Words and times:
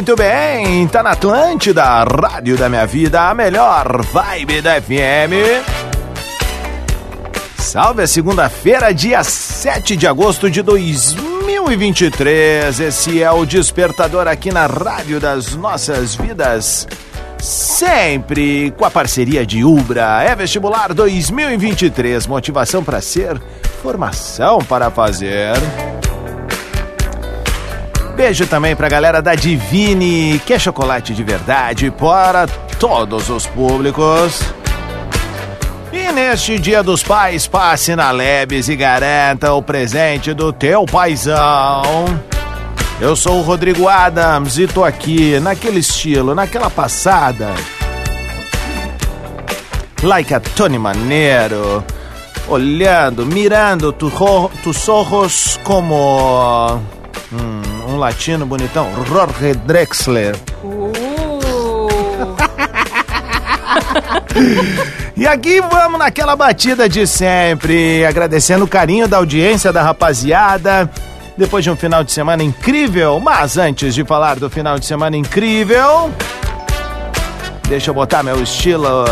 Muito 0.00 0.16
bem, 0.16 0.88
tá 0.88 1.02
na 1.02 1.10
Atlântida, 1.10 1.84
Rádio 2.04 2.56
da 2.56 2.70
Minha 2.70 2.86
Vida, 2.86 3.28
a 3.28 3.34
melhor 3.34 4.02
vibe 4.06 4.62
da 4.62 4.80
FM. 4.80 5.60
Salve 7.58 8.04
a 8.04 8.06
segunda-feira, 8.06 8.94
dia 8.94 9.22
7 9.22 9.96
de 9.96 10.06
agosto 10.06 10.50
de 10.50 10.62
2023. 10.62 12.80
Esse 12.80 13.22
é 13.22 13.30
o 13.30 13.44
Despertador 13.44 14.26
aqui 14.26 14.50
na 14.50 14.66
Rádio 14.66 15.20
das 15.20 15.54
Nossas 15.54 16.14
Vidas. 16.14 16.88
Sempre 17.38 18.72
com 18.78 18.86
a 18.86 18.90
parceria 18.90 19.44
de 19.44 19.62
Ubra. 19.62 20.22
É 20.22 20.34
vestibular 20.34 20.94
2023. 20.94 22.26
Motivação 22.26 22.82
para 22.82 23.02
ser, 23.02 23.38
formação 23.82 24.60
para 24.60 24.90
fazer. 24.90 25.52
Beijo 28.20 28.46
também 28.46 28.76
pra 28.76 28.86
galera 28.86 29.22
da 29.22 29.34
Divine, 29.34 30.38
que 30.44 30.52
é 30.52 30.58
chocolate 30.58 31.14
de 31.14 31.24
verdade 31.24 31.90
para 31.90 32.46
todos 32.78 33.30
os 33.30 33.46
públicos. 33.46 34.42
E 35.90 36.12
neste 36.12 36.58
Dia 36.58 36.82
dos 36.82 37.02
Pais, 37.02 37.46
passe 37.46 37.96
na 37.96 38.10
Lebes 38.10 38.68
e 38.68 38.76
garanta 38.76 39.54
o 39.54 39.62
presente 39.62 40.34
do 40.34 40.52
teu 40.52 40.84
paizão. 40.84 42.04
Eu 43.00 43.16
sou 43.16 43.38
o 43.38 43.42
Rodrigo 43.42 43.88
Adams 43.88 44.58
e 44.58 44.66
tô 44.66 44.84
aqui 44.84 45.40
naquele 45.40 45.80
estilo, 45.80 46.34
naquela 46.34 46.68
passada. 46.68 47.54
Like 50.02 50.34
a 50.34 50.40
Tony 50.40 50.78
Maneiro, 50.78 51.82
olhando, 52.46 53.24
mirando 53.24 53.90
tu, 53.94 54.12
tus 54.62 54.86
ojos 54.90 55.58
como 55.64 56.78
hum, 57.32 57.62
um 57.66 57.69
latino 58.00 58.44
bonitão, 58.44 58.88
Jorge 59.06 59.54
Drexler. 59.54 60.34
Uh. 60.64 61.00
E 65.20 65.26
aqui 65.26 65.60
vamos 65.60 65.98
naquela 65.98 66.34
batida 66.34 66.88
de 66.88 67.06
sempre, 67.06 68.06
agradecendo 68.06 68.64
o 68.64 68.66
carinho 68.66 69.06
da 69.06 69.18
audiência 69.18 69.70
da 69.70 69.82
rapaziada. 69.82 70.90
Depois 71.36 71.62
de 71.62 71.70
um 71.70 71.76
final 71.76 72.02
de 72.02 72.10
semana 72.10 72.42
incrível, 72.42 73.20
mas 73.20 73.58
antes 73.58 73.94
de 73.94 74.02
falar 74.02 74.36
do 74.36 74.48
final 74.48 74.78
de 74.78 74.86
semana 74.86 75.18
incrível, 75.18 76.10
deixa 77.68 77.90
eu 77.90 77.94
botar 77.94 78.22
meu 78.22 78.42
estilo 78.42 79.04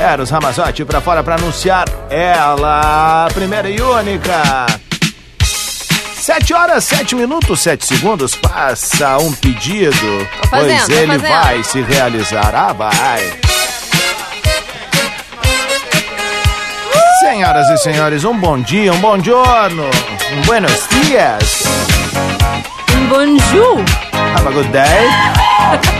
Eros 0.00 0.30
Ramazotti 0.30 0.82
pra 0.86 1.02
fora 1.02 1.22
pra 1.22 1.34
anunciar 1.34 1.86
ela, 2.08 3.26
a 3.26 3.30
primeira 3.34 3.68
e 3.68 3.78
única. 3.82 4.66
Sete 6.32 6.54
horas, 6.54 6.84
sete 6.84 7.16
minutos, 7.16 7.58
sete 7.58 7.84
segundos, 7.84 8.36
passa 8.36 9.18
um 9.18 9.32
pedido, 9.32 10.28
fazendo, 10.48 10.86
pois 10.86 10.88
ele 10.88 11.18
vai 11.18 11.64
se 11.64 11.80
realizar. 11.82 12.54
Ah, 12.54 12.72
vai. 12.72 13.18
Senhoras 17.18 17.68
e 17.70 17.78
senhores, 17.78 18.22
um 18.22 18.38
bom 18.38 18.60
dia, 18.60 18.92
um 18.92 19.00
bom 19.00 19.18
giorno, 19.18 19.82
um 20.32 20.42
buenos 20.42 20.86
dias, 21.02 21.64
Um 22.94 23.08
bonjour. 23.08 23.84
have 24.36 24.46
a 24.46 24.52
good 24.52 24.70
day. 24.70 25.90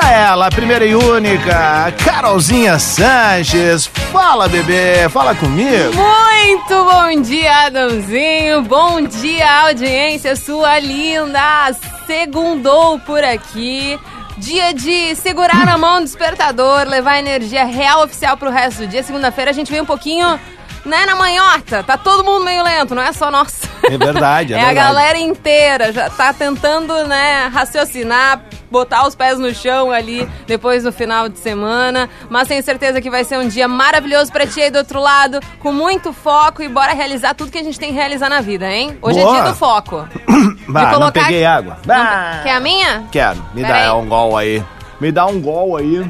Pra 0.00 0.10
ela, 0.12 0.46
a 0.46 0.50
primeira 0.50 0.86
e 0.86 0.94
única, 0.94 1.92
Carolzinha 2.02 2.78
Sanches. 2.78 3.84
Fala, 4.10 4.48
bebê, 4.48 5.06
fala 5.10 5.34
comigo. 5.34 5.92
Muito 5.94 6.84
bom 6.84 7.20
dia, 7.20 7.66
Adãozinho. 7.66 8.62
Bom 8.62 9.02
dia, 9.02 9.66
audiência 9.66 10.34
sua 10.36 10.78
linda. 10.78 11.70
Segundou 12.06 12.98
por 13.00 13.22
aqui. 13.22 14.00
Dia 14.38 14.72
de 14.72 15.14
segurar 15.16 15.66
na 15.66 15.76
mão 15.76 15.98
do 15.98 16.04
despertador, 16.04 16.88
levar 16.88 17.18
energia 17.18 17.66
real 17.66 18.02
oficial 18.02 18.38
pro 18.38 18.48
resto 18.50 18.78
do 18.78 18.86
dia. 18.86 19.02
Segunda-feira 19.02 19.50
a 19.50 19.54
gente 19.54 19.70
vem 19.70 19.82
um 19.82 19.86
pouquinho, 19.86 20.40
né, 20.82 21.04
na 21.04 21.14
manhota. 21.14 21.82
Tá 21.82 21.98
todo 21.98 22.24
mundo 22.24 22.42
meio 22.46 22.62
lento, 22.64 22.94
não 22.94 23.02
é 23.02 23.12
só 23.12 23.30
nós. 23.30 23.60
É 23.84 23.98
verdade, 23.98 24.54
é, 24.54 24.56
É, 24.58 24.60
a 24.62 24.64
verdade. 24.68 24.86
galera 24.88 25.18
inteira, 25.18 25.92
já 25.92 26.08
tá 26.08 26.32
tentando, 26.32 27.06
né, 27.06 27.50
raciocinar, 27.52 28.40
botar 28.70 29.06
os 29.06 29.14
pés 29.14 29.38
no 29.38 29.52
chão 29.54 29.90
ali 29.90 30.28
depois 30.46 30.84
do 30.84 30.92
final 30.92 31.28
de 31.28 31.38
semana. 31.38 32.08
Mas 32.28 32.48
tenho 32.48 32.62
certeza 32.62 33.00
que 33.00 33.10
vai 33.10 33.24
ser 33.24 33.38
um 33.38 33.48
dia 33.48 33.66
maravilhoso 33.66 34.30
pra 34.32 34.46
ti 34.46 34.60
aí 34.62 34.70
do 34.70 34.78
outro 34.78 35.00
lado, 35.00 35.40
com 35.58 35.72
muito 35.72 36.12
foco 36.12 36.62
e 36.62 36.68
bora 36.68 36.92
realizar 36.92 37.34
tudo 37.34 37.50
que 37.50 37.58
a 37.58 37.62
gente 37.62 37.78
tem 37.78 37.90
que 37.90 37.96
realizar 37.96 38.28
na 38.28 38.40
vida, 38.40 38.70
hein? 38.70 38.96
Hoje 39.02 39.20
Boa. 39.20 39.36
é 39.38 39.40
dia 39.42 39.50
do 39.50 39.56
foco. 39.56 40.08
Bah, 40.68 40.98
não 40.98 41.10
peguei 41.10 41.44
água. 41.44 41.76
Não- 41.84 41.94
Bah. 41.96 42.40
Quer 42.44 42.52
a 42.52 42.60
minha? 42.60 43.04
Quero, 43.10 43.44
me 43.52 43.62
Pera 43.62 43.74
dá 43.74 43.84
aí. 43.84 43.90
um 43.90 44.08
gol 44.08 44.36
aí. 44.36 44.64
Me 45.00 45.10
dá 45.10 45.26
um 45.26 45.40
gol 45.40 45.76
aí. 45.76 46.08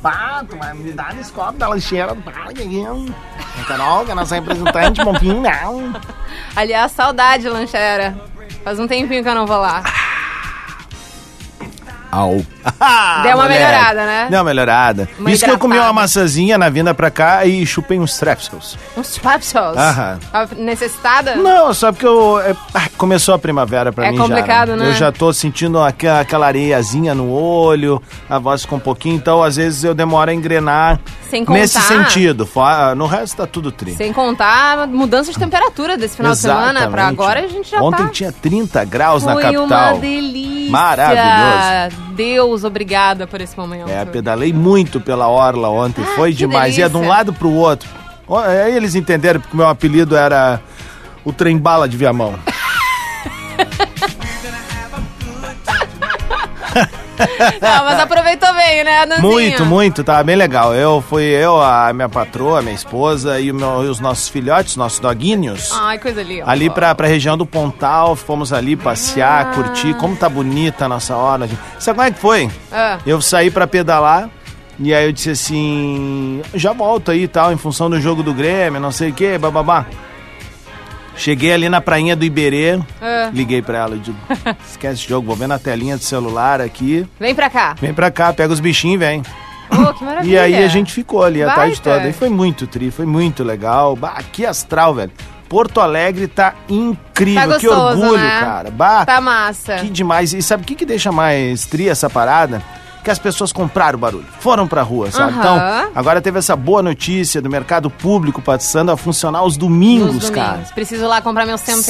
Pá, 0.00 0.44
me 0.74 0.92
dá 0.92 1.12
nesse 1.12 1.32
copo 1.32 1.54
da 1.54 1.68
lancheira 1.68 2.16
Guiguinho. 2.54 3.12
Carol, 3.66 4.04
que 4.04 4.12
é 4.12 4.14
nossa 4.14 4.36
representante, 4.36 5.04
Mompinho, 5.04 5.40
não. 5.40 5.92
Aliás, 6.54 6.92
saudade, 6.92 7.48
lanchera. 7.48 8.16
Faz 8.62 8.78
um 8.78 8.86
tempinho 8.86 9.22
que 9.22 9.28
eu 9.28 9.34
não 9.34 9.46
vou 9.46 9.58
lá. 9.58 9.82
Au. 12.16 12.36
Deu 13.22 13.36
uma 13.36 13.48
melhorada, 13.48 14.06
né? 14.06 14.26
Deu 14.30 14.38
uma 14.38 14.44
melhorada. 14.44 15.08
Uma 15.18 15.30
Isso 15.30 15.44
que 15.44 15.50
eu 15.50 15.58
comi 15.58 15.78
uma 15.78 15.92
maçãzinha 15.92 16.56
na 16.56 16.68
vinda 16.68 16.94
pra 16.94 17.10
cá 17.10 17.44
e 17.44 17.64
chupei 17.66 17.98
uns 17.98 18.12
strepsils. 18.14 18.76
Uns 18.96 19.18
papsos. 19.18 19.54
Aham. 19.76 20.18
Tava 20.32 20.54
Necessitada? 20.54 21.36
Não, 21.36 21.72
só 21.74 21.92
porque 21.92 22.06
eu, 22.06 22.40
é, 22.40 22.54
ah, 22.74 22.88
começou 22.96 23.34
a 23.34 23.38
primavera 23.38 23.92
pra 23.92 24.06
É 24.06 24.10
mim 24.10 24.18
complicado, 24.18 24.68
já. 24.70 24.76
né? 24.76 24.88
Eu 24.88 24.92
já 24.94 25.12
tô 25.12 25.32
sentindo 25.32 25.80
aquela, 25.82 26.20
aquela 26.20 26.46
areiazinha 26.46 27.14
no 27.14 27.30
olho, 27.30 28.02
a 28.28 28.38
voz 28.38 28.62
ficou 28.62 28.78
um 28.78 28.80
pouquinho, 28.80 29.16
então 29.16 29.42
às 29.42 29.56
vezes 29.56 29.84
eu 29.84 29.94
demoro 29.94 30.30
a 30.30 30.34
engrenar 30.34 30.98
Sem 31.30 31.44
contar- 31.44 31.60
nesse 31.60 31.80
sentido. 31.80 32.46
Fora- 32.46 32.94
No 32.94 33.06
resto 33.06 33.36
tá 33.36 33.46
tudo 33.46 33.70
tri. 33.72 33.94
Sem 33.94 34.12
contar 34.12 34.78
a 34.80 34.86
mudança 34.86 35.32
de 35.32 35.38
temperatura 35.38 35.96
desse 35.96 36.16
final 36.16 36.32
de 36.32 36.38
semana. 36.38 36.72
Pra 36.72 37.02
Exatamente. 37.02 37.20
agora 37.20 37.40
a 37.40 37.48
gente 37.48 37.70
já 37.70 37.82
Ontem 37.82 38.04
tá... 38.04 38.08
tinha 38.10 38.32
30 38.32 38.84
graus 38.84 39.22
Foi 39.24 39.34
na 39.34 39.40
capital. 39.42 39.64
uma 39.66 40.00
delícia. 40.00 40.70
Maravilhoso. 40.70 41.96
Deus, 42.14 42.64
obrigada 42.64 43.26
por 43.26 43.40
esse 43.40 43.56
momento. 43.58 43.88
É, 43.90 44.04
pedalei 44.04 44.52
muito 44.52 45.00
pela 45.00 45.28
orla 45.28 45.68
ontem, 45.68 46.02
Ah, 46.02 46.14
foi 46.16 46.32
demais. 46.32 46.76
Ia 46.78 46.88
de 46.88 46.96
um 46.96 47.00
delícia. 47.00 47.16
lado 47.16 47.32
pro 47.32 47.50
outro. 47.50 47.88
Aí 48.46 48.76
eles 48.76 48.94
entenderam 48.94 49.40
porque 49.40 49.54
o 49.54 49.56
meu 49.58 49.68
apelido 49.68 50.16
era 50.16 50.60
o 51.24 51.32
trem 51.32 51.56
bala 51.58 51.88
de 51.88 51.96
Viamão. 51.96 52.34
Não, 57.60 57.84
mas 57.84 57.98
aproveitou 58.00 58.52
bem, 58.54 58.84
né? 58.84 59.06
Muito, 59.20 59.64
muito, 59.64 60.04
tava 60.04 60.22
bem 60.24 60.36
legal. 60.36 60.74
Eu 60.74 61.02
fui 61.08 61.24
eu, 61.24 61.60
a 61.60 61.92
minha 61.92 62.08
patroa, 62.08 62.58
a 62.58 62.62
minha 62.62 62.74
esposa 62.74 63.40
e, 63.40 63.52
meu- 63.52 63.84
e 63.84 63.88
os 63.88 64.00
nossos 64.00 64.28
filhotes, 64.28 64.76
nossos 64.76 64.98
doguinhos. 64.98 65.70
Ai, 65.72 65.98
coisa 65.98 66.22
linda. 66.22 66.44
Ali 66.50 66.68
pra, 66.70 66.94
pra 66.94 67.06
região 67.06 67.36
do 67.36 67.46
Pontal, 67.46 68.14
fomos 68.16 68.52
ali 68.52 68.76
passear, 68.76 69.52
curtir. 69.52 69.94
Como 69.94 70.16
tá 70.16 70.28
bonita 70.28 70.84
a 70.84 70.88
nossa 70.88 71.16
hora. 71.16 71.48
Sabe 71.78 71.96
como 71.96 72.08
é 72.08 72.10
que 72.12 72.18
foi? 72.20 72.50
Ah, 72.72 72.98
Eu 73.06 73.20
saí 73.20 73.50
pra 73.50 73.66
pedalar 73.66 74.28
e 74.78 74.92
aí 74.92 75.06
eu 75.06 75.12
disse 75.12 75.30
assim, 75.30 76.42
já 76.54 76.72
volto 76.72 77.10
aí 77.10 77.22
e 77.22 77.28
tal, 77.28 77.52
em 77.52 77.56
função 77.56 77.88
do 77.88 77.98
jogo 78.00 78.22
do 78.22 78.34
Grêmio, 78.34 78.78
não 78.80 78.90
sei 78.92 79.08
o 79.10 79.12
que, 79.12 79.38
bababá. 79.38 79.86
Cheguei 81.16 81.52
ali 81.52 81.68
na 81.68 81.80
prainha 81.80 82.14
do 82.14 82.24
Iberê, 82.24 82.78
ah. 83.00 83.30
liguei 83.32 83.62
pra 83.62 83.78
ela 83.78 83.96
digo, 83.96 84.16
esquece 84.68 84.94
esse 85.00 85.08
jogo, 85.08 85.26
vou 85.28 85.36
ver 85.36 85.46
na 85.48 85.58
telinha 85.58 85.96
do 85.96 86.02
celular 86.04 86.60
aqui. 86.60 87.06
Vem 87.18 87.34
pra 87.34 87.48
cá. 87.48 87.74
Vem 87.80 87.94
pra 87.94 88.10
cá, 88.10 88.32
pega 88.32 88.52
os 88.52 88.60
bichinhos 88.60 88.96
e 88.96 88.98
vem. 88.98 89.22
Oh, 89.70 89.92
que 89.94 90.04
maravilha. 90.04 90.30
E 90.32 90.38
aí 90.38 90.62
a 90.64 90.68
gente 90.68 90.92
ficou 90.92 91.24
ali 91.24 91.42
a 91.42 91.46
Baita. 91.46 91.60
tarde 91.62 91.80
toda. 91.80 92.08
E 92.08 92.12
foi 92.12 92.28
muito 92.28 92.66
tri, 92.66 92.90
foi 92.90 93.06
muito 93.06 93.42
legal. 93.42 93.96
Bah, 93.96 94.22
que 94.30 94.46
astral, 94.46 94.94
velho. 94.94 95.10
Porto 95.48 95.80
Alegre 95.80 96.26
tá 96.28 96.54
incrível, 96.68 97.48
Tá 97.52 97.58
que 97.58 97.66
gostoso, 97.66 98.00
orgulho, 98.02 98.22
né? 98.22 98.40
cara. 98.40 98.70
Bah, 98.70 99.04
Tá 99.06 99.20
massa. 99.20 99.76
que 99.76 99.88
demais. 99.88 100.32
E 100.32 100.42
sabe 100.42 100.62
o 100.62 100.66
que, 100.66 100.74
que 100.74 100.84
deixa 100.86 101.10
mais 101.10 101.66
tri 101.66 101.88
essa 101.88 102.08
parada? 102.10 102.62
Que 103.06 103.10
as 103.12 103.20
pessoas 103.20 103.52
compraram 103.52 103.96
barulho, 103.96 104.26
foram 104.40 104.66
pra 104.66 104.82
rua, 104.82 105.12
sabe? 105.12 105.30
Aham. 105.32 105.38
Então, 105.38 105.92
agora 105.94 106.20
teve 106.20 106.40
essa 106.40 106.56
boa 106.56 106.82
notícia 106.82 107.40
do 107.40 107.48
mercado 107.48 107.88
público 107.88 108.42
passando 108.42 108.90
a 108.90 108.96
funcionar 108.96 109.38
aos 109.38 109.56
domingos, 109.56 110.14
Nos 110.16 110.28
cara. 110.30 110.48
domingos. 110.54 110.72
Preciso 110.72 111.06
lá 111.06 111.20
comprar 111.22 111.46
meus 111.46 111.60
temperos. 111.60 111.84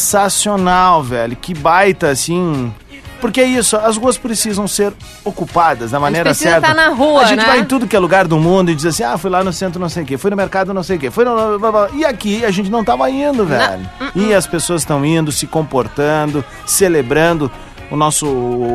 Sensacional, 0.00 1.02
velho. 1.02 1.36
Que 1.36 1.52
baita, 1.52 2.08
assim. 2.08 2.72
Porque 3.20 3.40
é 3.40 3.44
isso, 3.44 3.76
as 3.76 3.96
ruas 3.98 4.16
precisam 4.16 4.66
ser 4.66 4.94
ocupadas 5.24 5.90
da 5.90 6.00
maneira 6.00 6.32
certa. 6.34 6.68
tá 6.68 6.74
na 6.74 6.88
rua, 6.88 7.20
A 7.20 7.24
gente 7.26 7.38
né? 7.40 7.44
vai 7.46 7.60
em 7.60 7.64
tudo 7.64 7.86
que 7.86 7.94
é 7.94 7.98
lugar 7.98 8.26
do 8.26 8.38
mundo 8.38 8.70
e 8.70 8.74
diz 8.74 8.86
assim: 8.86 9.04
ah, 9.04 9.16
fui 9.18 9.30
lá 9.30 9.44
no 9.44 9.52
centro 9.52 9.78
não 9.78 9.88
sei 9.90 10.02
o 10.02 10.06
quê, 10.06 10.16
fui 10.18 10.30
no 10.30 10.36
mercado 10.36 10.72
não 10.72 10.82
sei 10.82 10.96
o 10.96 10.98
quê, 10.98 11.10
fui 11.10 11.24
no. 11.24 11.58
blá, 11.58 11.70
blá. 11.70 11.88
E 11.92 12.04
aqui 12.04 12.44
a 12.44 12.50
gente 12.50 12.70
não 12.70 12.82
tava 12.82 13.08
indo, 13.10 13.44
velho. 13.44 13.88
uh, 14.00 14.18
E 14.18 14.32
as 14.34 14.46
pessoas 14.46 14.80
estão 14.82 15.04
indo, 15.04 15.30
se 15.30 15.46
comportando, 15.46 16.42
celebrando 16.66 17.48
o 17.92 17.96
nosso 17.96 18.26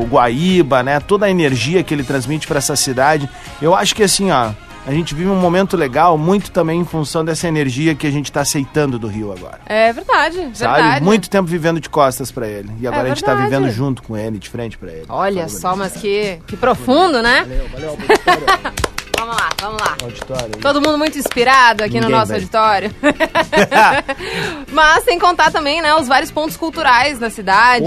Guaíba, 0.10 0.84
né? 0.84 1.00
Toda 1.00 1.26
a 1.26 1.30
energia 1.30 1.84
que 1.84 1.94
ele 1.94 2.04
transmite 2.04 2.48
para 2.48 2.60
essa 2.60 2.76
cidade. 2.76 3.28
Eu 3.62 3.74
acho 3.76 3.96
que 3.96 4.04
assim, 4.04 4.32
ó. 4.32 4.52
A 4.86 4.92
gente 4.92 5.14
vive 5.14 5.28
um 5.30 5.36
momento 5.36 5.76
legal, 5.76 6.18
muito 6.18 6.50
também 6.50 6.80
em 6.80 6.86
função 6.86 7.26
dessa 7.26 7.46
energia 7.46 7.94
que 7.94 8.08
a 8.08 8.10
gente 8.12 8.32
tá 8.32 8.40
aceitando 8.40 8.98
do 8.98 9.06
Rio 9.08 9.34
agora. 9.34 9.60
É 9.66 9.92
verdade, 9.92 10.38
Sabe? 10.54 10.82
verdade. 10.82 11.04
Muito 11.04 11.30
tempo 11.30 11.46
vivendo 11.46 11.82
de 11.82 11.90
costas 11.90 12.32
pra 12.32 12.48
ele. 12.48 12.72
E 12.80 12.88
agora 12.88 13.10
É 13.10 13.12
a 13.12 13.14
gente 13.14 13.22
tá 13.22 13.34
verdade. 13.36 13.54
vivendo 13.54 13.70
junto 13.76 14.02
com 14.02 14.16
ele, 14.16 14.38
de 14.40 14.48
frente 14.50 14.78
pra 14.78 14.90
ele. 14.90 15.04
Olha 15.10 15.50
só, 15.50 15.76
mas 15.76 15.92
que, 15.92 16.40
que 16.48 16.56
profundo, 16.56 17.22
né? 17.22 17.46
Valeu, 17.74 17.98
valeu. 17.98 17.98
Vamos 19.18 19.36
lá, 19.36 19.50
vamos 19.62 19.82
lá. 19.82 19.96
auditório. 20.04 20.52
Todo 20.62 20.82
mundo 20.82 20.98
muito 20.98 21.18
inspirado 21.18 21.84
aqui 21.84 21.96
no 21.96 22.02
Ninguém, 22.08 22.16
nosso 22.20 22.32
velho. 22.32 22.42
auditório. 22.42 22.96
Mas 24.72 25.04
sem 25.04 25.18
contar 25.20 25.52
também, 25.52 25.82
né, 25.82 25.94
os 25.96 26.08
vários 26.08 26.32
pontos 26.32 26.56
culturais 26.58 27.18
da 27.20 27.30
cidade, 27.30 27.86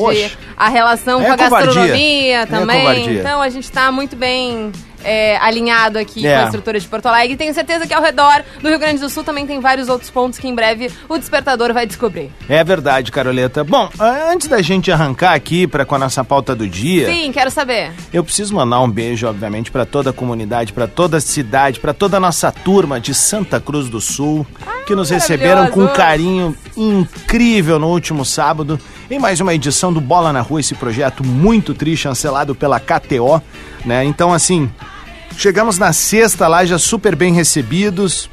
a 0.57 0.69
relação 0.69 1.21
É 1.23 1.27
com 1.27 1.33
a 1.33 1.37
covardia. 1.39 1.67
gastronomia 1.67 2.41
É 2.43 2.47
também. 2.47 2.81
covardia. 2.81 3.21
então 3.21 3.41
a 3.43 3.49
gente 3.49 3.71
tá 3.71 3.91
muito 3.93 4.17
bem 4.17 4.73
é, 5.05 5.37
alinhado 5.39 5.99
aqui 5.99 6.27
É. 6.27 6.35
com 6.37 6.41
a 6.41 6.45
estrutura 6.47 6.79
de 6.81 6.87
Porto 6.87 7.07
Alegre. 7.07 7.37
Tenho 7.37 7.53
certeza 7.55 7.87
que 7.87 7.95
ao 7.95 8.03
redor 8.03 8.43
do 8.61 8.69
Rio 8.69 8.79
Grande 8.79 9.01
do 9.01 9.09
Sul 9.09 9.25
também 9.25 9.47
tem 9.47 9.61
vários 9.61 9.89
outros 9.89 10.11
pontos 10.11 10.39
que 10.39 10.47
em 10.49 10.55
breve 10.55 10.91
o 11.09 11.17
despertador 11.19 11.73
vai 11.73 11.87
descobrir. 11.87 12.31
É 12.49 12.63
verdade, 12.65 13.11
Caroleta. 13.13 13.63
Bom, 13.65 13.89
antes 13.99 14.49
da 14.49 14.61
gente 14.63 14.91
arrancar 14.91 15.35
aqui 15.35 15.67
para 15.67 15.85
com 15.85 15.95
a 15.95 15.99
nossa 15.99 16.25
pauta 16.25 16.55
do 16.55 16.69
dia, 16.69 17.07
Sim, 17.07 17.31
quero 17.33 17.51
saber. 17.51 17.93
eu 18.13 18.23
preciso 18.25 18.55
mandar 18.55 18.81
um 18.81 18.91
beijo, 18.91 19.27
obviamente, 19.27 19.71
para 19.71 19.85
toda 19.87 20.11
a 20.11 20.13
comunidade, 20.13 20.73
para 20.73 20.87
toda 20.87 21.17
a 21.17 21.21
cidade, 21.21 21.81
para 21.81 21.93
toda 21.95 22.17
a 22.17 22.21
nossa 22.21 22.51
turma 22.53 23.01
de 23.01 23.15
Santa 23.15 23.61
Cruz 23.61 23.89
do 23.89 24.01
Sul, 24.01 24.47
que 24.87 24.95
nos 24.95 25.11
receberam 25.11 25.69
com 25.69 25.85
um 25.85 25.89
carinho 25.89 26.57
incrível 26.77 27.79
no 27.79 27.89
último 27.89 28.25
sábado, 28.25 28.79
em 29.11 29.19
mais 29.19 29.41
uma 29.41 29.53
edição 29.55 29.93
do 29.93 30.01
Bola 30.01 30.33
na 30.33 30.41
Rua, 30.41 30.61
esse 30.61 30.75
projeto 30.75 31.25
muito 31.27 31.75
triste, 31.75 32.03
chancelado 32.03 32.55
pela 32.55 32.79
KTO, 32.79 33.43
né? 33.85 34.05
Então, 34.05 34.33
assim, 34.33 34.71
chegamos 35.37 35.79
na 35.79 35.93
sexta 35.93 36.47
lá 36.47 36.65
já 36.65 36.79
super 36.79 37.17
bem 37.17 37.33
recebidos 37.35 38.31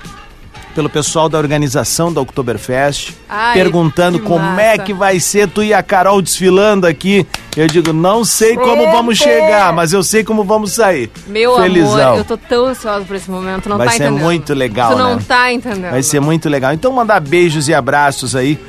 pelo 0.75 0.87
pessoal 0.87 1.27
da 1.27 1.39
organização 1.39 2.13
da 2.13 2.21
Oktoberfest, 2.21 3.13
Ai, 3.27 3.55
perguntando 3.55 4.19
como 4.19 4.45
massa. 4.45 4.61
é 4.61 4.77
que 4.77 4.93
vai 4.93 5.19
ser 5.19 5.47
tu 5.49 5.63
e 5.63 5.73
a 5.73 5.81
Carol 5.81 6.21
desfilando 6.21 6.85
aqui. 6.85 7.25
Eu 7.55 7.65
digo, 7.65 7.91
não 7.91 8.23
sei 8.23 8.55
como 8.55 8.83
vamos 8.91 9.17
chegar, 9.17 9.73
mas 9.73 9.91
eu 9.91 10.03
sei 10.03 10.23
como 10.23 10.43
vamos 10.43 10.73
sair. 10.73 11.09
Meu 11.25 11.55
Felizão. 11.55 12.09
amor, 12.09 12.17
eu 12.19 12.25
tô 12.25 12.37
tão 12.37 12.67
ansiosa 12.67 13.03
por 13.03 13.15
esse 13.15 13.31
momento, 13.31 13.67
não 13.67 13.79
Vai 13.79 13.87
tá 13.87 13.93
ser 13.93 14.03
entendendo. 14.03 14.21
muito 14.23 14.53
legal, 14.53 14.91
Tu 14.91 14.97
não 14.99 15.15
né? 15.15 15.23
tá 15.27 15.51
entendendo. 15.51 15.89
Vai 15.89 16.03
ser 16.03 16.19
muito 16.19 16.47
legal. 16.47 16.71
Então 16.71 16.91
mandar 16.93 17.19
beijos 17.21 17.67
e 17.67 17.73
abraços 17.73 18.35
aí 18.35 18.59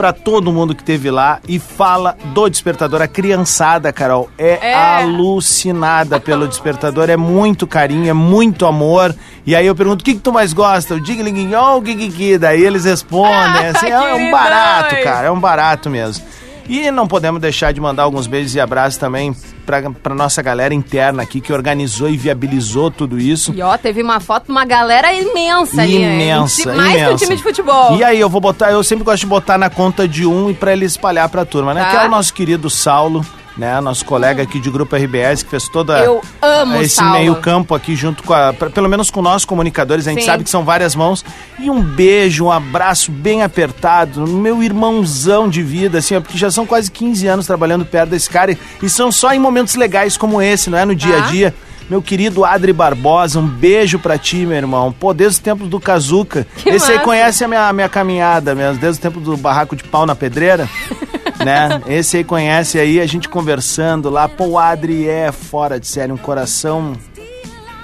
pra 0.00 0.14
todo 0.14 0.50
mundo 0.50 0.74
que 0.74 0.82
teve 0.82 1.10
lá 1.10 1.40
e 1.46 1.58
fala 1.58 2.16
do 2.32 2.48
despertador. 2.48 3.02
A 3.02 3.06
criançada, 3.06 3.92
Carol, 3.92 4.30
é, 4.38 4.70
É. 4.70 4.74
alucinada 4.74 6.18
pelo 6.18 6.48
despertador. 6.48 7.10
É 7.10 7.18
muito 7.18 7.66
carinho, 7.66 8.08
é 8.08 8.14
muito 8.14 8.64
amor. 8.64 9.14
E 9.46 9.54
aí 9.54 9.66
eu 9.66 9.74
pergunto, 9.74 10.00
o 10.00 10.04
que, 10.04 10.14
que 10.14 10.20
tu 10.20 10.32
mais 10.32 10.54
gosta? 10.54 10.94
O 10.94 11.00
Diglingui 11.02 11.54
ou 11.54 11.82
o 11.82 11.84
Gigiki? 11.84 12.38
Daí 12.38 12.64
eles 12.64 12.86
respondem. 12.86 13.66
Assim, 13.76 13.88
é, 13.88 13.90
é 13.90 14.14
um 14.14 14.30
barato, 14.30 14.96
cara. 15.04 15.26
É 15.26 15.30
um 15.30 15.38
barato 15.38 15.90
mesmo. 15.90 16.24
E 16.72 16.88
não 16.92 17.08
podemos 17.08 17.40
deixar 17.40 17.72
de 17.72 17.80
mandar 17.80 18.04
alguns 18.04 18.28
beijos 18.28 18.54
e 18.54 18.60
abraços 18.60 18.96
também 18.96 19.34
pra, 19.66 19.90
pra 19.90 20.14
nossa 20.14 20.40
galera 20.40 20.72
interna 20.72 21.20
aqui 21.24 21.40
que 21.40 21.52
organizou 21.52 22.08
e 22.08 22.16
viabilizou 22.16 22.92
tudo 22.92 23.18
isso. 23.18 23.52
E 23.52 23.60
ó, 23.60 23.76
teve 23.76 24.00
uma 24.02 24.20
foto 24.20 24.44
de 24.46 24.52
uma 24.52 24.64
galera 24.64 25.12
imensa 25.12 25.82
ali. 25.82 25.98
né? 25.98 26.14
Imensa, 26.14 26.72
Mais 26.72 26.92
que 26.92 26.96
um 26.96 27.06
imensa. 27.08 27.24
time 27.24 27.36
de 27.36 27.42
futebol. 27.42 27.96
E 27.96 28.04
aí 28.04 28.20
eu 28.20 28.28
vou 28.28 28.40
botar, 28.40 28.70
eu 28.70 28.84
sempre 28.84 29.02
gosto 29.04 29.20
de 29.20 29.26
botar 29.26 29.58
na 29.58 29.68
conta 29.68 30.06
de 30.06 30.24
um 30.24 30.48
e 30.48 30.54
pra 30.54 30.72
ele 30.72 30.84
espalhar 30.84 31.28
pra 31.28 31.44
turma, 31.44 31.74
né? 31.74 31.82
Tá. 31.82 31.90
Que 31.90 31.96
é 31.96 32.06
o 32.06 32.08
nosso 32.10 32.32
querido 32.32 32.70
Saulo, 32.70 33.26
né? 33.60 33.80
Nosso 33.80 34.04
colega 34.04 34.42
aqui 34.42 34.58
de 34.58 34.70
grupo 34.70 34.96
RBS 34.96 35.42
que 35.44 35.50
fez 35.50 35.68
toda 35.68 35.98
Eu 36.00 36.20
amo 36.40 36.80
esse 36.80 36.96
Saulo. 36.96 37.12
meio 37.12 37.36
campo 37.36 37.74
aqui 37.74 37.94
junto 37.94 38.22
com 38.22 38.32
a, 38.32 38.52
pelo 38.52 38.88
menos 38.88 39.10
com 39.10 39.20
nós 39.22 39.44
comunicadores, 39.44 40.06
a 40.08 40.10
gente 40.10 40.20
Sim. 40.22 40.26
sabe 40.26 40.44
que 40.44 40.50
são 40.50 40.64
várias 40.64 40.94
mãos. 40.94 41.24
E 41.58 41.68
um 41.70 41.80
beijo, 41.82 42.46
um 42.46 42.50
abraço 42.50 43.12
bem 43.12 43.42
apertado, 43.42 44.26
meu 44.26 44.62
irmãozão 44.62 45.48
de 45.48 45.62
vida, 45.62 45.98
assim, 45.98 46.16
ó, 46.16 46.20
porque 46.20 46.38
já 46.38 46.50
são 46.50 46.64
quase 46.66 46.90
15 46.90 47.26
anos 47.28 47.46
trabalhando 47.46 47.84
perto 47.84 48.10
desse 48.10 48.30
cara 48.30 48.52
e, 48.52 48.58
e 48.82 48.88
são 48.88 49.12
só 49.12 49.32
em 49.32 49.38
momentos 49.38 49.74
legais 49.74 50.16
como 50.16 50.40
esse, 50.40 50.70
não 50.70 50.78
é 50.78 50.84
no 50.86 50.94
dia 50.94 51.18
a 51.18 51.22
Tá. 51.22 51.26
dia. 51.30 51.54
Meu 51.90 52.00
querido 52.00 52.44
Adri 52.44 52.72
Barbosa, 52.72 53.40
um 53.40 53.46
beijo 53.46 53.98
pra 53.98 54.16
ti, 54.16 54.46
meu 54.46 54.56
irmão. 54.56 54.92
Pô, 54.92 55.12
desde 55.12 55.34
os 55.34 55.38
tempos 55.40 55.68
do 55.68 55.80
Kazuca. 55.80 56.46
Esse 56.64 56.86
aí 56.92 56.98
massa. 56.98 56.98
conhece 57.00 57.44
a 57.44 57.48
minha, 57.48 57.72
minha 57.72 57.88
caminhada 57.88 58.54
mesmo, 58.54 58.80
desde 58.80 59.00
o 59.00 59.02
tempo 59.02 59.18
do 59.18 59.36
barraco 59.36 59.74
de 59.74 59.82
pau 59.82 60.06
na 60.06 60.14
pedreira. 60.14 60.68
né? 61.44 61.82
Esse 61.86 62.18
aí 62.18 62.24
conhece 62.24 62.78
aí, 62.78 63.00
a 63.00 63.06
gente 63.06 63.28
conversando 63.28 64.10
lá. 64.10 64.28
Pô, 64.28 64.46
o 64.46 64.58
Adri 64.58 65.08
é 65.08 65.32
fora 65.32 65.78
de 65.78 65.86
série, 65.86 66.12
um 66.12 66.16
coração. 66.16 66.92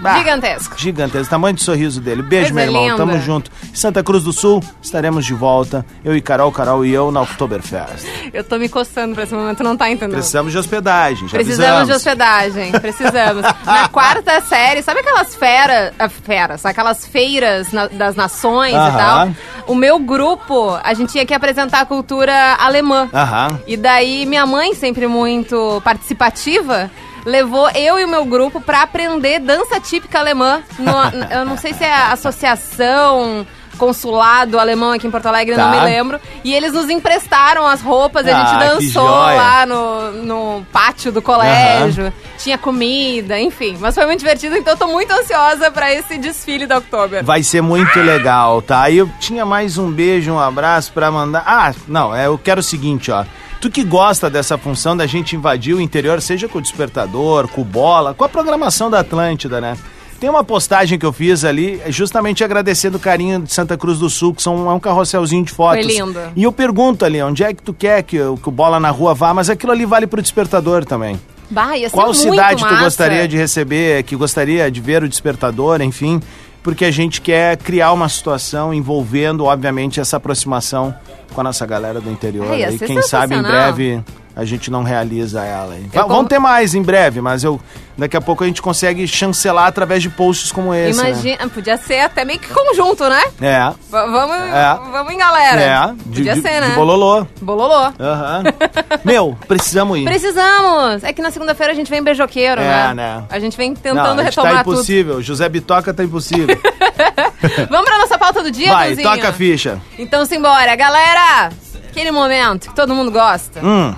Ah, 0.04 0.18
Gigantesco. 0.18 0.74
Gigantesco, 0.78 1.30
tamanho 1.30 1.54
de 1.54 1.62
sorriso 1.62 2.00
dele. 2.00 2.22
Beijo, 2.22 2.52
Coisa 2.52 2.54
meu 2.54 2.64
irmão. 2.64 2.82
linda. 2.84 2.96
Tamo 2.96 3.18
junto. 3.20 3.50
Santa 3.74 4.02
Cruz 4.02 4.22
do 4.24 4.32
Sul, 4.32 4.62
estaremos 4.82 5.24
de 5.24 5.34
volta. 5.34 5.84
Eu 6.04 6.14
e 6.16 6.20
Carol, 6.20 6.50
Carol 6.52 6.84
e 6.84 6.92
eu 6.92 7.10
na 7.10 7.22
Oktoberfest. 7.22 8.06
Eu 8.32 8.44
tô 8.44 8.58
me 8.58 8.68
coçando 8.68 9.14
pra 9.14 9.24
esse 9.24 9.34
momento, 9.34 9.62
não 9.62 9.76
tá 9.76 9.90
entendendo. 9.90 10.14
Precisamos 10.16 10.52
de 10.52 10.58
hospedagem, 10.58 11.28
já 11.28 11.36
Precisamos 11.38 11.70
avisamos. 11.80 11.86
de 11.88 11.92
hospedagem, 11.94 12.72
precisamos. 12.80 13.42
Na 13.64 13.88
quarta 13.88 14.40
série, 14.42 14.82
sabe 14.82 15.00
aquelas 15.00 15.34
feras, 15.34 15.92
ah, 15.98 16.08
feras, 16.08 16.64
aquelas 16.66 17.06
feiras 17.06 17.72
na- 17.72 17.86
das 17.88 18.14
nações 18.14 18.72
e 18.72 18.96
tal? 18.96 19.30
O 19.66 19.74
meu 19.74 19.98
grupo, 19.98 20.78
a 20.82 20.94
gente 20.94 21.10
tinha 21.12 21.26
que 21.26 21.34
apresentar 21.34 21.80
a 21.80 21.86
cultura 21.86 22.54
alemã. 22.58 23.08
Aham. 23.12 23.58
E 23.66 23.76
daí 23.76 24.24
minha 24.26 24.46
mãe, 24.46 24.74
sempre 24.74 25.06
muito 25.06 25.80
participativa, 25.84 26.90
levou 27.26 27.68
eu 27.70 27.98
e 27.98 28.04
o 28.04 28.08
meu 28.08 28.24
grupo 28.24 28.60
pra 28.60 28.82
aprender 28.82 29.40
dança 29.40 29.78
típica 29.80 30.18
alemã. 30.20 30.62
No- 30.78 30.92
eu 31.30 31.44
não 31.44 31.58
sei 31.58 31.74
se 31.74 31.84
é 31.84 31.92
a 31.92 32.12
associação 32.12 33.46
consulado 33.76 34.58
alemão 34.58 34.92
aqui 34.92 35.06
em 35.06 35.10
Porto 35.10 35.26
Alegre, 35.26 35.52
eu 35.54 35.58
não 35.58 35.70
Tá. 35.70 35.80
me 35.80 35.84
lembro. 35.84 36.18
E 36.42 36.54
eles 36.54 36.72
nos 36.72 36.88
emprestaram 36.88 37.66
as 37.66 37.82
roupas, 37.82 38.26
a 38.26 38.30
Ah, 38.30 38.46
gente 38.46 38.50
que 38.80 38.84
dançou 38.86 39.04
lá 39.06 39.66
no, 39.66 40.12
no 40.12 40.66
pátio 40.72 41.12
do 41.12 41.20
colégio, 41.20 42.10
tinha 42.38 42.56
comida, 42.56 43.38
enfim. 43.38 43.76
Mas 43.78 43.94
foi 43.94 44.06
muito 44.06 44.20
divertido, 44.20 44.56
então 44.56 44.72
eu 44.72 44.78
tô 44.78 44.86
muito 44.86 45.10
ansiosa 45.12 45.70
pra 45.70 45.92
esse 45.92 46.16
desfile 46.16 46.66
da 46.66 46.78
Oktober. 46.78 47.22
Vai 47.22 47.42
ser 47.42 47.60
muito 47.60 47.98
legal, 48.00 48.62
tá? 48.62 48.88
E 48.88 48.96
eu 48.96 49.10
tinha 49.20 49.44
mais 49.44 49.76
um 49.76 49.90
beijo, 49.90 50.32
um 50.32 50.40
abraço 50.40 50.90
pra 50.94 51.10
mandar. 51.10 51.42
Ah, 51.46 51.74
não, 51.86 52.16
é, 52.16 52.28
eu 52.28 52.38
quero 52.42 52.60
o 52.60 52.64
seguinte, 52.64 53.10
ó. 53.10 53.26
Tu 53.60 53.70
que 53.70 53.82
gosta 53.82 54.28
dessa 54.28 54.56
função 54.58 54.96
da 54.96 55.06
gente 55.06 55.34
invadir 55.34 55.74
o 55.74 55.80
interior, 55.80 56.20
seja 56.20 56.46
com 56.48 56.58
o 56.58 56.62
despertador, 56.62 57.48
com 57.48 57.62
o 57.62 57.64
bola, 57.64 58.14
com 58.14 58.22
a 58.24 58.28
programação 58.28 58.90
da 58.90 59.00
Atlântida, 59.00 59.60
né? 59.60 59.76
Tem 60.20 60.30
uma 60.30 60.42
postagem 60.44 60.98
que 60.98 61.04
eu 61.04 61.12
fiz 61.12 61.44
ali, 61.44 61.80
justamente 61.88 62.42
agradecendo 62.42 62.96
o 62.96 63.00
carinho 63.00 63.40
de 63.42 63.52
Santa 63.52 63.76
Cruz 63.76 63.98
do 63.98 64.08
Sul, 64.08 64.34
que 64.34 64.42
são, 64.42 64.70
é 64.70 64.72
um 64.72 64.80
carrosselzinho 64.80 65.44
de 65.44 65.52
fotos. 65.52 65.84
Foi 65.84 65.94
lindo. 65.94 66.18
E 66.34 66.42
eu 66.44 66.52
pergunto 66.52 67.04
ali, 67.04 67.20
onde 67.22 67.44
é 67.44 67.52
que 67.52 67.62
tu 67.62 67.74
quer 67.74 68.02
que, 68.02 68.18
o- 68.20 68.36
que 68.36 68.48
o 68.48 68.52
bola 68.52 68.80
na 68.80 68.90
rua 68.90 69.14
vá, 69.14 69.34
mas 69.34 69.50
aquilo 69.50 69.72
ali 69.72 69.84
vale 69.84 70.06
pro 70.06 70.22
despertador 70.22 70.84
também. 70.86 71.20
Bah, 71.50 71.68
Qual 71.92 72.12
cidade 72.14 72.62
tu 72.62 72.70
massa. 72.70 72.84
gostaria 72.84 73.28
de 73.28 73.36
receber, 73.36 74.02
que 74.04 74.16
gostaria 74.16 74.70
de 74.70 74.80
ver 74.80 75.02
o 75.02 75.08
despertador, 75.08 75.80
enfim, 75.82 76.20
porque 76.66 76.84
a 76.84 76.90
gente 76.90 77.20
quer 77.20 77.56
criar 77.58 77.92
uma 77.92 78.08
situação 78.08 78.74
envolvendo, 78.74 79.44
obviamente, 79.44 80.00
essa 80.00 80.16
aproximação 80.16 80.92
com 81.32 81.40
a 81.40 81.44
nossa 81.44 81.64
galera 81.64 82.00
do 82.00 82.10
interior. 82.10 82.50
Ai, 82.50 82.62
ia 82.62 82.72
e 82.72 82.78
quem 82.80 83.00
sabe 83.02 83.36
em 83.36 83.40
breve 83.40 84.02
a 84.36 84.44
gente 84.44 84.70
não 84.70 84.82
realiza 84.82 85.42
ela. 85.42 85.74
hein? 85.74 85.88
Eu 85.92 86.02
Va- 86.02 86.06
Vamos 86.06 86.22
com- 86.24 86.28
ter 86.28 86.38
mais 86.38 86.74
em 86.74 86.82
breve, 86.82 87.20
mas 87.22 87.42
eu 87.42 87.58
daqui 87.96 88.14
a 88.14 88.20
pouco 88.20 88.44
a 88.44 88.46
gente 88.46 88.60
consegue 88.60 89.08
chancelar 89.08 89.66
através 89.66 90.02
de 90.02 90.10
posts 90.10 90.52
como 90.52 90.74
esse. 90.74 91.02
né? 91.02 91.08
Imagina, 91.12 91.48
podia 91.48 91.78
ser 91.78 92.00
até 92.00 92.22
meio 92.26 92.38
que 92.38 92.48
conjunto, 92.52 93.08
né? 93.08 93.22
É. 93.40 93.70
V- 93.70 93.76
vamos, 93.90 94.36
É. 94.36 94.78
vamos 94.92 95.12
em 95.14 95.16
galera. 95.16 95.60
É, 95.60 95.86
de, 95.94 96.02
Podia 96.18 96.34
de- 96.34 96.42
ser, 96.42 96.60
né? 96.60 96.74
bololô. 96.74 97.26
Bololô. 97.40 97.92
Aham. 97.98 98.42
Meu, 99.02 99.38
precisamos 99.48 99.98
ir. 99.98 100.04
Precisamos! 100.04 101.02
É 101.02 101.12
que 101.14 101.22
na 101.22 101.30
segunda-feira 101.30 101.72
a 101.72 101.74
gente 101.74 101.90
vem 101.90 102.02
beijoqueiro, 102.02 102.60
É, 102.60 102.88
né? 102.88 102.94
né? 102.94 103.24
A 103.30 103.38
gente 103.38 103.56
vem 103.56 103.70
Não, 103.70 103.76
tentando 103.76 104.20
a 104.20 104.24
gente 104.24 104.36
retomar 104.36 104.52
tá 104.58 104.64
tudo. 104.64 104.74
impossível. 104.74 105.22
José 105.22 105.48
Bitoca 105.48 105.94
tá 105.94 106.04
impossível. 106.04 106.58
Vamos 107.70 107.86
pra 107.88 107.98
nossa 107.98 108.18
pauta 108.18 108.42
do 108.42 108.50
dia, 108.50 108.70
Vai, 108.72 108.90
Danzinho? 108.90 109.08
toca 109.10 109.28
a 109.28 109.32
ficha. 109.32 109.78
Então 109.98 110.26
simbora. 110.26 110.74
Galera, 110.76 111.50
aquele 111.88 112.10
momento 112.10 112.68
que 112.68 112.74
todo 112.74 112.94
mundo 112.94 113.10
gosta. 113.10 113.60
Hum. 113.64 113.94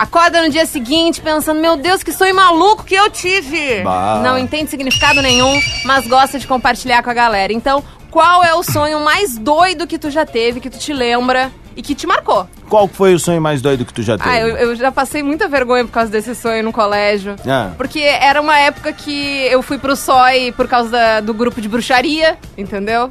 Acorda 0.00 0.40
no 0.40 0.48
dia 0.48 0.64
seguinte 0.64 1.20
pensando, 1.20 1.60
meu 1.60 1.76
Deus, 1.76 2.02
que 2.02 2.10
sonho 2.10 2.34
maluco 2.34 2.84
que 2.84 2.94
eu 2.94 3.10
tive. 3.10 3.82
Bah. 3.82 4.22
Não 4.24 4.38
entende 4.38 4.70
significado 4.70 5.20
nenhum, 5.20 5.60
mas 5.84 6.06
gosta 6.06 6.38
de 6.38 6.46
compartilhar 6.46 7.02
com 7.02 7.10
a 7.10 7.12
galera. 7.14 7.52
Então, 7.52 7.84
qual 8.10 8.42
é 8.42 8.54
o 8.54 8.62
sonho 8.62 8.98
mais 9.00 9.36
doido 9.36 9.86
que 9.86 9.98
tu 9.98 10.10
já 10.10 10.24
teve, 10.24 10.58
que 10.58 10.70
tu 10.70 10.78
te 10.78 10.94
lembra 10.94 11.52
e 11.76 11.82
que 11.82 11.94
te 11.94 12.06
marcou? 12.06 12.48
Qual 12.66 12.88
foi 12.88 13.12
o 13.12 13.18
sonho 13.18 13.42
mais 13.42 13.60
doido 13.60 13.84
que 13.84 13.92
tu 13.92 14.02
já 14.02 14.16
teve? 14.16 14.30
Ah, 14.30 14.40
eu, 14.40 14.56
eu 14.56 14.74
já 14.74 14.90
passei 14.90 15.22
muita 15.22 15.46
vergonha 15.48 15.84
por 15.84 15.90
causa 15.92 16.10
desse 16.10 16.34
sonho 16.34 16.62
no 16.64 16.72
colégio. 16.72 17.36
Ah. 17.46 17.72
Porque 17.76 18.00
era 18.00 18.40
uma 18.40 18.58
época 18.58 18.94
que 18.94 19.44
eu 19.50 19.60
fui 19.60 19.76
pro 19.76 19.94
SOI 19.94 20.50
por 20.52 20.66
causa 20.66 20.88
da- 20.90 21.20
do 21.20 21.34
grupo 21.34 21.60
de 21.60 21.68
bruxaria, 21.68 22.38
entendeu? 22.56 23.10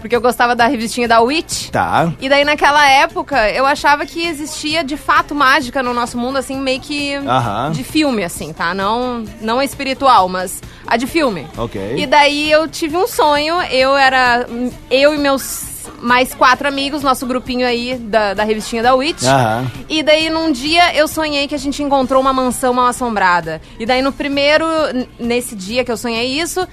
Porque 0.00 0.14
eu 0.14 0.20
gostava 0.20 0.54
da 0.54 0.66
revistinha 0.66 1.08
da 1.08 1.20
Witch. 1.20 1.70
Tá. 1.70 2.12
E 2.20 2.28
daí, 2.28 2.44
naquela 2.44 2.88
época, 2.88 3.50
eu 3.50 3.66
achava 3.66 4.06
que 4.06 4.24
existia 4.26 4.84
de 4.84 4.96
fato 4.96 5.34
mágica 5.34 5.82
no 5.82 5.92
nosso 5.92 6.16
mundo, 6.16 6.36
assim, 6.36 6.56
meio 6.60 6.80
que 6.80 7.14
Aham. 7.14 7.72
de 7.72 7.82
filme, 7.82 8.22
assim, 8.22 8.52
tá? 8.52 8.72
Não, 8.74 9.24
não 9.40 9.60
espiritual, 9.62 10.28
mas 10.28 10.62
a 10.86 10.96
de 10.96 11.06
filme. 11.06 11.46
Ok. 11.56 11.94
E 11.96 12.06
daí 12.06 12.50
eu 12.50 12.68
tive 12.68 12.96
um 12.96 13.06
sonho, 13.08 13.60
eu 13.70 13.96
era. 13.96 14.46
Eu 14.90 15.14
e 15.14 15.18
meus 15.18 15.74
mais 16.02 16.34
quatro 16.34 16.68
amigos, 16.68 17.02
nosso 17.02 17.24
grupinho 17.26 17.66
aí 17.66 17.96
da, 17.96 18.34
da 18.34 18.44
revistinha 18.44 18.82
da 18.82 18.94
Witch. 18.94 19.22
Aham. 19.24 19.66
E 19.88 20.02
daí 20.02 20.28
num 20.30 20.52
dia 20.52 20.94
eu 20.94 21.08
sonhei 21.08 21.48
que 21.48 21.54
a 21.54 21.58
gente 21.58 21.82
encontrou 21.82 22.20
uma 22.20 22.32
mansão 22.32 22.72
mal 22.74 22.86
assombrada. 22.86 23.60
E 23.78 23.86
daí 23.86 24.02
no 24.02 24.12
primeiro, 24.12 24.64
n- 24.92 25.08
nesse 25.18 25.54
dia 25.56 25.84
que 25.84 25.90
eu 25.90 25.96
sonhei 25.96 26.38
isso, 26.40 26.66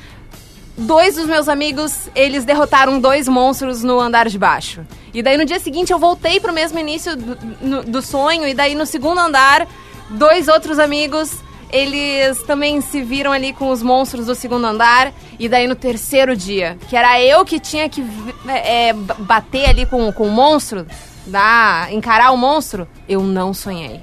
dois 0.77 1.15
dos 1.15 1.25
meus 1.25 1.47
amigos, 1.47 2.09
eles 2.15 2.43
derrotaram 2.45 2.99
dois 2.99 3.27
monstros 3.27 3.83
no 3.83 3.99
andar 3.99 4.27
de 4.29 4.37
baixo. 4.39 4.85
E 5.13 5.21
daí 5.21 5.37
no 5.37 5.45
dia 5.45 5.59
seguinte 5.59 5.91
eu 5.93 5.99
voltei 5.99 6.39
pro 6.39 6.51
mesmo 6.53 6.79
início 6.79 7.15
do, 7.15 7.37
no- 7.61 7.83
do 7.83 8.01
sonho, 8.01 8.47
e 8.47 8.53
daí 8.53 8.73
no 8.75 8.85
segundo 8.85 9.19
andar, 9.19 9.67
dois 10.09 10.47
outros 10.47 10.79
amigos, 10.79 11.31
eles 11.71 12.41
também 12.43 12.81
se 12.81 13.01
viram 13.01 13.31
ali 13.31 13.53
com 13.53 13.69
os 13.71 13.81
monstros 13.81 14.25
do 14.27 14.35
segundo 14.35 14.65
andar. 14.65 15.11
E 15.39 15.49
daí 15.49 15.67
no 15.67 15.75
terceiro 15.75 16.35
dia, 16.35 16.77
que 16.89 16.95
era 16.95 17.19
eu 17.21 17.43
que 17.43 17.59
tinha 17.59 17.89
que 17.89 18.01
vi- 18.01 18.33
é, 18.47 18.93
bater 18.93 19.67
ali 19.69 19.85
com, 19.85 20.11
com 20.11 20.27
o 20.27 20.31
monstro, 20.31 20.85
dar, 21.25 21.91
encarar 21.91 22.31
o 22.31 22.37
monstro, 22.37 22.87
eu 23.09 23.21
não 23.21 23.53
sonhei. 23.53 24.01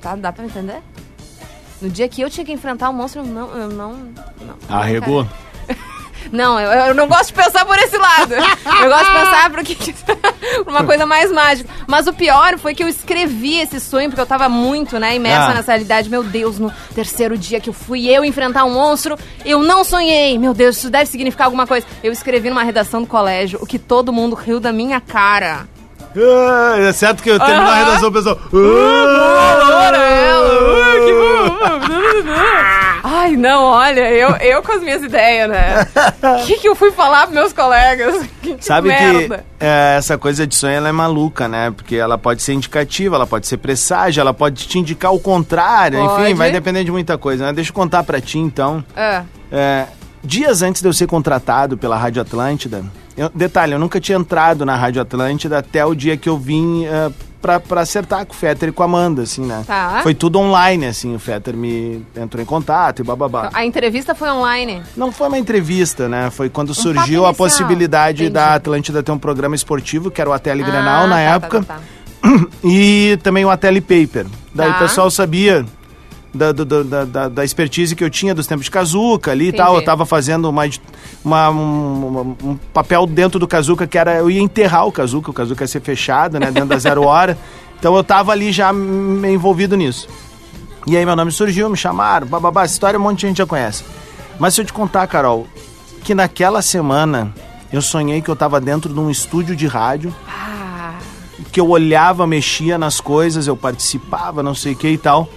Tá, 0.00 0.16
dá 0.16 0.32
pra 0.32 0.44
entender? 0.46 0.80
No 1.80 1.88
dia 1.88 2.08
que 2.08 2.20
eu 2.20 2.28
tinha 2.30 2.44
que 2.44 2.52
enfrentar 2.52 2.90
o 2.90 2.92
monstro, 2.92 3.22
eu 3.22 3.26
não. 3.26 3.48
Eu 3.56 3.68
não, 3.68 3.92
não 4.40 4.76
Arregou? 4.76 5.26
Não, 6.30 6.60
eu, 6.60 6.70
eu 6.70 6.94
não 6.94 7.08
gosto 7.08 7.28
de 7.28 7.32
pensar 7.32 7.64
por 7.64 7.76
esse 7.78 7.96
lado. 7.96 8.34
Eu 8.34 8.88
gosto 8.90 9.06
de 9.06 9.18
pensar 9.18 9.50
por, 9.50 9.64
por 10.64 10.70
uma 10.70 10.84
coisa 10.84 11.06
mais 11.06 11.32
mágica. 11.32 11.68
Mas 11.88 12.06
o 12.06 12.12
pior 12.12 12.58
foi 12.58 12.74
que 12.74 12.84
eu 12.84 12.88
escrevi 12.88 13.58
esse 13.58 13.80
sonho, 13.80 14.08
porque 14.10 14.20
eu 14.20 14.26
tava 14.26 14.46
muito, 14.48 14.98
né, 14.98 15.16
imersa 15.16 15.48
Ah. 15.50 15.54
nessa 15.54 15.72
realidade. 15.72 16.10
Meu 16.10 16.22
Deus, 16.22 16.58
no 16.58 16.70
terceiro 16.94 17.38
dia 17.38 17.58
que 17.58 17.70
eu 17.70 17.72
fui 17.72 18.06
eu 18.06 18.22
enfrentar 18.22 18.64
um 18.64 18.70
monstro, 18.74 19.18
eu 19.46 19.60
não 19.62 19.82
sonhei. 19.82 20.38
Meu 20.38 20.52
Deus, 20.52 20.76
isso 20.76 20.90
deve 20.90 21.06
significar 21.06 21.46
alguma 21.46 21.66
coisa. 21.66 21.86
Eu 22.02 22.12
escrevi 22.12 22.50
numa 22.50 22.62
redação 22.62 23.00
do 23.00 23.08
colégio, 23.08 23.58
o 23.62 23.66
que 23.66 23.78
todo 23.78 24.12
mundo 24.12 24.36
riu 24.36 24.60
da 24.60 24.72
minha 24.72 25.00
cara. 25.00 25.66
Ah, 26.14 26.74
é 26.78 26.92
certo 26.92 27.22
que 27.22 27.30
eu 27.30 27.38
termino 27.40 27.62
a 27.62 27.72
Aham. 27.72 27.84
redação, 27.86 28.08
o 28.08 28.12
pessoal. 28.12 28.38
Ai, 33.02 33.36
não, 33.36 33.64
olha, 33.64 34.10
eu, 34.12 34.30
eu 34.36 34.62
com 34.62 34.72
as 34.72 34.82
minhas 34.82 35.02
ideias, 35.02 35.48
né? 35.48 35.86
O 36.42 36.44
que, 36.46 36.58
que 36.58 36.68
eu 36.68 36.74
fui 36.74 36.90
falar 36.92 37.22
pros 37.22 37.34
meus 37.34 37.52
colegas? 37.52 38.24
Que 38.40 38.56
Sabe 38.58 38.88
merda. 38.88 39.38
que 39.38 39.44
é, 39.64 39.96
essa 39.98 40.16
coisa 40.16 40.46
de 40.46 40.54
sonho 40.54 40.72
ela 40.74 40.88
é 40.88 40.92
maluca, 40.92 41.46
né? 41.46 41.70
Porque 41.70 41.94
ela 41.96 42.16
pode 42.16 42.42
ser 42.42 42.54
indicativa, 42.54 43.16
ela 43.16 43.26
pode 43.26 43.46
ser 43.46 43.58
presságio, 43.58 44.20
ela 44.20 44.32
pode 44.32 44.66
te 44.66 44.78
indicar 44.78 45.12
o 45.12 45.20
contrário, 45.20 45.98
enfim, 46.02 46.14
Pode. 46.16 46.34
vai 46.34 46.50
depender 46.50 46.82
de 46.82 46.90
muita 46.90 47.18
coisa, 47.18 47.44
né? 47.46 47.52
Deixa 47.52 47.68
eu 47.70 47.74
contar 47.74 48.02
pra 48.02 48.18
ti 48.20 48.38
então. 48.38 48.82
Ah, 48.96 49.24
É, 49.52 49.84
dias 50.24 50.62
antes 50.62 50.80
de 50.80 50.88
eu 50.88 50.92
ser 50.94 51.06
contratado 51.06 51.76
pela 51.76 51.98
Rádio 51.98 52.22
Atlântida, 52.22 52.82
eu- 53.16 53.30
detalhe, 53.34 53.72
eu 53.74 53.78
nunca 53.78 54.00
tinha 54.00 54.16
entrado 54.16 54.64
na 54.64 54.74
Rádio 54.74 55.02
Atlântida 55.02 55.58
até 55.58 55.84
o 55.84 55.94
dia 55.94 56.16
que 56.16 56.28
eu 56.28 56.38
vim 56.38 56.86
é, 56.86 57.10
pra, 57.40 57.58
pra 57.60 57.80
acertar 57.82 58.24
com 58.26 58.32
o 58.32 58.36
Fetter 58.36 58.68
e 58.68 58.72
com 58.72 58.82
a 58.82 58.86
Amanda, 58.86 59.22
assim, 59.22 59.44
né? 59.44 59.64
Tá. 59.66 60.00
Foi 60.02 60.14
tudo 60.14 60.38
online, 60.38 60.86
assim, 60.86 61.14
o 61.14 61.18
Fetter 61.18 61.56
me 61.56 62.04
entrou 62.16 62.42
em 62.42 62.46
contato 62.46 63.00
e 63.00 63.02
bababá. 63.04 63.50
a 63.52 63.64
entrevista 63.64 64.14
foi 64.14 64.28
online. 64.30 64.82
Não 64.96 65.10
foi 65.10 65.28
uma 65.28 65.38
entrevista, 65.38 66.08
né? 66.08 66.30
Foi 66.30 66.48
quando 66.48 66.68
papo 66.68 66.80
surgiu 66.82 67.24
a 67.26 67.32
possibilidade 67.34 68.22
Entendi. 68.24 68.34
da 68.34 68.54
Atlântida 68.54 69.02
ter 69.02 69.12
um 69.12 69.18
programa 69.18 69.54
esportivo, 69.54 70.10
que 70.10 70.20
era 70.20 70.28
o 70.28 70.32
Ateli 70.32 70.62
Ah, 70.62 70.66
Grenal 70.66 71.06
na 71.06 71.16
tá, 71.16 71.20
época, 71.20 71.62
tá, 71.62 71.74
tá, 71.74 71.80
tá. 72.22 72.46
e 72.62 73.18
também 73.22 73.44
o 73.44 73.50
Ateli 73.50 73.80
Paper. 73.80 74.26
Daí 74.54 74.70
Tá. 74.70 74.76
o 74.76 74.78
pessoal 74.80 75.10
sabia 75.10 75.64
da, 76.32 76.52
da, 76.52 77.04
da, 77.04 77.28
da 77.28 77.44
expertise 77.44 77.94
que 77.96 78.04
eu 78.04 78.10
tinha 78.10 78.34
dos 78.34 78.46
tempos 78.46 78.64
de 78.66 78.70
Kazuca 78.70 79.30
ali 79.32 79.48
e 79.48 79.52
tal. 79.52 79.74
Eu 79.76 79.84
tava 79.84 80.06
fazendo 80.06 80.48
uma, 80.48 80.62
uma- 81.24 81.50
um, 81.50 82.36
um 82.44 82.56
papel 82.72 83.06
dentro 83.06 83.38
do 83.38 83.48
Kazuca 83.48 83.86
que 83.86 83.98
era. 83.98 84.14
Eu 84.16 84.30
ia 84.30 84.40
enterrar 84.40 84.86
o 84.86 84.92
Kazuca, 84.92 85.30
o 85.30 85.34
Kazuca 85.34 85.64
ia 85.64 85.68
ser 85.68 85.80
fechado, 85.80 86.38
né? 86.38 86.46
Dentro 86.50 86.68
da 86.68 86.78
zero 86.78 87.02
hora. 87.06 87.36
Então 87.78 87.96
eu 87.96 88.04
tava 88.04 88.30
ali 88.32 88.52
já 88.52 88.70
envolvido 88.72 89.76
nisso. 89.76 90.08
E 90.86 90.96
aí 90.96 91.04
meu 91.04 91.16
nome 91.16 91.30
surgiu, 91.32 91.68
me 91.68 91.76
chamaram, 91.76 92.26
bababá, 92.26 92.64
essa 92.64 92.72
história 92.74 92.98
um 92.98 93.02
monte 93.02 93.20
de 93.20 93.26
gente 93.28 93.38
já 93.38 93.46
conhece. 93.46 93.84
Mas 94.38 94.54
se 94.54 94.60
eu 94.60 94.64
te 94.64 94.72
contar, 94.72 95.06
Carol, 95.06 95.46
que 96.04 96.14
naquela 96.14 96.62
semana 96.62 97.34
eu 97.72 97.82
sonhei 97.82 98.22
que 98.22 98.28
eu 98.30 98.36
tava 98.36 98.60
dentro 98.60 98.92
de 98.92 98.98
um 98.98 99.10
estúdio 99.10 99.54
de 99.54 99.66
rádio, 99.66 100.14
Ah, 100.26 100.94
que 101.52 101.60
eu 101.60 101.68
olhava, 101.68 102.26
mexia 102.26 102.78
nas 102.78 103.00
coisas, 103.00 103.46
eu 103.46 103.56
participava, 103.56 104.42
não 104.42 104.54
sei 104.54 104.72
o 104.72 104.76
que 104.76 104.88
e 104.88 104.98
tal. 104.98 105.28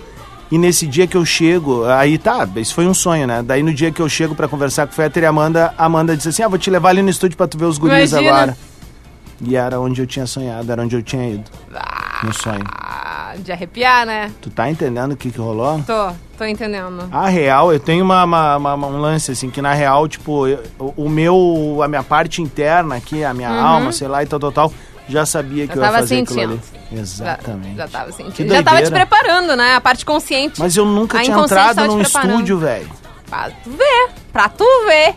E 0.53 0.57
nesse 0.59 0.85
dia 0.85 1.07
que 1.07 1.17
eu 1.17 1.25
chego, 1.25 1.83
aí 1.85 2.17
tá, 2.19 2.47
isso 2.57 2.75
foi 2.75 2.85
um 2.85 2.93
sonho, 2.93 3.25
né? 3.25 3.41
Daí 3.41 3.63
no 3.63 3.73
dia 3.73 3.91
que 3.91 3.99
eu 4.01 4.07
chego 4.07 4.35
pra 4.35 4.47
conversar 4.47 4.85
com 4.85 4.93
o 4.93 4.95
Fetter 4.95 5.23
e 5.23 5.25
a 5.25 5.29
Amanda, 5.29 5.73
a 5.75 5.85
Amanda 5.85 6.15
disse 6.15 6.29
assim: 6.29 6.43
Ah, 6.43 6.47
vou 6.47 6.59
te 6.59 6.69
levar 6.69 6.89
ali 6.89 7.01
no 7.01 7.09
estúdio 7.09 7.35
pra 7.35 7.47
tu 7.47 7.57
ver 7.57 7.65
os 7.65 7.79
guris 7.79 8.11
Imagina. 8.11 8.31
agora. 8.35 8.57
E 9.41 9.55
era 9.55 9.79
onde 9.79 9.99
eu 10.01 10.05
tinha 10.05 10.27
sonhado, 10.27 10.71
era 10.71 10.81
onde 10.83 10.95
eu 10.95 11.01
tinha 11.01 11.27
ido. 11.27 11.49
No 12.23 12.31
sonho. 12.33 12.63
ah, 12.71 13.33
de 13.37 13.51
arrepiar, 13.51 14.05
né? 14.05 14.31
Tu 14.41 14.49
tá 14.51 14.69
entendendo 14.69 15.13
o 15.13 15.17
que 15.17 15.31
que 15.31 15.39
rolou? 15.39 15.81
Tô, 15.85 16.11
tô 16.37 16.45
entendendo. 16.45 17.09
A 17.11 17.27
real, 17.27 17.73
eu 17.73 17.79
tenho 17.79 18.05
uma, 18.05 18.23
uma- 18.23 18.55
uma- 18.57 18.87
um 18.87 18.97
lance 19.01 19.31
assim, 19.31 19.49
que 19.49 19.61
na 19.61 19.73
real, 19.73 20.07
tipo, 20.07 20.47
eu- 20.47 20.63
o, 20.95 21.09
meu, 21.09 21.79
a 21.83 21.87
minha 21.87 22.03
parte 22.03 22.41
interna 22.43 22.95
aqui, 22.95 23.23
a 23.25 23.33
minha 23.33 23.49
alma, 23.49 23.91
sei 23.91 24.07
lá, 24.07 24.23
e 24.23 24.27
tal, 24.27 24.39
tal, 24.39 24.51
tal, 24.51 24.73
já 25.09 25.25
sabia 25.25 25.67
que. 25.67 25.75
Já 25.75 25.81
eu 25.81 25.85
ia 25.85 25.91
fazer 25.91 26.15
aquilo 26.21 26.27
sentindo. 26.39 26.61
ali. 26.91 26.99
Exatamente. 26.99 27.75
Já, 27.77 27.85
já 27.85 27.87
tava 27.91 28.05
Que 28.11 28.17
sentindo. 28.17 28.53
Já 28.53 28.63
tava 28.63 28.81
te 28.83 28.91
preparando, 28.91 29.55
né? 29.55 29.75
A 29.75 29.81
parte 29.81 30.05
consciente. 30.05 30.59
Mas 30.59 30.75
eu 30.77 30.85
nunca 30.85 31.19
A 31.19 31.23
tinha 31.23 31.37
entrado 31.37 31.85
num 31.87 31.99
preparando. 31.99 32.31
estúdio, 32.31 32.57
velho. 32.59 32.89
Pra 33.29 33.49
tu 33.49 33.69
ver. 33.71 34.09
Pra 34.31 34.49
tu 34.49 34.65
ver. 34.87 35.15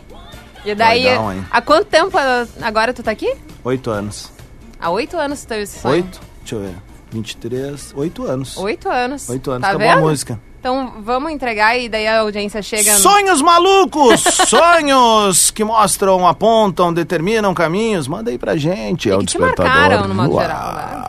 E 0.65 0.75
daí, 0.75 1.07
hein? 1.07 1.47
há 1.51 1.61
quanto 1.63 1.85
tempo 1.87 2.17
agora 2.61 2.93
tu 2.93 3.03
tá 3.03 3.11
aqui? 3.13 3.33
Oito 3.63 3.91
anos. 3.91 4.33
Há 4.81 4.91
oito 4.91 5.17
anos 5.17 5.43
tu 5.43 5.49
teve 5.49 5.63
esse 5.63 5.79
sonho. 5.79 5.95
Oito? 5.95 6.21
Deixa 6.41 6.55
eu 6.57 6.61
ver. 6.61 6.75
23, 7.13 7.93
oito 7.97 8.25
anos. 8.25 8.57
Oito 8.57 8.89
anos. 8.91 9.29
Oito 9.29 9.51
anos. 9.51 9.63
Tá 9.63 9.69
Acabou 9.69 9.89
a 9.89 9.95
vendo? 9.95 10.03
música. 10.09 10.41
Então 10.59 10.95
vamos 11.01 11.31
entregar 11.31 11.79
e 11.79 11.89
daí 11.89 12.07
a 12.09 12.21
audiência 12.21 12.61
chega. 12.63 12.93
no- 12.95 12.99
Sonhos 12.99 13.41
malucos! 13.43 14.21
sonhos 14.49 15.51
que 15.51 15.63
mostram, 15.63 16.27
apontam, 16.27 16.93
determinam 16.93 17.55
caminhos. 17.55 18.09
Manda 18.09 18.31
aí 18.31 18.39
pra 18.39 18.57
gente. 18.57 19.09
E 19.09 19.13
é 19.13 19.17
o 19.17 19.23
despertador. 19.23 19.67
marcaram, 19.73 20.09
no 20.09 20.15
modo 20.15 20.31
Uau, 20.33 20.41
geral, 20.43 20.73
né? 20.75 21.03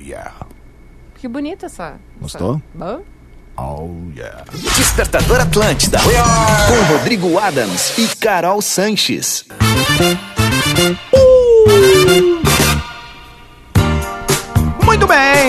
yeah. 0.00 0.32
Que 1.16 1.26
bonita 1.28 1.66
essa. 1.66 1.94
Gostou? 2.20 2.60
essa- 2.74 2.84
Bom? 2.96 3.02
Oh, 3.58 3.88
yeah. 4.14 4.44
Despertador 4.52 5.40
Atlântida. 5.40 5.98
Com 5.98 6.92
Rodrigo 6.94 7.38
Adams 7.38 7.96
e 7.98 8.06
Carol 8.16 8.60
Sanches. 8.60 9.44
Muito 12.06 12.35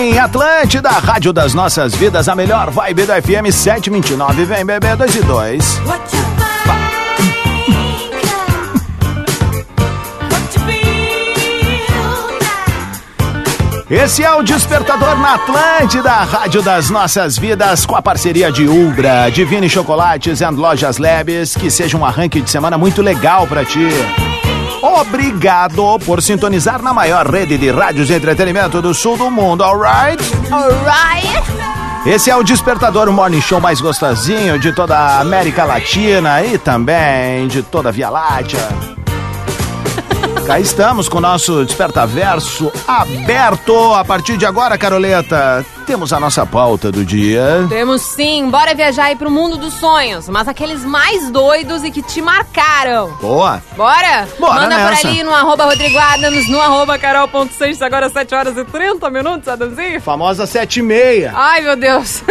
bem, 0.08 0.18
Atlântida, 0.18 0.88
Rádio 0.88 1.32
das 1.32 1.54
Nossas 1.54 1.94
Vidas, 1.94 2.28
a 2.28 2.34
melhor 2.34 2.70
vibe 2.70 3.04
do 3.04 3.12
FM 3.12 3.52
729. 3.52 4.44
Vem, 4.44 4.64
bebê, 4.64 4.96
2 4.96 5.14
e 5.14 5.20
2. 5.22 5.80
What 5.84 6.16
you 6.16 6.22
think, 6.36 7.76
what 10.30 10.54
you 10.54 10.62
feel 13.86 14.04
Esse 14.04 14.22
é 14.22 14.34
o 14.34 14.42
Despertador 14.42 15.18
na 15.18 15.34
Atlântida, 15.34 16.10
Rádio 16.10 16.62
das 16.62 16.90
Nossas 16.90 17.38
Vidas, 17.38 17.84
com 17.84 17.96
a 17.96 18.02
parceria 18.02 18.50
de 18.52 18.66
Ubra, 18.68 19.30
Divine 19.30 19.68
Chocolates 19.68 20.40
e 20.40 20.46
Lojas 20.46 20.98
Labs. 20.98 21.54
Que 21.56 21.70
seja 21.70 21.96
um 21.96 22.04
arranque 22.04 22.40
de 22.40 22.50
semana 22.50 22.78
muito 22.78 23.02
legal 23.02 23.46
pra 23.46 23.64
ti. 23.64 23.88
Obrigado 24.82 25.98
por 26.04 26.22
sintonizar 26.22 26.82
na 26.82 26.92
maior 26.92 27.26
rede 27.26 27.58
de 27.58 27.70
rádios 27.70 28.06
de 28.06 28.14
entretenimento 28.14 28.80
do 28.80 28.94
sul 28.94 29.16
do 29.16 29.30
mundo, 29.30 29.64
alright? 29.64 30.22
Alright! 30.50 31.42
Esse 32.06 32.30
é 32.30 32.36
o 32.36 32.44
Despertador 32.44 33.10
Morning 33.12 33.40
Show 33.40 33.60
mais 33.60 33.80
gostosinho 33.80 34.58
de 34.58 34.72
toda 34.72 34.96
a 34.96 35.20
América 35.20 35.64
Latina 35.64 36.42
e 36.44 36.56
também 36.56 37.48
de 37.48 37.62
toda 37.62 37.88
a 37.88 37.92
Via 37.92 38.08
Láctea. 38.08 38.68
Cá 40.46 40.58
estamos 40.58 41.08
com 41.08 41.18
o 41.18 41.20
nosso 41.20 41.64
Despertaverso 41.64 42.72
aberto. 42.86 43.92
A 43.94 44.04
partir 44.04 44.38
de 44.38 44.46
agora, 44.46 44.78
Caroleta, 44.78 45.66
temos 45.88 46.12
a 46.12 46.20
nossa 46.20 46.44
pauta 46.44 46.92
do 46.92 47.02
dia. 47.02 47.64
Temos 47.66 48.02
sim, 48.02 48.50
bora 48.50 48.74
viajar 48.74 49.04
aí 49.04 49.16
pro 49.16 49.30
mundo 49.30 49.56
dos 49.56 49.72
sonhos, 49.72 50.28
mas 50.28 50.46
aqueles 50.46 50.84
mais 50.84 51.30
doidos 51.30 51.82
e 51.82 51.90
que 51.90 52.02
te 52.02 52.20
marcaram. 52.20 53.16
Boa. 53.22 53.62
Bora? 53.74 54.28
Bora 54.38 54.60
Manda 54.60 54.76
nessa. 54.76 55.00
por 55.00 55.08
ali 55.08 55.22
no 55.22 55.32
arroba 55.34 55.64
Rodrigo 55.64 55.96
Adams, 55.96 56.46
no 56.50 56.60
arroba 56.60 56.98
carol.6, 56.98 57.80
agora 57.80 58.10
7 58.10 58.34
horas 58.34 58.56
e 58.58 58.66
30 58.66 59.08
minutos, 59.08 59.48
Adamzinho. 59.48 59.98
Famosa 60.02 60.46
sete 60.46 60.80
e 60.80 60.82
meia. 60.82 61.32
Ai, 61.34 61.62
meu 61.62 61.74
Deus. 61.74 62.22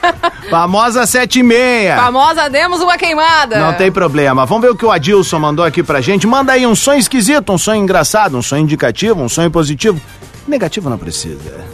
Famosa 0.50 1.06
sete 1.06 1.38
e 1.38 1.42
meia. 1.42 1.96
Famosa, 1.96 2.50
demos 2.50 2.82
uma 2.82 2.98
queimada. 2.98 3.58
Não 3.58 3.72
tem 3.72 3.90
problema. 3.90 4.44
Vamos 4.44 4.62
ver 4.62 4.72
o 4.72 4.76
que 4.76 4.84
o 4.84 4.90
Adilson 4.90 5.38
mandou 5.38 5.64
aqui 5.64 5.82
pra 5.82 6.02
gente. 6.02 6.26
Manda 6.26 6.52
aí 6.52 6.66
um 6.66 6.74
sonho 6.76 6.98
esquisito, 6.98 7.50
um 7.50 7.56
sonho 7.56 7.82
engraçado, 7.82 8.36
um 8.36 8.42
sonho 8.42 8.60
indicativo, 8.60 9.22
um 9.22 9.28
sonho 9.28 9.50
positivo. 9.50 9.98
Negativo 10.46 10.90
não 10.90 10.98
precisa. 10.98 11.64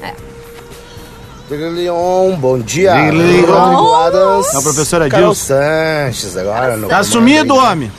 Leon, 1.57 2.37
bom 2.37 2.59
dia. 2.59 2.95
Leon. 2.95 3.47
Rodrigo 3.47 3.95
Adams. 3.95 4.55
É 4.55 4.59
o 4.59 4.63
professor 4.63 5.03
Adilson. 5.03 5.35
Sanches 5.35 6.37
agora. 6.37 6.77
no 6.77 6.89
Tá 6.89 7.03
sumido, 7.03 7.55
homem? 7.55 7.91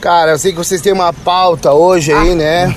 Cara, 0.00 0.32
eu 0.32 0.38
sei 0.38 0.52
que 0.52 0.58
vocês 0.58 0.80
têm 0.80 0.92
uma 0.92 1.12
pauta 1.12 1.72
hoje 1.72 2.12
aí, 2.12 2.34
né? 2.34 2.74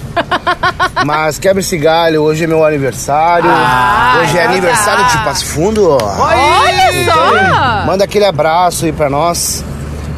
Mas 1.06 1.38
quebra 1.38 1.60
esse 1.60 1.78
galho, 1.78 2.22
hoje 2.22 2.44
é 2.44 2.48
meu 2.48 2.66
aniversário. 2.66 3.50
Ah, 3.52 4.20
hoje 4.22 4.38
é 4.38 4.42
então 4.42 4.52
aniversário 4.54 5.06
de 5.06 5.18
Passo 5.24 5.46
Fundo. 5.46 5.90
Olha 5.92 7.06
só! 7.06 7.86
Manda 7.86 8.04
aquele 8.04 8.26
abraço 8.26 8.86
aí 8.86 8.92
pra 8.92 9.10
nós. 9.10 9.64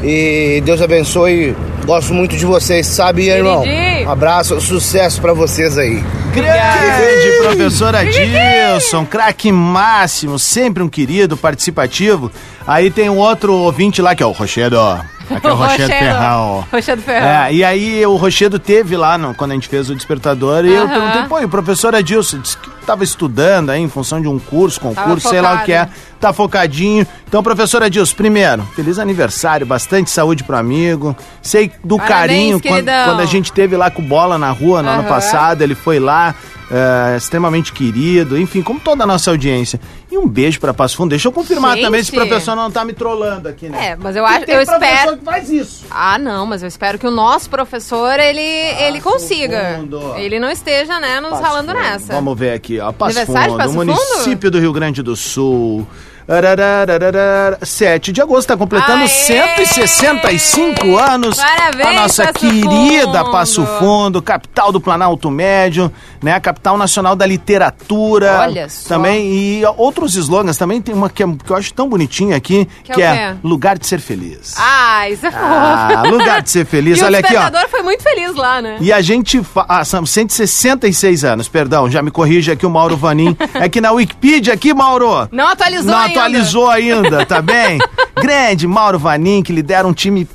E 0.04 0.62
Deus 0.66 0.82
abençoe. 0.82 1.56
Gosto 1.86 2.14
muito 2.14 2.38
de 2.38 2.46
vocês, 2.46 2.88
sabe, 2.88 3.28
irmão? 3.28 3.64
Um 4.06 4.10
abraço, 4.10 4.60
sucesso 4.62 5.20
pra 5.20 5.34
vocês 5.34 5.78
aí. 5.78 6.02
Grande 6.34 7.38
professor 7.42 7.94
Adilson, 7.96 9.06
craque 9.06 9.52
máximo, 9.52 10.40
sempre 10.40 10.82
um 10.82 10.88
querido, 10.88 11.36
participativo. 11.36 12.32
Aí 12.66 12.90
tem 12.90 13.10
um 13.10 13.18
outro 13.18 13.54
ouvinte 13.54 14.02
lá 14.02 14.16
que 14.16 14.24
é 14.24 14.26
o 14.26 14.32
Rochedo. 14.32 14.80
Aqui 14.80 15.48
é 15.48 15.52
o 15.52 15.56
Rochedo 15.56 15.88
Ferrão. 15.92 16.66
Rochedo 16.72 17.02
Ferrão. 17.02 17.28
É, 17.28 17.54
e 17.54 17.64
aí 17.64 18.06
o 18.06 18.16
Rochedo 18.16 18.58
teve 18.60 18.96
lá 18.96 19.18
no- 19.18 19.34
quando 19.34 19.52
a 19.52 19.54
gente 19.56 19.68
fez 19.68 19.90
o 19.90 19.96
despertador 19.96 20.64
e 20.66 20.74
eu 20.74 20.88
perguntei, 20.88 21.24
pô, 21.24 21.40
e 21.40 21.46
o 21.46 21.50
professor 21.50 21.94
Adilson 21.94 22.40
disse 22.40 22.58
que 22.58 22.70
tava 22.92 23.04
estudando 23.06 23.70
aí 23.70 23.82
em 23.82 23.88
função 23.88 24.22
de 24.22 24.28
um 24.28 24.38
curso, 24.38 24.80
concurso, 24.80 25.30
sei 25.30 25.40
lá 25.40 25.56
o 25.56 25.66
que 25.66 25.72
é, 25.72 25.88
tá 26.20 26.34
focadinho. 26.34 27.08
Então, 27.28 27.42
professor 27.42 27.82
Adilson, 27.82 28.16
primeiro, 28.16 28.64
feliz 28.76 29.00
aniversário, 29.00 29.66
bastante 29.66 30.10
saúde 30.10 30.44
pro 30.44 30.58
amigo. 30.58 31.16
Sei 31.42 31.72
do 31.84 31.96
Parabéns, 31.96 32.20
carinho 32.20 32.62
quando, 32.62 33.06
quando 33.06 33.20
a 33.22 33.26
gente 33.26 33.54
teve 33.54 33.78
lá 33.78 33.90
com 33.90 34.02
bola 34.02 34.38
na 34.38 34.52
rua 34.52 34.84
no 34.84 34.90
ano 34.90 35.00
Aham. 35.02 35.08
passado, 35.10 35.62
ele 35.62 35.74
foi 35.74 36.00
lá. 36.00 36.36
É, 36.72 37.18
extremamente 37.18 37.74
querido, 37.74 38.40
enfim, 38.40 38.62
como 38.62 38.80
toda 38.80 39.04
a 39.04 39.08
nossa 39.08 39.30
audiência. 39.30 39.80
E 40.10 40.18
um 40.18 40.28
beijo 40.28 40.60
pra 40.60 40.74
Passo 40.74 40.96
Fundo. 40.96 41.10
Deixa 41.10 41.28
eu 41.28 41.32
confirmar 41.32 41.76
Gente. 41.76 41.86
também 41.86 42.04
se 42.04 42.12
o 42.12 42.16
professor 42.16 42.56
não 42.56 42.72
tá 42.72 42.86
me 42.86 42.94
trollando 42.94 43.48
aqui, 43.48 43.70
né? 43.70 43.90
É, 43.90 43.96
mas 43.96 44.16
eu 44.16 44.26
acho, 44.26 44.40
eu 44.40 44.46
professor 44.46 44.82
espero. 44.82 45.18
que 45.18 45.26
faz 45.26 45.50
isso. 45.50 45.86
Ah, 45.90 46.18
não, 46.18 46.46
mas 46.46 46.62
eu 46.62 46.68
espero 46.68 46.98
que 46.98 47.08
o 47.08 47.12
nosso 47.12 47.50
professor 47.50 48.20
ele, 48.20 48.42
ele 48.42 49.02
consiga. 49.02 49.78
Fundo. 49.80 50.16
Ele 50.16 50.40
não 50.40 50.50
esteja, 50.50 51.00
né, 51.00 51.20
nos 51.20 51.32
Passo 51.32 51.44
ralando 51.44 51.72
Fundo. 51.72 51.82
nessa. 51.82 52.14
Vamos 52.14 52.38
ver 52.38 52.54
aqui, 52.54 52.80
ó. 52.80 52.92
Passo 52.92 53.26
Fundo, 53.26 53.58
Passo 53.58 53.74
Fundo? 53.74 53.86
município 53.86 54.50
do 54.50 54.60
Rio 54.60 54.74
Grande 54.74 55.02
do 55.02 55.16
Sul. 55.16 55.88
Ararararara, 56.32 57.60
7 57.62 58.12
de 58.12 58.22
agosto, 58.22 58.42
está 58.42 58.58
completando 58.58 59.02
Aê! 59.02 59.08
165 59.08 60.98
anos. 60.98 61.38
Parabéns, 61.38 61.88
A 61.88 61.94
nossa 62.02 62.24
Passo 62.28 62.40
querida 62.40 63.20
Fundo. 63.20 63.32
Passo 63.32 63.66
Fundo, 63.66 64.22
capital 64.22 64.72
do 64.72 64.80
Planalto 64.80 65.30
Médio, 65.30 65.92
né? 66.24 66.40
Capital 66.40 66.78
nacional 66.78 67.16
da 67.16 67.26
literatura. 67.26 68.40
Olha 68.42 68.70
só. 68.70 68.90
Também, 68.90 69.32
e 69.34 69.64
outros 69.78 70.16
slogans. 70.16 70.58
Também 70.58 70.82
tem 70.82 70.96
uma 70.96 71.10
que, 71.10 71.22
é- 71.24 71.28
que 71.28 71.52
eu 71.52 71.56
acho 71.56 71.74
tão 71.74 71.90
bonitinha 71.90 72.36
aqui, 72.36 72.68
Que 72.84 72.94
que, 72.94 73.02
é 73.02 73.10
o 73.12 73.14
é? 73.14 73.36
Lugar 73.44 73.78
de 73.78 73.86
Ser 73.88 74.00
Feliz. 74.00 74.56
Ah, 74.58 75.10
isso 75.10 75.26
é 75.26 75.32
fofo. 75.32 75.44
Ah, 75.44 76.04
lugar 76.06 76.42
de 76.42 76.50
ser 76.50 76.66
feliz. 76.66 76.98
e 77.02 77.04
Olha 77.04 77.18
o 77.18 77.20
aqui, 77.20 77.36
ó. 77.36 77.40
despertador 77.42 77.70
foi 77.70 77.82
muito 77.82 78.04
feliz 78.04 78.34
lá, 78.36 78.62
né? 78.62 78.78
E 78.80 78.92
a 78.94 79.02
gente. 79.02 79.44
Fa... 79.44 79.66
Ah, 79.68 79.84
são 79.84 80.06
166 80.06 81.24
anos, 81.24 81.48
perdão, 81.50 81.90
já 81.90 82.02
me 82.02 82.12
corrige 82.12 82.52
aqui 82.52 82.66
o 82.66 82.70
Mauro 82.70 82.96
Vanim. 82.96 83.36
É 83.62 83.68
que 83.70 83.80
na 83.82 83.92
Wikipedia 83.92 84.54
aqui, 84.54 84.74
Mauro. 84.74 85.28
Não 85.32 85.48
atualizou 85.48 85.92
Não 85.92 86.00
ainda. 86.00 86.21
Atualizou 86.26 86.70
ainda, 86.70 87.26
tá 87.26 87.42
bem? 87.42 87.80
Grande 88.16 88.68
Mauro 88.68 89.00
Vanim, 89.00 89.42
que 89.42 89.52
lidera 89.52 89.88
um 89.88 89.94
time 89.94 90.28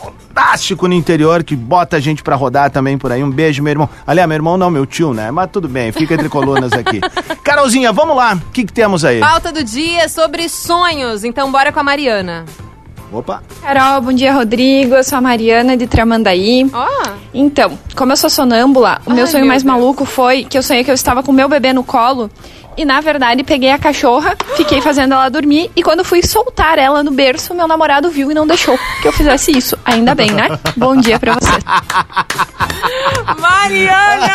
fantástico 0.00 0.88
no 0.88 0.94
interior, 0.94 1.42
que 1.44 1.54
bota 1.54 1.96
a 1.96 2.00
gente 2.00 2.22
pra 2.22 2.34
rodar 2.36 2.70
também 2.70 2.96
por 2.98 3.12
aí. 3.12 3.22
Um 3.22 3.30
beijo, 3.30 3.62
meu 3.62 3.70
irmão. 3.70 3.88
Aliás, 4.06 4.28
meu 4.28 4.36
irmão 4.36 4.56
não, 4.56 4.70
meu 4.70 4.86
tio, 4.86 5.12
né? 5.14 5.30
Mas 5.30 5.50
tudo 5.50 5.68
bem, 5.68 5.92
fica 5.92 6.14
entre 6.14 6.28
colunas 6.28 6.72
aqui. 6.72 7.00
Carolzinha, 7.44 7.92
vamos 7.92 8.16
lá. 8.16 8.34
O 8.34 8.50
que, 8.52 8.64
que 8.64 8.72
temos 8.72 9.04
aí? 9.04 9.20
Pauta 9.20 9.52
do 9.52 9.62
dia 9.62 10.08
sobre 10.08 10.48
sonhos. 10.48 11.24
Então 11.24 11.50
bora 11.50 11.72
com 11.72 11.80
a 11.80 11.82
Mariana. 11.82 12.44
Opa. 13.12 13.42
Carol, 13.60 14.00
bom 14.00 14.12
dia, 14.12 14.32
Rodrigo. 14.32 14.94
Eu 14.94 15.04
sou 15.04 15.18
a 15.18 15.20
Mariana 15.20 15.76
de 15.76 15.86
Tramandaí. 15.86 16.66
Ó, 16.72 16.88
Então, 17.34 17.78
como 17.94 18.10
eu 18.12 18.16
sou 18.16 18.30
sonâmbula, 18.30 19.02
o 19.04 19.10
meu 19.12 19.24
Ai, 19.26 19.30
sonho 19.30 19.42
meu 19.44 19.48
mais 19.48 19.62
Deus. 19.62 19.74
maluco 19.76 20.06
foi 20.06 20.44
que 20.44 20.56
eu 20.56 20.62
sonhei 20.62 20.82
que 20.82 20.90
eu 20.90 20.94
estava 20.94 21.22
com 21.22 21.30
meu 21.30 21.46
bebê 21.46 21.74
no 21.74 21.84
colo 21.84 22.30
e, 22.76 22.84
na 22.84 23.00
verdade, 23.00 23.42
peguei 23.44 23.70
a 23.70 23.78
cachorra, 23.78 24.36
fiquei 24.56 24.80
fazendo 24.80 25.14
ela 25.14 25.28
dormir 25.28 25.70
e 25.76 25.82
quando 25.82 26.04
fui 26.04 26.22
soltar 26.22 26.78
ela 26.78 27.02
no 27.02 27.10
berço, 27.10 27.54
meu 27.54 27.66
namorado 27.68 28.10
viu 28.10 28.30
e 28.30 28.34
não 28.34 28.46
deixou 28.46 28.78
que 29.00 29.08
eu 29.08 29.12
fizesse 29.12 29.50
isso. 29.56 29.76
Ainda 29.84 30.14
bem, 30.14 30.30
né? 30.30 30.48
Bom 30.76 30.96
dia 30.96 31.18
pra 31.18 31.34
você. 31.34 31.52
Mariana! 33.38 34.30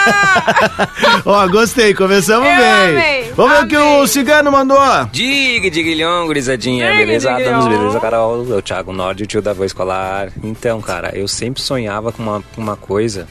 Ó, 1.26 1.48
gostei, 1.48 1.94
começamos 1.94 2.48
Eu 2.48 2.56
bem. 2.56 2.66
amei, 2.72 3.34
Vamos 3.36 3.58
ver 3.58 3.64
o 3.64 3.68
que 3.68 3.76
amei. 3.76 4.02
o 4.02 4.08
cigano 4.08 4.52
mandou. 4.52 4.78
Diga, 5.12 5.70
digilhão, 5.70 6.26
gurizadinha, 6.28 6.86
Diga, 6.92 6.98
beleza? 7.06 7.30
digilhão. 7.34 7.60
Adams, 7.60 7.78
beleza, 7.78 8.00
Carol? 8.00 8.46
Eu, 8.50 8.62
Thiago 8.62 8.94
Nord, 8.94 9.24
o 9.24 9.28
tio 9.28 9.42
da 9.42 9.54
voz 9.54 9.70
escolar. 9.72 10.30
Então, 10.44 10.82
cara, 10.82 11.12
eu 11.16 11.28
sempre 11.28 11.62
sonhava 11.62 12.12
com 12.12 12.24
uma, 12.24 12.44
com 12.56 12.62
uma 12.62 12.76
coisa 12.76 13.28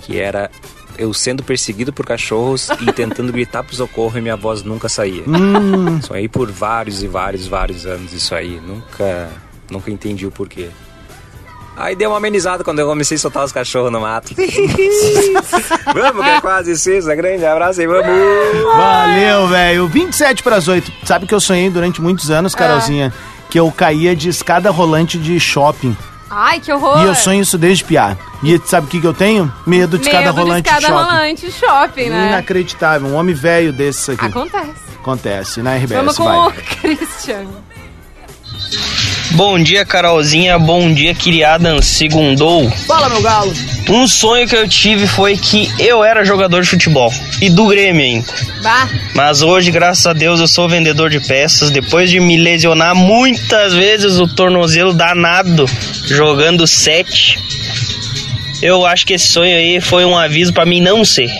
que 0.00 0.18
era 0.18 0.50
eu 0.98 1.14
sendo 1.14 1.42
perseguido 1.42 1.92
por 1.92 2.04
cachorros 2.04 2.68
e 2.80 2.90
tentando 2.92 3.32
gritar 3.32 3.62
pro 3.62 3.74
socorro 3.74 4.18
e 4.18 4.20
minha 4.20 4.36
voz 4.36 4.62
nunca 4.62 4.88
saía. 4.88 5.22
Sonhei 6.02 6.28
por 6.28 6.50
vários 6.50 7.02
e 7.02 7.06
vários, 7.06 7.46
vários 7.46 7.86
anos 7.86 8.12
isso 8.12 8.34
aí. 8.34 8.60
Nunca, 8.60 9.30
nunca 9.70 9.90
entendi 9.90 10.26
o 10.26 10.30
porquê. 10.30 10.68
Aí 11.76 11.94
deu 11.94 12.10
uma 12.10 12.16
amenizada 12.16 12.64
quando 12.64 12.80
eu 12.80 12.88
comecei 12.88 13.16
a 13.16 13.20
soltar 13.20 13.44
os 13.44 13.52
cachorros 13.52 13.92
no 13.92 14.00
mato. 14.00 14.34
vamos, 15.94 16.24
que 16.24 16.30
é 16.30 16.40
quase 16.40 16.76
sexta. 16.76 17.14
Grande 17.14 17.46
abraço 17.46 17.80
e 17.80 17.86
vamos! 17.86 18.04
Valeu, 18.76 19.46
velho. 19.46 19.86
27 19.86 20.42
para 20.42 20.56
as 20.56 20.66
8. 20.66 20.90
Sabe 21.04 21.26
que 21.26 21.34
eu 21.34 21.38
sonhei 21.38 21.70
durante 21.70 22.02
muitos 22.02 22.32
anos, 22.32 22.52
Carolzinha, 22.52 23.14
que 23.48 23.60
eu 23.60 23.70
caía 23.70 24.16
de 24.16 24.28
escada 24.28 24.70
rolante 24.70 25.18
de 25.18 25.38
shopping. 25.38 25.96
Ai, 26.30 26.60
que 26.60 26.72
horror! 26.72 27.00
E 27.02 27.06
eu 27.06 27.14
sonho 27.14 27.42
isso 27.42 27.56
desde 27.56 27.84
piá. 27.84 28.16
E 28.42 28.58
sabe 28.64 28.86
o 28.86 28.90
que, 28.90 29.00
que 29.00 29.06
eu 29.06 29.14
tenho? 29.14 29.52
Medo 29.66 29.98
de 29.98 30.04
escada 30.04 30.26
Medo 30.26 30.36
rolante 30.36 30.62
de 30.62 30.68
escada 30.76 30.80
de 30.80 30.86
shopping. 30.86 31.12
rolante 31.16 31.52
shopping, 31.52 32.08
né? 32.10 32.28
Inacreditável. 32.28 33.08
Um 33.08 33.14
homem 33.14 33.34
velho 33.34 33.72
desses 33.72 34.08
aqui. 34.10 34.26
Acontece. 34.26 34.88
Acontece, 35.00 35.62
na 35.62 35.74
RBS. 35.76 35.92
Vamos 35.92 36.16
com 36.16 36.24
vai. 36.24 36.48
o 36.48 36.52
Christian. 36.80 37.46
Bom 39.38 39.56
dia, 39.56 39.84
Carolzinha. 39.84 40.58
Bom 40.58 40.92
dia, 40.92 41.14
Kiriadan. 41.14 41.80
Segundou. 41.80 42.68
Fala, 42.88 43.08
meu 43.08 43.22
galo. 43.22 43.54
Um 43.88 44.08
sonho 44.08 44.48
que 44.48 44.56
eu 44.56 44.68
tive 44.68 45.06
foi 45.06 45.36
que 45.36 45.70
eu 45.78 46.02
era 46.02 46.24
jogador 46.24 46.60
de 46.60 46.68
futebol. 46.68 47.08
E 47.40 47.48
do 47.48 47.68
Grêmio 47.68 48.02
ainda. 48.02 48.26
Bah, 48.60 48.88
Mas 49.14 49.40
hoje, 49.40 49.70
graças 49.70 50.04
a 50.08 50.12
Deus, 50.12 50.40
eu 50.40 50.48
sou 50.48 50.68
vendedor 50.68 51.08
de 51.08 51.20
peças. 51.20 51.70
Depois 51.70 52.10
de 52.10 52.18
me 52.18 52.36
lesionar 52.36 52.96
muitas 52.96 53.74
vezes 53.74 54.18
o 54.18 54.26
tornozelo 54.26 54.92
danado 54.92 55.66
jogando 56.08 56.66
sete. 56.66 57.38
Eu 58.60 58.84
acho 58.84 59.06
que 59.06 59.12
esse 59.12 59.28
sonho 59.28 59.56
aí 59.56 59.80
foi 59.80 60.04
um 60.04 60.18
aviso 60.18 60.52
pra 60.52 60.66
mim 60.66 60.80
não 60.80 61.04
ser. 61.04 61.30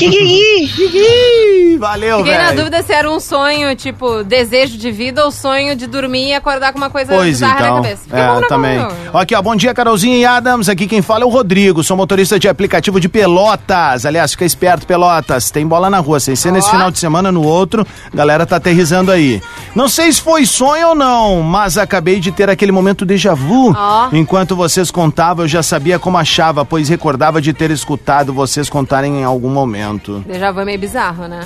Ih, 0.00 1.76
Valeu, 1.78 2.18
fiquei 2.18 2.36
na 2.36 2.44
velho. 2.46 2.56
dúvida 2.58 2.82
se 2.82 2.92
era 2.92 3.10
um 3.10 3.18
sonho, 3.20 3.74
tipo, 3.76 4.22
desejo 4.24 4.76
de 4.78 4.90
vida 4.90 5.24
ou 5.24 5.30
sonho 5.30 5.74
de 5.76 5.86
dormir 5.86 6.28
e 6.28 6.34
acordar 6.34 6.72
com 6.72 6.78
uma 6.78 6.90
coisa 6.90 7.12
Pois 7.14 7.26
bizarra 7.30 7.54
na 7.54 7.60
então. 7.66 7.76
cabeça. 7.82 8.02
Fica 8.04 8.26
bom, 8.34 8.40
É, 8.40 8.46
também. 8.46 8.78
bom? 9.12 9.18
Aqui, 9.18 9.34
ó, 9.34 9.42
bom 9.42 9.56
dia, 9.56 9.74
Carolzinha 9.74 10.16
e 10.16 10.24
Adams. 10.24 10.68
Aqui 10.68 10.86
quem 10.86 11.02
fala 11.02 11.24
é 11.24 11.26
o 11.26 11.30
Rodrigo. 11.30 11.82
Sou 11.82 11.96
motorista 11.96 12.38
de 12.38 12.48
aplicativo 12.48 13.00
de 13.00 13.08
Pelotas. 13.08 14.06
Aliás, 14.06 14.32
fica 14.32 14.44
esperto, 14.44 14.86
Pelotas. 14.86 15.50
Tem 15.50 15.66
bola 15.66 15.90
na 15.90 15.98
rua. 15.98 16.20
Sem 16.20 16.36
ser 16.36 16.52
nesse 16.52 16.68
Ó. 16.68 16.72
final 16.72 16.90
de 16.90 16.98
semana, 16.98 17.30
no 17.32 17.42
outro. 17.44 17.86
Galera 18.12 18.46
tá 18.46 18.56
aterrizando 18.56 19.10
aí. 19.10 19.42
Não 19.74 19.88
sei 19.88 20.12
se 20.12 20.20
foi 20.20 20.46
sonho 20.46 20.88
ou 20.90 20.94
não, 20.94 21.42
mas 21.42 21.76
acabei 21.76 22.20
de 22.20 22.30
ter 22.32 22.48
aquele 22.48 22.72
momento 22.72 23.04
déjà 23.04 23.34
vu. 23.34 23.74
Ó. 23.76 24.08
Enquanto 24.12 24.54
vocês 24.56 24.90
contavam, 24.90 25.44
eu 25.44 25.48
já 25.48 25.62
sabia 25.62 25.98
como 25.98 26.16
achava, 26.16 26.64
pois 26.64 26.88
recordava 26.88 27.40
de 27.40 27.52
ter 27.52 27.70
escutado 27.70 28.32
vocês 28.32 28.68
contarem 28.70 29.20
em 29.20 29.24
algum 29.24 29.50
momento. 29.50 29.83
Déjà 30.26 30.50
vu 30.52 30.60
é 30.60 30.64
meio 30.64 30.78
bizarro, 30.78 31.26
né? 31.28 31.40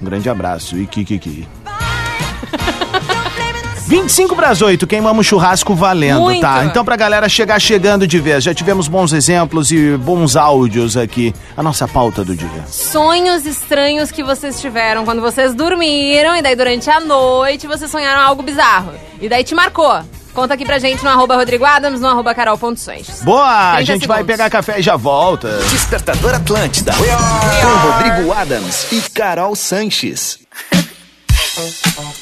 Um 0.00 0.04
grande 0.04 0.28
abraço 0.28 0.76
e 0.76 0.86
kikiki. 0.86 1.46
25 3.86 4.34
para 4.34 4.48
as 4.48 4.62
8, 4.62 4.86
queimamos 4.86 5.26
churrasco 5.26 5.74
valendo, 5.74 6.22
Muito. 6.22 6.40
tá? 6.40 6.64
Então 6.64 6.82
pra 6.84 6.96
galera 6.96 7.28
chegar 7.28 7.60
chegando 7.60 8.06
de 8.06 8.18
vez, 8.18 8.42
já 8.42 8.54
tivemos 8.54 8.88
bons 8.88 9.12
exemplos 9.12 9.70
e 9.70 9.96
bons 9.98 10.36
áudios 10.36 10.96
aqui. 10.96 11.34
A 11.54 11.62
nossa 11.62 11.86
pauta 11.86 12.24
do 12.24 12.34
dia. 12.34 12.64
Sonhos 12.66 13.44
estranhos 13.44 14.10
que 14.10 14.24
vocês 14.24 14.58
tiveram 14.60 15.04
quando 15.04 15.20
vocês 15.20 15.54
dormiram 15.54 16.34
e 16.34 16.40
daí 16.40 16.56
durante 16.56 16.88
a 16.88 16.98
noite 16.98 17.66
vocês 17.66 17.90
sonharam 17.90 18.22
algo 18.22 18.42
bizarro. 18.42 18.92
E 19.20 19.28
daí 19.28 19.44
te 19.44 19.54
marcou. 19.54 20.00
Conta 20.34 20.54
aqui 20.54 20.64
pra 20.64 20.78
gente 20.80 21.02
no 21.04 21.10
arroba 21.10 21.36
Rodrigo 21.36 21.64
Adams, 21.64 22.00
no 22.00 22.08
arroba 22.08 22.34
Carol.Sanches. 22.34 23.22
Boa, 23.22 23.70
a 23.70 23.74
30 23.76 23.84
gente 23.92 24.06
vai 24.08 24.18
segundos. 24.18 24.36
pegar 24.36 24.50
café 24.50 24.80
e 24.80 24.82
já 24.82 24.96
volta. 24.96 25.58
Despertador 25.70 26.34
Atlântida. 26.34 26.92
Com 26.92 27.88
Rodrigo 27.92 28.32
Adams 28.32 28.90
e 28.92 29.00
Carol 29.10 29.54
Sanches. 29.54 30.40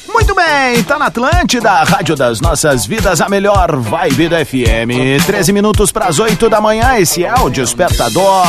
Muito 0.07 0.35
bem, 0.35 0.83
tá 0.83 0.99
na 0.99 1.07
Atlântida, 1.07 1.71
a 1.71 1.83
rádio 1.83 2.15
das 2.15 2.39
nossas 2.39 2.85
vidas, 2.85 3.19
a 3.19 3.27
melhor 3.27 3.75
vibe 3.77 4.29
da 4.29 4.45
FM. 4.45 5.23
13 5.25 5.51
minutos 5.51 5.91
para 5.91 6.05
as 6.05 6.19
8 6.19 6.49
da 6.49 6.61
manhã, 6.61 6.95
esse 6.97 7.25
é 7.25 7.33
o 7.33 7.49
Despertador. 7.49 8.45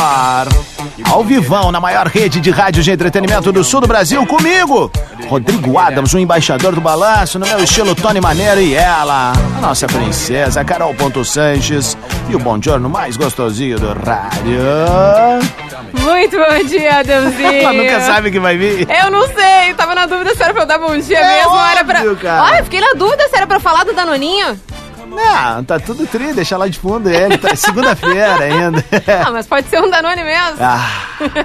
Ao 1.03 1.23
vivão, 1.23 1.71
na 1.71 1.79
maior 1.79 2.07
rede 2.07 2.39
de 2.39 2.51
rádios 2.51 2.85
de 2.85 2.91
entretenimento 2.91 3.51
do 3.51 3.63
sul 3.63 3.81
do 3.81 3.87
Brasil, 3.87 4.25
comigo, 4.27 4.91
Rodrigo 5.27 5.77
Adams, 5.79 6.13
o 6.13 6.19
embaixador 6.19 6.75
do 6.75 6.81
balanço, 6.81 7.39
no 7.39 7.47
meu 7.47 7.63
estilo 7.63 7.95
Tony 7.95 8.21
Maneiro 8.21 8.61
e 8.61 8.75
ela, 8.75 9.33
a 9.57 9.61
nossa 9.61 9.87
princesa, 9.87 10.63
Carol 10.63 10.93
Ponto 10.93 11.25
Sanches, 11.25 11.97
e 12.29 12.35
o 12.35 12.39
bom 12.39 12.61
giorno 12.61 12.89
mais 12.89 13.17
gostosinho 13.17 13.79
do 13.79 13.91
rádio. 13.93 15.64
Muito 15.93 16.37
bom 16.37 16.63
dia, 16.67 16.99
Adamzinho. 16.99 17.51
Ela 17.61 17.73
nunca 17.73 18.01
sabe 18.01 18.31
que 18.31 18.39
vai 18.39 18.57
vir. 18.57 18.87
Eu 18.89 19.11
não 19.11 19.25
sei, 19.27 19.73
tava 19.75 19.95
na 19.95 20.05
dúvida 20.05 20.35
se 20.35 20.43
era 20.43 20.53
pra 20.53 20.63
eu 20.63 20.67
dar 20.67 20.77
bom 20.79 20.97
dia 20.97 21.17
É 21.19 21.37
mesmo 21.37 21.51
ou 21.53 21.65
era 21.65 21.83
pra. 21.83 21.99
óbvio, 21.99 22.15
cara. 22.17 22.43
Olha, 22.43 22.63
fiquei 22.63 22.81
na 22.81 22.93
dúvida 22.95 23.27
se 23.29 23.35
era 23.35 23.47
pra 23.47 23.59
falar 23.59 23.83
do 23.83 23.93
Danoninho. 23.93 24.59
Não, 25.07 25.63
tá 25.63 25.79
tudo 25.79 26.05
tri, 26.07 26.33
deixa 26.33 26.57
lá 26.57 26.67
de 26.67 26.77
fundo 26.77 27.09
ele, 27.09 27.37
tá 27.37 27.55
segunda-feira 27.55 28.37
ainda. 28.43 28.83
Ah, 29.25 29.31
mas 29.31 29.47
pode 29.47 29.67
ser 29.69 29.79
um 29.81 29.89
Danone 29.89 30.23
mesmo. 30.23 30.57
Ah, 30.59 30.89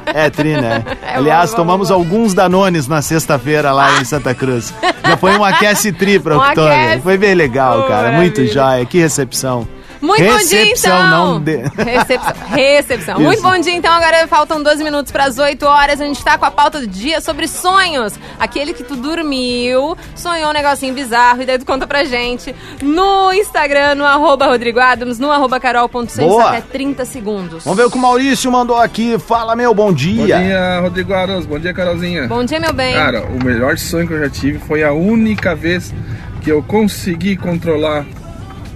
é 0.07 0.29
tri, 0.31 0.55
né? 0.61 0.83
É 1.07 1.17
Aliás, 1.17 1.51
bom, 1.51 1.57
bom, 1.59 1.63
tomamos 1.63 1.89
bom. 1.89 1.95
alguns 1.95 2.35
danones 2.35 2.89
na 2.89 3.01
sexta-feira 3.01 3.71
lá 3.73 4.01
em 4.01 4.05
Santa 4.05 4.35
Cruz. 4.35 4.73
Já 5.07 5.17
foi 5.17 5.37
um 5.39 5.45
aquece 5.45 5.93
tri 5.93 6.19
pra 6.19 6.37
Um 6.37 6.41
Octônia. 6.41 6.73
aquece. 6.73 7.03
Foi 7.03 7.17
bem 7.19 7.35
legal, 7.35 7.85
cara. 7.87 8.13
Muito 8.13 8.39
maravilha. 8.41 8.53
jóia. 8.53 8.87
Que 8.87 8.99
recepção. 8.99 9.69
Muito 10.01 10.25
bom 10.25 10.39
dia, 10.39 10.59
recepção, 10.61 10.97
então. 10.97 11.11
não 11.11 11.41
de... 11.41 11.57
Recepção. 11.57 12.35
Recepção. 12.49 13.15
Isso. 13.21 13.25
Muito 13.25 13.43
bom 13.43 13.59
dia, 13.59 13.75
então. 13.75 13.93
Agora 13.93 14.27
faltam 14.27 14.63
12 14.63 14.83
minutos 14.83 15.13
para 15.13 15.25
as 15.25 15.39
8 15.39 15.63
horas. 15.67 16.01
A 16.01 16.05
gente 16.05 16.25
tá 16.25 16.39
com 16.39 16.47
a 16.47 16.51
pauta 16.51 16.81
do 16.81 16.87
dia 16.87 17.21
sobre 17.21 17.47
sonhos. 17.47 18.15
Aquele 18.39 18.73
que 18.73 18.83
tu 18.83 18.97
dormiu, 18.97 19.97
sonhou 20.17 20.51
um 20.51 20.53
negocinho 20.55 20.95
bizarro 20.95 21.43
e 21.43 21.47
daí 21.47 21.59
tu 21.59 21.67
conta 21.67 21.87
pra 21.87 22.05
gente 22.05 22.55
no 22.81 23.33
Instagram, 23.33 23.97
no 23.97 24.05
arroba 24.07 24.47
Rodrigo 24.47 24.81
Adams, 24.81 25.19
no 25.19 25.31
arroba 25.31 25.61
carol.santos 25.61 26.17
Boa. 26.17 26.49
até 26.49 26.61
30 26.63 27.05
segundos. 27.05 27.65
Vamos 27.65 27.77
ver 27.77 27.85
o 27.85 27.91
que 27.91 27.99
o 27.99 28.01
Maurício 28.01 28.51
mandou 28.51 28.77
aqui. 28.77 29.19
Fala, 29.19 29.55
meu, 29.55 29.75
bom 29.75 29.91
Bom 29.91 29.97
dia. 29.97 30.39
dia, 30.39 30.81
Rodrigo 30.81 31.13
Aros. 31.13 31.47
Bom 31.47 31.59
dia, 31.59 31.75
Carolzinha. 31.75 32.29
Bom 32.29 32.45
dia, 32.45 32.61
meu 32.61 32.73
bem. 32.73 32.95
Cara, 32.95 33.25
o 33.25 33.45
melhor 33.45 33.77
sonho 33.77 34.07
que 34.07 34.15
eu 34.15 34.21
já 34.21 34.31
tive 34.31 34.61
foi 34.61 34.85
a 34.85 34.93
única 34.93 35.53
vez 35.53 35.93
que 36.41 36.51
eu 36.51 36.63
consegui 36.63 37.37
controlar 37.37 38.07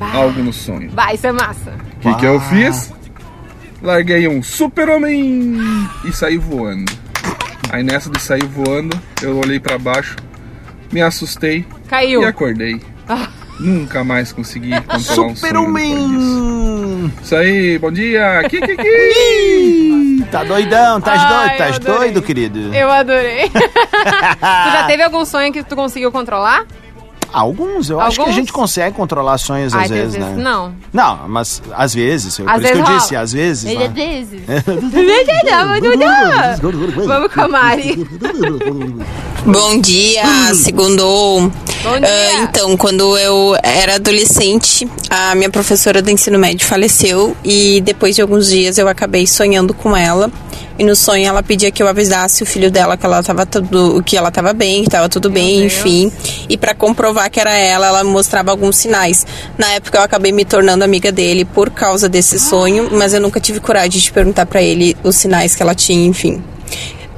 algo 0.00 0.42
no 0.42 0.52
sonho. 0.52 0.90
Vai, 0.90 1.14
isso 1.14 1.26
é 1.26 1.32
massa. 1.32 1.72
O 1.96 2.00
que, 2.00 2.14
que 2.16 2.26
eu 2.26 2.40
fiz? 2.40 2.92
Larguei 3.82 4.26
um 4.28 4.42
super-homem 4.42 5.58
e 6.04 6.12
saí 6.12 6.38
voando. 6.38 6.90
Aí 7.70 7.82
nessa 7.82 8.08
de 8.08 8.20
sair 8.20 8.44
voando, 8.44 8.98
eu 9.22 9.36
olhei 9.38 9.58
pra 9.58 9.78
baixo, 9.78 10.16
me 10.92 11.02
assustei 11.02 11.66
Caiu. 11.88 12.22
e 12.22 12.24
acordei. 12.24 12.80
Ah. 13.08 13.28
Nunca 13.60 14.02
mais 14.02 14.32
consegui 14.32 14.70
controlar 14.82 15.28
um 15.28 15.36
sonho! 15.36 17.12
Isso 17.22 17.36
aí, 17.36 17.78
bom 17.78 17.90
dia! 17.92 18.42
Kikiki! 18.48 18.82
Ih, 18.82 20.24
Tá 20.30 20.42
doidão, 20.42 21.00
tá 21.00 21.12
Ai, 21.12 21.18
doido, 21.28 21.58
tá 21.58 21.66
adorei. 21.76 21.98
doido, 21.98 22.22
querido? 22.22 22.74
Eu 22.74 22.90
adorei. 22.90 23.48
tu 23.50 24.70
já 24.72 24.84
teve 24.86 25.02
algum 25.02 25.24
sonho 25.24 25.52
que 25.52 25.62
tu 25.62 25.76
conseguiu 25.76 26.10
controlar? 26.10 26.64
Alguns, 27.34 27.90
eu 27.90 28.00
acho 28.00 28.14
que 28.14 28.20
a 28.20 28.24
Alguns? 28.24 28.36
gente 28.36 28.52
consegue 28.52 28.96
controlar 28.96 29.36
sonhos 29.38 29.74
Ai, 29.74 29.84
às 29.84 29.90
vezes, 29.90 30.14
vezes 30.14 30.36
né? 30.36 30.42
não. 30.42 30.72
Não, 30.92 31.28
mas 31.28 31.60
às 31.76 31.92
vezes, 31.92 32.36
por 32.38 32.48
Às 32.48 32.62
isso 32.62 32.72
que 32.72 32.78
eu 32.78 32.84
vezes 32.84 33.02
disse, 33.02 33.16
às 33.16 33.32
vezes. 33.32 33.72
Às 33.72 33.78
né? 33.78 33.88
vezes. 33.88 34.40
Vamos 37.06 37.34
com 37.34 37.40
a 37.40 37.48
Mari. 37.48 38.06
Bom 39.44 39.80
dia, 39.80 40.22
segundou. 40.54 41.50
Bom 41.82 42.00
dia. 42.00 42.08
Ah, 42.08 42.42
então, 42.42 42.76
quando 42.76 43.18
eu 43.18 43.56
era 43.62 43.96
adolescente, 43.96 44.88
a 45.10 45.34
minha 45.34 45.50
professora 45.50 46.00
do 46.00 46.10
ensino 46.10 46.38
médio 46.38 46.66
faleceu 46.66 47.36
e 47.44 47.80
depois 47.82 48.14
de 48.14 48.22
alguns 48.22 48.48
dias 48.48 48.78
eu 48.78 48.88
acabei 48.88 49.26
sonhando 49.26 49.74
com 49.74 49.94
ela. 49.96 50.30
E 50.78 50.84
no 50.84 50.96
sonho 50.96 51.26
ela 51.26 51.42
pedia 51.42 51.70
que 51.70 51.82
eu 51.82 51.88
avisasse 51.88 52.42
o 52.42 52.46
filho 52.46 52.70
dela 52.70 52.96
que 52.96 53.06
ela 53.06 53.22
tava 53.22 53.46
tudo, 53.46 54.02
que 54.02 54.16
ela 54.16 54.30
tava 54.30 54.52
bem, 54.52 54.84
que 54.84 54.90
tava 54.90 55.08
tudo 55.08 55.30
bem, 55.30 55.60
Deus. 55.60 55.72
enfim. 55.72 56.12
E 56.48 56.56
pra 56.56 56.74
comprovar 56.74 57.30
que 57.30 57.40
era 57.40 57.56
ela, 57.56 57.86
ela 57.86 58.04
mostrava 58.04 58.50
alguns 58.50 58.76
sinais. 58.76 59.26
Na 59.56 59.68
época 59.72 59.98
eu 59.98 60.02
acabei 60.02 60.32
me 60.32 60.44
tornando 60.44 60.84
amiga 60.84 61.12
dele 61.12 61.44
por 61.44 61.70
causa 61.70 62.08
desse 62.08 62.38
sonho, 62.38 62.88
mas 62.92 63.14
eu 63.14 63.20
nunca 63.20 63.40
tive 63.40 63.60
coragem 63.60 64.00
de 64.00 64.12
perguntar 64.12 64.46
pra 64.46 64.62
ele 64.62 64.96
os 65.02 65.16
sinais 65.16 65.54
que 65.54 65.62
ela 65.62 65.74
tinha, 65.74 66.06
enfim. 66.06 66.42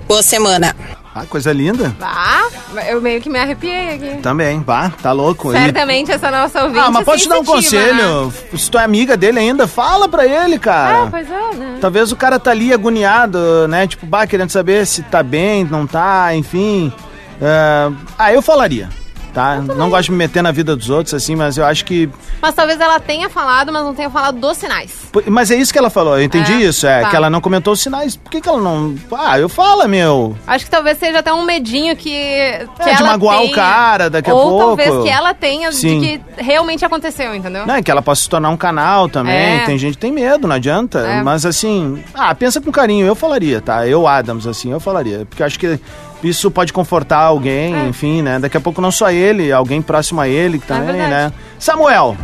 Boa 0.07 0.23
semana. 0.23 0.96
Ah, 1.19 1.25
coisa 1.27 1.51
linda. 1.51 1.97
Vá, 1.99 2.45
eu 2.91 3.01
meio 3.01 3.23
que 3.23 3.31
me 3.31 3.39
arrepiei 3.39 3.95
aqui. 3.95 4.21
Também, 4.21 4.61
vá, 4.61 4.91
tá 5.03 5.13
louco. 5.13 5.51
Ele- 5.51 5.65
Certamente 5.65 6.13
essa 6.13 6.31
nossa 6.31 6.63
ouvinte 6.65 6.79
Ah, 6.85 6.91
mas 6.91 7.05
pode 7.07 7.23
te 7.23 7.29
dar 7.31 7.41
um 7.41 7.45
sensitiva, 7.45 7.83
né? 7.85 7.89
conselho. 8.03 8.33
Se 8.59 8.71
tu 8.71 8.79
é 8.79 8.85
amiga 8.85 9.17
dele 9.17 9.39
ainda, 9.39 9.67
fala 9.67 10.07
pra 10.11 10.27
ele, 10.27 10.59
cara. 10.59 11.05
Ah, 11.05 11.09
pois 11.11 11.27
é, 11.31 11.55
né? 11.55 11.79
Talvez 11.81 12.13
o 12.13 12.17
cara 12.17 12.39
tá 12.39 12.51
ali 12.51 12.71
agoniado, 12.71 13.67
né? 13.67 13.87
Tipo, 13.87 14.05
bah, 14.05 14.27
querendo 14.27 14.51
saber 14.51 14.87
se 14.87 15.01
tá 15.05 15.23
bem, 15.23 15.65
não 15.65 15.87
tá, 15.87 16.37
enfim. 16.37 16.93
É, 17.41 17.91
Ah, 18.19 18.33
eu 18.35 18.43
falaria, 18.43 18.91
tá? 19.37 19.57
Não 19.59 19.91
gosto 19.91 20.07
de 20.07 20.13
me 20.13 20.17
meter 20.17 20.43
na 20.43 20.51
vida 20.51 20.75
dos 20.75 20.89
outros, 20.89 21.13
assim, 21.13 21.37
mas 21.37 21.59
eu 21.59 21.67
acho 21.67 21.85
que. 21.85 22.09
Mas 22.41 22.55
talvez 22.55 22.81
ela 22.81 22.99
tenha 22.99 23.29
falado, 23.29 23.71
mas 23.71 23.85
não 23.85 23.95
tenha 23.95 24.09
falado 24.09 24.41
dos 24.41 24.57
sinais. 24.57 24.91
Pô, 25.13 25.23
Mas 25.27 25.51
é 25.51 25.57
isso 25.57 25.71
que 25.71 25.79
ela 25.79 25.91
falou, 25.91 26.17
eu 26.17 26.25
entendi 26.25 26.55
É, 26.55 26.57
isso, 26.63 26.87
é, 26.87 27.03
tá. 27.03 27.11
que 27.11 27.17
ela 27.17 27.29
não 27.29 27.43
comentou 27.43 27.75
os 27.75 27.81
sinais. 27.81 28.17
Por 28.17 28.31
que, 28.31 28.41
que 28.41 28.49
ela 28.49 28.59
não. 28.61 28.95
Ah, 29.13 29.39
eu 29.39 29.47
falo, 29.49 29.87
meu. 29.87 30.35
Acho 30.47 30.65
que 30.65 30.71
talvez 30.71 30.97
seja 30.99 31.19
até 31.19 31.31
um 31.35 31.43
medinho 31.45 31.95
que, 31.95 32.09
que 32.11 32.83
É, 32.83 32.95
de 32.95 33.03
ela 33.03 33.11
magoar 33.11 33.37
o 33.39 33.43
tenha. 33.43 33.55
cara 33.55 34.09
daqui 34.09 34.31
a 34.31 34.35
Ou 34.35 34.49
pouco. 34.49 34.65
talvez 34.79 35.03
que 35.03 35.09
ela 35.11 35.35
tenha 35.35 35.71
Sim. 35.71 36.01
de 36.01 36.07
que 36.19 36.43
realmente 36.43 36.83
aconteceu, 36.83 37.35
entendeu? 37.35 37.67
Né, 37.67 37.83
que 37.83 37.91
ela 37.91 38.01
possa 38.01 38.23
se 38.23 38.31
tornar 38.31 38.49
um 38.49 38.57
canal 38.57 39.07
também. 39.07 39.35
É. 39.61 39.67
Tem 39.67 39.77
gente 39.77 39.95
que 39.95 40.01
tem 40.01 40.13
medo, 40.13 40.49
não 40.49 40.57
adianta. 40.57 41.01
É. 41.01 41.23
Mas 41.23 41.45
assim, 41.45 42.03
ah, 42.15 42.35
pensa 42.35 42.59
com 42.59 42.73
carinho. 42.73 43.07
Eu 43.07 43.15
falaria, 43.15 43.61
tá? 43.61 43.87
Eu, 43.87 44.07
Adams, 44.09 44.47
assim, 44.47 44.73
eu 44.73 44.81
falaria. 44.81 45.27
Porque 45.29 45.43
eu 45.43 45.47
acho 45.47 45.59
que 45.59 45.79
isso 46.23 46.51
pode 46.51 46.73
confortar 46.73 47.19
alguém, 47.21 47.75
É. 47.75 47.87
enfim, 47.89 48.23
né? 48.23 48.39
Daqui 48.39 48.57
a 48.57 48.61
pouco 48.61 48.81
não 48.81 48.91
só 48.91 49.11
ele, 49.11 49.53
alguém 49.53 49.81
próximo 49.83 50.21
a 50.21 50.29
ele 50.29 50.59
que 50.59 50.67
também, 50.67 50.97
né? 50.97 51.33
Samuel, 51.59 52.17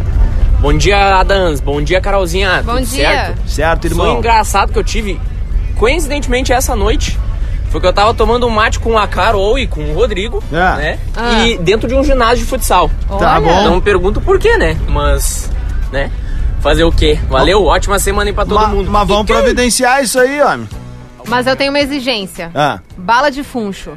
Bom 0.60 0.72
dia, 0.72 1.16
Adams. 1.18 1.58
Bom 1.60 1.82
dia, 1.82 2.00
Carolzinha. 2.00 2.62
Bom 2.64 2.74
Tudo 2.76 2.86
dia. 2.86 3.08
Certo? 3.10 3.48
certo, 3.48 3.84
irmão? 3.88 4.18
engraçado 4.18 4.72
que 4.72 4.78
eu 4.78 4.84
tive, 4.84 5.20
coincidentemente, 5.76 6.52
essa 6.52 6.76
noite. 6.76 7.18
Foi 7.70 7.80
que 7.80 7.86
eu 7.86 7.92
tava 7.92 8.12
tomando 8.14 8.46
um 8.46 8.50
mate 8.50 8.78
com 8.78 8.96
a 8.98 9.06
Carol 9.08 9.58
e 9.58 9.66
com 9.66 9.80
o 9.80 9.94
Rodrigo, 9.94 10.40
Ah. 10.52 10.76
né? 10.76 10.98
Ah. 11.16 11.44
E 11.46 11.56
dentro 11.58 11.88
de 11.88 11.94
um 11.94 12.04
ginásio 12.04 12.44
de 12.44 12.50
futsal. 12.50 12.90
Tá 13.08 13.14
Olha. 13.36 13.40
bom. 13.40 13.64
Não 13.64 13.74
me 13.76 13.80
pergunto 13.80 14.20
por 14.20 14.38
quê, 14.38 14.56
né? 14.58 14.76
Mas, 14.88 15.50
né? 15.90 16.10
Fazer 16.60 16.84
o 16.84 16.92
quê? 16.92 17.18
Valeu, 17.28 17.64
ótima 17.64 17.98
semana 17.98 18.30
aí 18.30 18.34
pra 18.34 18.44
todo 18.44 18.60
Ma- 18.60 18.68
mundo. 18.68 18.88
Mas 18.90 19.08
vamos 19.08 19.28
é? 19.30 19.34
providenciar 19.34 20.00
isso 20.04 20.20
aí, 20.20 20.40
homem. 20.42 20.68
Mas 21.26 21.46
eu 21.46 21.56
tenho 21.56 21.70
uma 21.70 21.80
exigência. 21.80 22.50
Ah. 22.54 22.80
Bala 22.96 23.30
de 23.30 23.42
funcho. 23.42 23.92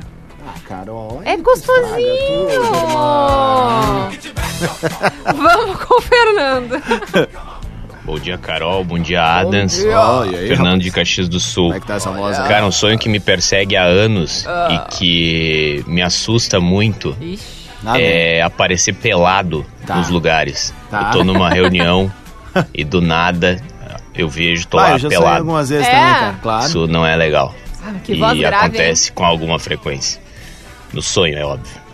Carol. 0.67 1.21
É 1.25 1.38
gostosinho! 1.38 2.47
Vamos 5.35 5.83
com 5.83 5.95
o 5.97 6.01
Fernando. 6.01 6.81
Bom 8.03 8.19
dia, 8.19 8.38
Carol. 8.38 8.83
Bom 8.83 8.99
dia, 8.99 9.21
Adams. 9.23 9.79
E 9.79 9.88
aí, 9.91 10.47
Fernando 10.47 10.81
de 10.81 10.91
Caxias 10.91 11.27
do 11.27 11.39
Sul. 11.39 11.65
Como 11.65 11.75
é 11.75 11.79
que 11.79 11.88
tá 11.88 11.95
essa 11.95 12.11
voz 12.11 12.39
aí? 12.39 12.47
Cara, 12.47 12.65
um 12.65 12.71
sonho 12.71 12.97
que 12.97 13.09
me 13.09 13.19
persegue 13.19 13.75
há 13.75 13.83
anos 13.83 14.45
Ah. 14.47 14.67
e 14.91 14.95
que 14.95 15.83
me 15.88 16.01
assusta 16.01 16.59
muito 16.59 17.15
Ixi. 17.19 17.65
É 17.95 18.41
aparecer 18.41 18.93
pelado 18.93 19.65
Tá. 19.85 19.95
nos 19.95 20.09
lugares. 20.09 20.73
Tá. 20.89 21.01
Eu 21.07 21.11
tô 21.11 21.23
numa 21.23 21.49
reunião 21.49 22.11
e 22.73 22.83
do 22.83 23.01
nada 23.01 23.59
eu 24.17 24.30
vejo, 24.30 24.67
tô 24.67 24.78
Vai, 24.78 24.89
lá 24.91 24.95
eu 24.95 24.99
já 24.99 25.10
pelado. 25.10 25.38
algumas 25.38 25.69
vezes 25.69 25.88
É? 25.88 25.91
também, 25.91 26.13
cara. 26.13 26.36
Claro. 26.41 26.65
Isso 26.65 26.88
não 26.88 27.06
é 27.06 27.15
legal. 27.15 27.54
Ah, 27.86 27.91
que 28.04 28.15
voz 28.19 28.36
e 28.38 28.39
grave, 28.39 28.56
acontece 28.56 29.12
com 29.12 29.23
alguma 29.25 29.60
frequência. 29.60 30.19
No 30.93 31.01
sonho, 31.01 31.38
é 31.38 31.43
óbvio. 31.45 31.86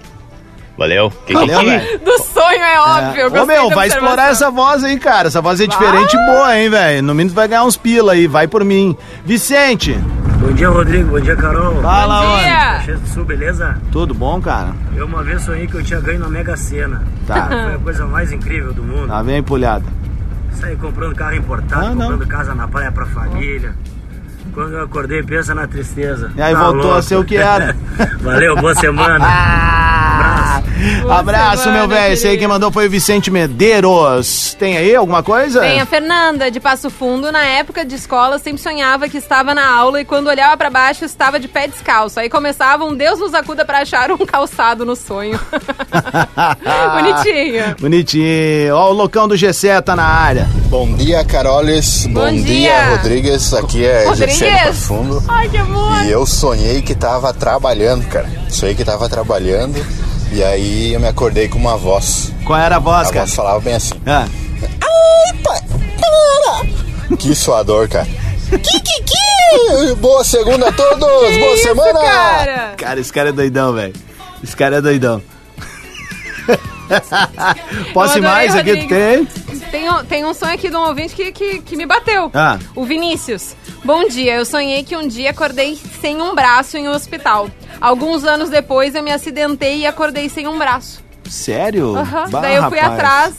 Valeu? 0.78 1.12
Que 1.28 1.34
Valeu, 1.34 1.60
que- 1.60 1.66
velho. 1.66 2.00
Do 2.00 2.18
sonho 2.24 2.62
é 2.64 2.80
óbvio. 2.80 3.22
eu 3.22 3.44
Ô, 3.44 3.46
meu, 3.46 3.70
vai 3.70 3.88
explorar 3.88 4.32
essa 4.32 4.50
voz 4.50 4.84
aí, 4.84 4.98
cara. 4.98 5.28
Essa 5.28 5.42
voz 5.42 5.60
é 5.60 5.68
diferente 5.68 6.16
e 6.16 6.26
boa, 6.26 6.58
hein, 6.58 6.70
velho? 6.70 7.04
No 7.04 7.14
mínimo 7.14 7.36
vai 7.36 7.48
ganhar 7.48 7.66
uns 7.66 7.76
pila 7.78 8.14
aí. 8.14 8.26
Vai 8.26 8.48
por 8.48 8.64
mim. 8.64 8.96
Vicente, 9.26 9.94
Bom 10.40 10.54
dia, 10.54 10.70
Rodrigo. 10.70 11.12
Bom 11.12 11.20
dia, 11.20 11.36
Carol. 11.36 11.80
Fala, 11.84 12.22
Bom 12.24 12.38
dia. 12.40 12.56
Caxias 12.78 13.00
do 13.02 13.08
Sul, 13.10 13.26
beleza? 13.26 13.78
Tudo 13.92 14.14
bom, 14.16 14.42
cara? 14.42 14.70
Eu 14.96 15.06
uma 15.06 15.22
vez 15.22 15.44
sonhei 15.44 15.68
que 15.68 15.76
eu 15.76 15.84
tinha 15.84 16.00
ganho 16.00 16.20
na 16.20 16.30
Mega 16.30 16.58
Sena. 16.58 17.04
Tá. 17.28 17.46
Foi 17.48 17.76
a 17.76 17.78
coisa 17.78 18.08
mais 18.08 18.32
incrível 18.32 18.74
do 18.74 18.82
mundo. 18.82 19.08
Tá 19.08 19.22
bem 19.22 19.38
empolhado. 19.38 19.86
Saí 20.54 20.76
comprando 20.76 21.16
carro 21.16 21.36
importado, 21.36 21.86
Ah, 21.86 21.90
não. 21.90 21.96
comprando 22.12 22.28
casa 22.28 22.54
na 22.56 22.68
praia 22.68 22.92
pra 22.92 23.06
família. 23.08 23.74
Quando 24.54 24.74
eu 24.74 24.84
acordei, 24.84 25.24
pensa 25.24 25.56
na 25.56 25.66
tristeza. 25.68 26.32
E 26.36 26.42
aí 26.42 26.54
Tá 26.54 26.64
voltou 26.64 26.82
a 26.92 26.94
louco. 26.96 27.04
ser 27.04 27.16
o 27.16 27.24
que 27.24 27.38
era. 27.38 27.76
Valeu, 28.22 28.56
boa 28.58 28.76
semana. 28.76 29.26
Abraço, 31.10 31.64
semana, 31.64 31.80
meu 31.80 31.88
velho. 31.88 32.14
Esse 32.14 32.28
aí 32.28 32.38
quem 32.38 32.48
mandou 32.48 32.72
foi 32.72 32.88
o 32.88 32.90
Vicente 32.90 33.30
Medeiros. 33.30 34.56
Tem 34.60 34.78
aí 34.78 34.96
alguma 34.96 35.22
coisa? 35.24 35.60
Tem 35.62 35.80
a 35.80 35.86
Fernanda, 35.86 36.50
de 36.50 36.60
Passo 36.60 36.90
Fundo. 36.90 37.32
Na 37.32 37.44
época 37.44 37.86
de 37.86 37.96
escola, 37.96 38.40
sempre 38.40 38.62
sonhava 38.62 39.08
que 39.08 39.18
estava 39.18 39.54
na 39.54 39.68
aula 39.70 40.02
e 40.02 40.06
quando 40.06 40.28
olhava 40.28 40.58
pra 40.58 40.70
baixo, 40.70 41.06
estava 41.06 41.40
de 41.40 41.48
pé 41.48 41.68
descalço. 41.68 42.20
Aí 42.20 42.30
começava 42.30 42.84
um 42.86 42.96
Deus 42.96 43.20
nos 43.20 43.34
acuda 43.34 43.66
pra 43.66 43.80
achar 43.80 44.12
um 44.12 44.18
calçado 44.18 44.86
no 44.86 44.96
sonho. 44.96 45.40
Bonitinho. 46.94 47.76
Bonitinho. 47.80 48.76
Ó, 48.76 48.90
o 48.90 48.94
loucão 48.94 49.28
do 49.28 49.36
Gessé 49.38 49.80
tá 49.82 49.96
na 49.96 50.06
área. 50.06 50.50
Bom 50.68 50.94
dia, 50.94 51.24
Carolis. 51.24 52.06
Bom, 52.08 52.22
Bom 52.26 52.32
dia. 52.32 52.44
dia, 52.44 52.90
Rodrigues. 52.92 53.54
Aqui 53.54 53.86
é 53.86 54.06
Rodrigues. 54.06 54.38
Gessé 54.38 54.56
de 54.60 54.66
Passo 54.68 54.82
Fundo. 54.88 55.24
Ai, 55.28 55.50
que 55.50 55.58
amor. 55.58 56.04
E 56.06 56.12
eu 56.12 56.26
sonhei 56.26 56.82
que 56.82 56.96
tava 56.96 57.34
trabalhando, 57.34 58.08
cara. 58.08 58.30
Sonhei 58.50 58.76
que 58.76 58.84
tava 58.84 59.08
trabalhando. 59.10 59.84
E 60.32 60.44
aí 60.44 60.94
eu 60.94 61.00
me 61.00 61.08
acordei 61.08 61.48
com 61.50 61.58
uma 61.60 61.76
voz. 61.78 62.32
Qual 62.46 62.58
era 62.58 62.78
a 62.78 62.80
voz, 62.80 63.10
A 63.10 63.14
cara? 63.14 63.26
voz 63.26 63.36
falava 63.36 63.60
bem 63.60 63.74
assim. 63.76 63.94
Ah. 64.06 64.26
Ai, 64.64 65.38
pai, 65.44 65.60
para! 66.00 67.18
Que 67.18 67.36
suador, 67.36 67.90
cara. 67.90 68.08
Kikiki! 68.50 69.96
Boa 70.00 70.24
segunda 70.24 70.70
a 70.70 70.72
todos! 70.72 71.00
Boa 71.00 71.30
Isso, 71.56 71.64
semana! 71.64 72.00
cara. 72.00 72.74
Cara, 72.78 73.00
esse 73.00 73.12
cara 73.12 73.30
é 73.30 73.32
doidão, 73.34 73.74
velho. 73.74 73.94
Esse 74.44 74.56
cara 74.56 74.78
é 74.78 74.82
doidão. 74.82 75.22
Posso 77.94 78.18
ir 78.18 78.22
mais 78.22 78.56
aqui? 78.56 78.72
Rodrigues. 78.72 78.90
Tem? 78.90 79.26
Tem 79.72 79.90
um, 79.90 80.04
tem 80.06 80.26
um 80.26 80.34
sonho 80.34 80.54
aqui 80.54 80.70
de 80.70 80.76
um 80.76 80.82
ouvinte 80.88 81.16
que, 81.16 81.32
que, 81.32 81.62
que 81.62 81.76
me 81.78 81.86
bateu. 81.86 82.30
Ah. 82.34 82.58
O 82.76 82.84
Vinícius. 82.84 83.56
Bom 83.84 84.08
dia, 84.08 84.36
eu 84.36 84.46
sonhei 84.46 84.84
que 84.84 84.96
um 84.96 85.08
dia 85.08 85.30
acordei 85.32 85.78
sem 86.02 86.22
um 86.22 86.36
braço 86.36 86.78
em 86.78 86.88
um 86.88 86.92
hospital. 86.92 87.50
Alguns 87.80 88.24
anos 88.24 88.50
depois 88.50 88.94
eu 88.96 89.02
me 89.04 89.12
acidentei 89.12 89.80
e 89.80 89.86
acordei 89.88 90.28
sem 90.30 90.48
um 90.48 90.58
braço. 90.58 91.02
Sério? 91.30 91.96
Aham. 91.96 92.30
Bah, 92.30 92.42
Daí 92.42 92.56
eu 92.56 92.70
fui 92.70 92.78
rapaz. 92.80 92.94
atrás. 93.00 93.36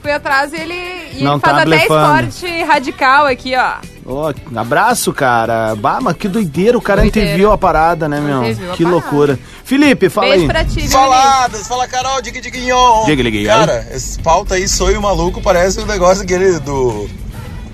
Fui 0.00 0.10
atrás 0.12 0.52
e 0.52 0.56
ele, 0.56 0.74
e 1.16 1.22
Não 1.22 1.32
ele 1.34 1.40
faz 1.40 1.54
tá 1.56 1.62
até 1.62 1.64
blefando. 1.64 2.28
esporte 2.28 2.62
radical 2.64 3.26
aqui, 3.26 3.54
ó. 3.56 3.74
Ô, 4.04 4.32
abraço, 4.58 5.12
cara. 5.12 5.74
Bah, 5.76 5.98
mas 6.00 6.16
que 6.16 6.28
doideira. 6.28 6.76
O 6.76 6.82
cara 6.82 7.02
Doideira. 7.02 7.28
anteviu 7.30 7.52
a 7.52 7.58
parada, 7.58 8.08
né, 8.08 8.20
meu? 8.20 8.40
Anteviu 8.40 8.72
Que 8.72 8.84
loucura. 8.84 9.38
Felipe, 9.64 10.08
fala 10.08 10.28
Beijo 10.28 10.42
aí. 10.42 10.48
pra 10.48 10.64
ti? 10.64 10.88
Faladas, 10.88 11.68
fala 11.68 11.86
Carol, 11.86 12.20
diga 12.20 12.40
diguinhon. 12.40 13.04
Diga, 13.04 13.22
Diguinhon. 13.22 13.46
Cara, 13.46 13.86
esse 13.92 14.18
pauta 14.18 14.56
aí, 14.56 14.66
sonho 14.66 15.00
maluco, 15.00 15.40
parece 15.40 15.80
um 15.80 15.86
negócio 15.86 16.22
aquele 16.24 16.58
do. 16.58 17.08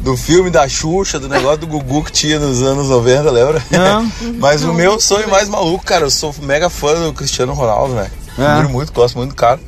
Do 0.01 0.17
filme 0.17 0.49
da 0.49 0.69
Xuxa, 0.69 1.19
do 1.19 1.29
negócio 1.29 1.59
do 1.59 1.67
Gugu 1.67 2.05
que 2.05 2.13
tinha 2.13 2.39
nos 2.39 2.63
anos 2.63 2.89
90, 2.89 3.31
lembra? 3.33 3.63
Não. 3.69 4.11
Mas 4.39 4.63
o 4.63 4.73
meu 4.73 5.01
sonho 5.01 5.29
mais 5.29 5.49
maluco, 5.49 5.85
cara, 5.85 6.05
eu 6.05 6.11
sou 6.11 6.33
mega 6.43 6.71
fã 6.71 6.95
do 7.05 7.13
Cristiano 7.13 7.53
Ronaldo, 7.53 7.95
velho. 7.97 8.11
É. 8.39 8.47
Admiro 8.47 8.69
muito, 8.69 8.93
gosto 8.93 9.19
muito 9.19 9.31
do 9.31 9.35
cara. 9.37 9.59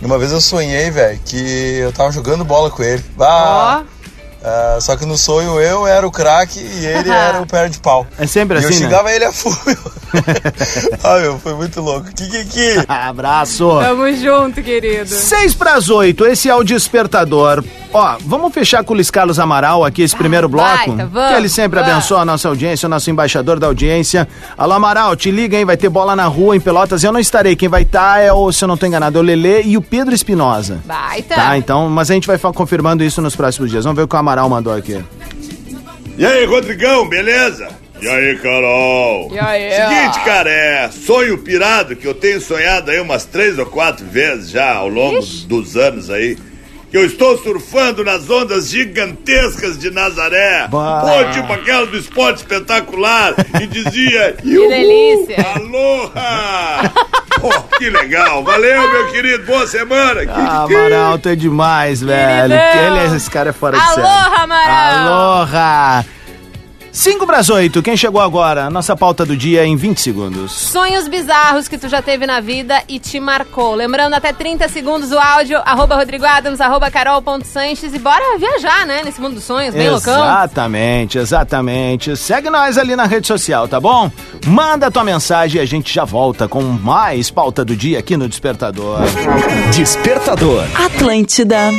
E 0.00 0.06
uma 0.06 0.18
vez 0.18 0.30
eu 0.30 0.40
sonhei, 0.40 0.88
velho, 0.92 1.18
que 1.24 1.78
eu 1.80 1.90
tava 1.92 2.12
jogando 2.12 2.44
bola 2.44 2.70
com 2.70 2.80
ele. 2.82 3.04
Ah, 3.18 3.82
ah, 4.48 4.78
só 4.80 4.96
que 4.96 5.04
no 5.04 5.18
sonho 5.18 5.60
eu 5.60 5.88
era 5.88 6.06
o 6.06 6.10
craque 6.10 6.60
e 6.60 6.86
ele 6.86 7.10
era 7.10 7.40
o 7.42 7.46
perna 7.46 7.68
de 7.68 7.80
pau. 7.80 8.06
É 8.16 8.28
sempre 8.28 8.60
e 8.60 8.62
eu 8.62 8.68
assim, 8.68 8.78
né? 8.78 8.84
xingava 8.84 9.12
ele 9.12 9.24
a 9.24 9.32
full. 9.32 9.52
ah, 11.02 11.18
meu, 11.18 11.38
foi 11.38 11.54
muito 11.54 11.80
louco. 11.80 12.06
Que 12.14 12.28
que 12.28 12.44
que? 12.44 12.84
Abraço. 12.88 13.68
Tamo 13.80 14.12
junto, 14.14 14.62
querido. 14.62 15.08
Seis 15.08 15.54
pras 15.54 15.88
oito, 15.88 16.24
esse 16.26 16.48
é 16.48 16.54
o 16.54 16.62
Despertador. 16.62 17.64
Ó, 17.92 18.16
vamos 18.20 18.52
fechar 18.52 18.84
com 18.84 18.92
o 18.92 18.96
Luiz 18.96 19.10
Carlos 19.10 19.38
Amaral 19.38 19.84
aqui, 19.84 20.02
esse 20.02 20.14
primeiro 20.14 20.48
bloco. 20.48 20.68
baita, 20.68 21.06
vamos, 21.06 21.30
que 21.30 21.36
ele 21.36 21.48
sempre 21.48 21.78
vamos. 21.80 21.92
abençoa 21.94 22.20
a 22.20 22.24
nossa 22.24 22.48
audiência, 22.48 22.86
o 22.86 22.90
nosso 22.90 23.10
embaixador 23.10 23.58
da 23.58 23.66
audiência. 23.66 24.28
Alô, 24.56 24.74
Amaral, 24.74 25.16
te 25.16 25.30
liga, 25.30 25.56
hein? 25.56 25.64
Vai 25.64 25.76
ter 25.76 25.88
bola 25.88 26.14
na 26.14 26.26
rua, 26.26 26.56
em 26.56 26.60
Pelotas. 26.60 27.02
Eu 27.02 27.12
não 27.12 27.20
estarei. 27.20 27.56
Quem 27.56 27.68
vai 27.68 27.82
estar 27.82 28.20
é 28.20 28.32
o, 28.32 28.52
se 28.52 28.62
eu 28.64 28.68
não 28.68 28.76
tô 28.76 28.86
enganado, 28.86 29.18
é 29.18 29.20
o 29.20 29.24
Lelê 29.24 29.62
e 29.62 29.76
o 29.76 29.82
Pedro 29.82 30.14
Espinosa. 30.14 30.80
Baita. 30.84 31.34
Tá, 31.34 31.56
então, 31.56 31.88
mas 31.88 32.10
a 32.10 32.14
gente 32.14 32.26
vai 32.26 32.38
confirmando 32.38 33.02
isso 33.02 33.22
nos 33.22 33.34
próximos 33.34 33.70
dias. 33.70 33.84
Vamos 33.84 33.96
ver 33.96 34.02
o 34.02 34.08
que 34.08 34.14
o 34.14 34.18
Amaral 34.18 34.48
mandou 34.48 34.74
aqui. 34.74 35.02
E 36.18 36.24
aí, 36.26 36.44
Rodrigão, 36.44 37.08
beleza? 37.08 37.68
E 38.00 38.08
aí, 38.08 38.36
Carol? 38.38 39.30
E 39.32 39.38
aí, 39.38 39.72
Seguinte, 39.72 40.20
cara, 40.24 40.50
é 40.50 40.90
sonho 40.90 41.38
pirado 41.38 41.96
que 41.96 42.06
eu 42.06 42.14
tenho 42.14 42.40
sonhado 42.40 42.90
aí 42.90 43.00
umas 43.00 43.24
três 43.24 43.58
ou 43.58 43.66
quatro 43.66 44.04
vezes 44.04 44.50
já 44.50 44.74
ao 44.74 44.88
longo 44.88 45.20
dos 45.46 45.76
anos 45.76 46.10
aí. 46.10 46.36
Que 46.90 46.96
eu 46.96 47.04
estou 47.04 47.36
surfando 47.38 48.04
nas 48.04 48.30
ondas 48.30 48.68
gigantescas 48.70 49.76
de 49.78 49.90
Nazaré. 49.90 50.68
Bah. 50.68 51.02
Pô, 51.02 51.32
tipo 51.32 51.52
aquela 51.52 51.86
do 51.86 51.96
esporte 51.96 52.38
espetacular. 52.38 53.34
E 53.60 53.66
dizia. 53.66 54.36
Que 54.40 54.68
delícia. 54.68 55.36
Aloha! 55.56 56.92
Pô, 57.40 57.50
que 57.78 57.90
legal. 57.90 58.44
Valeu, 58.44 58.88
meu 58.90 59.10
querido. 59.10 59.44
Boa 59.46 59.66
semana. 59.66 60.20
Ah, 60.28 60.62
Amaral, 60.62 61.18
tu 61.18 61.28
é 61.28 61.34
demais, 61.34 62.00
velho. 62.02 62.54
Queridão. 62.54 63.04
Ele, 63.04 63.16
esse 63.16 63.30
cara 63.30 63.50
é 63.50 63.52
fora 63.52 63.78
de 63.78 63.84
série. 63.94 64.06
Aloha, 64.06 64.42
Amaral. 64.42 65.12
Aloha! 65.12 66.04
5 66.96 67.26
pras 67.26 67.50
8, 67.50 67.82
quem 67.82 67.94
chegou 67.94 68.22
agora? 68.22 68.70
Nossa 68.70 68.96
pauta 68.96 69.26
do 69.26 69.36
dia 69.36 69.66
em 69.66 69.76
20 69.76 70.00
segundos. 70.00 70.50
Sonhos 70.50 71.06
bizarros 71.06 71.68
que 71.68 71.76
tu 71.76 71.90
já 71.90 72.00
teve 72.00 72.26
na 72.26 72.40
vida 72.40 72.82
e 72.88 72.98
te 72.98 73.20
marcou. 73.20 73.74
Lembrando, 73.74 74.14
até 74.14 74.32
30 74.32 74.66
segundos 74.70 75.12
o 75.12 75.18
áudio, 75.18 75.58
arroba 75.58 75.94
Rodrigo 75.94 76.24
Adams, 76.24 76.58
arroba 76.58 76.90
carol.sanches 76.90 77.92
e 77.92 77.98
bora 77.98 78.38
viajar, 78.38 78.86
né? 78.86 79.02
Nesse 79.04 79.20
mundo 79.20 79.34
dos 79.34 79.44
sonhos, 79.44 79.74
bem 79.74 79.90
loucão. 79.90 80.14
Exatamente, 80.14 81.18
exatamente. 81.18 82.16
Segue 82.16 82.48
nós 82.48 82.78
ali 82.78 82.96
na 82.96 83.04
rede 83.04 83.26
social, 83.26 83.68
tá 83.68 83.78
bom? 83.78 84.10
Manda 84.46 84.90
tua 84.90 85.04
mensagem 85.04 85.60
e 85.60 85.62
a 85.62 85.66
gente 85.66 85.92
já 85.92 86.06
volta 86.06 86.48
com 86.48 86.62
mais 86.62 87.30
pauta 87.30 87.62
do 87.62 87.76
dia 87.76 87.98
aqui 87.98 88.16
no 88.16 88.26
Despertador. 88.26 89.00
Despertador. 89.70 90.64
Atlântida. 90.74 91.70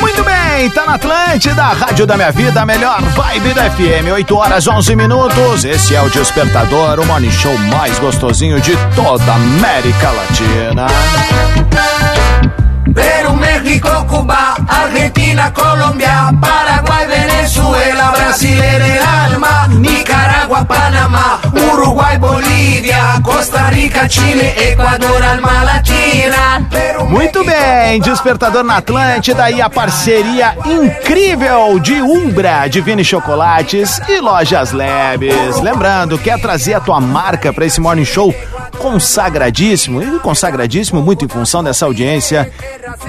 Muito 0.00 0.24
bem, 0.24 0.45
tá 0.70 0.86
na 0.86 0.94
Atlântida, 0.94 1.62
Rádio 1.64 2.06
da 2.06 2.16
Minha 2.16 2.32
Vida, 2.32 2.64
melhor 2.64 3.02
vibe 3.02 3.52
da 3.52 3.70
FM, 3.70 4.10
8 4.12 4.36
horas 4.36 4.66
11 4.66 4.96
minutos. 4.96 5.64
Esse 5.66 5.94
é 5.94 6.00
o 6.00 6.08
Despertador, 6.08 6.98
o 6.98 7.04
morning 7.04 7.30
show 7.30 7.56
mais 7.58 7.98
gostosinho 7.98 8.58
de 8.58 8.74
toda 8.94 9.32
a 9.32 9.34
América 9.34 10.10
Latina. 10.10 10.86
Perú, 12.94 13.34
México, 13.34 13.88
Cuba, 14.08 14.56
Argentina, 14.66 15.50
Colombia, 15.50 16.32
Paraguay, 16.40 17.06
Venezuela, 17.06 18.12
Brasil 18.12 18.58
el 18.62 19.02
alma, 19.02 19.68
Nicaragua, 19.68 20.64
Panamá, 20.64 21.38
Uruguay, 21.52 22.16
Bolívia, 22.16 23.20
Costa 23.22 23.68
Rica, 23.68 24.08
Chile, 24.08 24.54
Ecuador, 24.56 25.22
alma 25.22 25.64
latina. 25.64 26.66
Perú, 26.70 26.95
Muito 27.08 27.44
bem, 27.44 28.00
Despertador 28.00 28.64
na 28.64 28.78
Atlântida 28.78 29.50
e 29.50 29.62
a 29.62 29.70
parceria 29.70 30.56
incrível 30.66 31.78
de 31.78 32.02
Umbra, 32.02 32.66
Divine 32.68 33.04
Chocolates 33.04 34.00
e 34.08 34.20
Lojas 34.20 34.72
Labs. 34.72 35.60
Lembrando, 35.60 36.18
quer 36.18 36.40
trazer 36.40 36.74
a 36.74 36.80
tua 36.80 37.00
marca 37.00 37.52
para 37.52 37.64
esse 37.64 37.80
morning 37.80 38.04
show 38.04 38.34
consagradíssimo 38.78 40.02
e 40.02 40.18
consagradíssimo 40.20 41.02
muito 41.02 41.24
em 41.24 41.28
função 41.28 41.62
dessa 41.62 41.86
audiência 41.86 42.50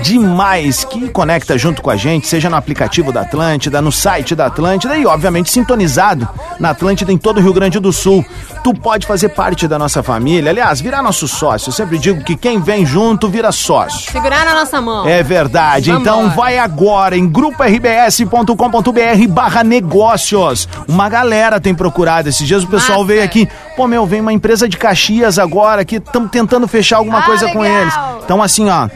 demais 0.01 0.83
que 0.83 1.09
conecta 1.09 1.57
junto 1.57 1.81
com 1.81 1.89
a 1.89 1.95
gente, 1.95 2.27
seja 2.27 2.49
no 2.49 2.55
aplicativo 2.55 3.11
da 3.11 3.21
Atlântida, 3.21 3.81
no 3.81 3.91
site 3.91 4.35
da 4.35 4.47
Atlântida 4.47 4.97
e 4.97 5.05
obviamente 5.05 5.51
sintonizado 5.51 6.27
na 6.59 6.71
Atlântida 6.71 7.11
em 7.11 7.17
todo 7.17 7.37
o 7.37 7.41
Rio 7.41 7.53
Grande 7.53 7.79
do 7.79 7.93
Sul. 7.93 8.25
Tu 8.63 8.73
pode 8.73 9.07
fazer 9.07 9.29
parte 9.29 9.67
da 9.67 9.79
nossa 9.79 10.03
família, 10.03 10.51
aliás, 10.51 10.81
virar 10.81 11.01
nosso 11.01 11.27
sócio. 11.27 11.69
Eu 11.69 11.73
sempre 11.73 11.97
digo 11.97 12.23
que 12.23 12.35
quem 12.35 12.59
vem 12.59 12.85
junto 12.85 13.29
vira 13.29 13.51
sócio. 13.51 14.11
Segurar 14.11 14.45
na 14.45 14.55
nossa 14.55 14.81
mão. 14.81 15.07
É 15.07 15.23
verdade. 15.23 15.91
Vambora. 15.91 16.17
Então 16.17 16.29
vai 16.31 16.57
agora 16.57 17.17
em 17.17 17.27
grupos.rbs.com.br 17.27 19.27
barra 19.29 19.63
negócios. 19.63 20.67
Uma 20.87 21.09
galera 21.09 21.59
tem 21.59 21.73
procurado. 21.73 22.29
Esses 22.29 22.47
dias 22.47 22.63
o 22.63 22.67
pessoal 22.67 22.99
Massa. 22.99 23.07
veio 23.07 23.23
aqui. 23.23 23.47
Pô, 23.77 23.85
meu, 23.87 24.05
vem 24.07 24.19
uma 24.21 24.33
empresa 24.33 24.67
de 24.67 24.75
Caxias 24.75 25.37
agora 25.37 25.85
que 25.85 25.97
estamos 25.97 26.31
tentando 26.31 26.67
fechar 26.67 26.97
alguma 26.97 27.19
Ah, 27.19 27.25
coisa 27.25 27.47
com 27.53 27.59
legal. 27.59 27.81
eles. 27.81 27.93
Então 28.25 28.41
assim, 28.41 28.67
ó. 28.69 28.89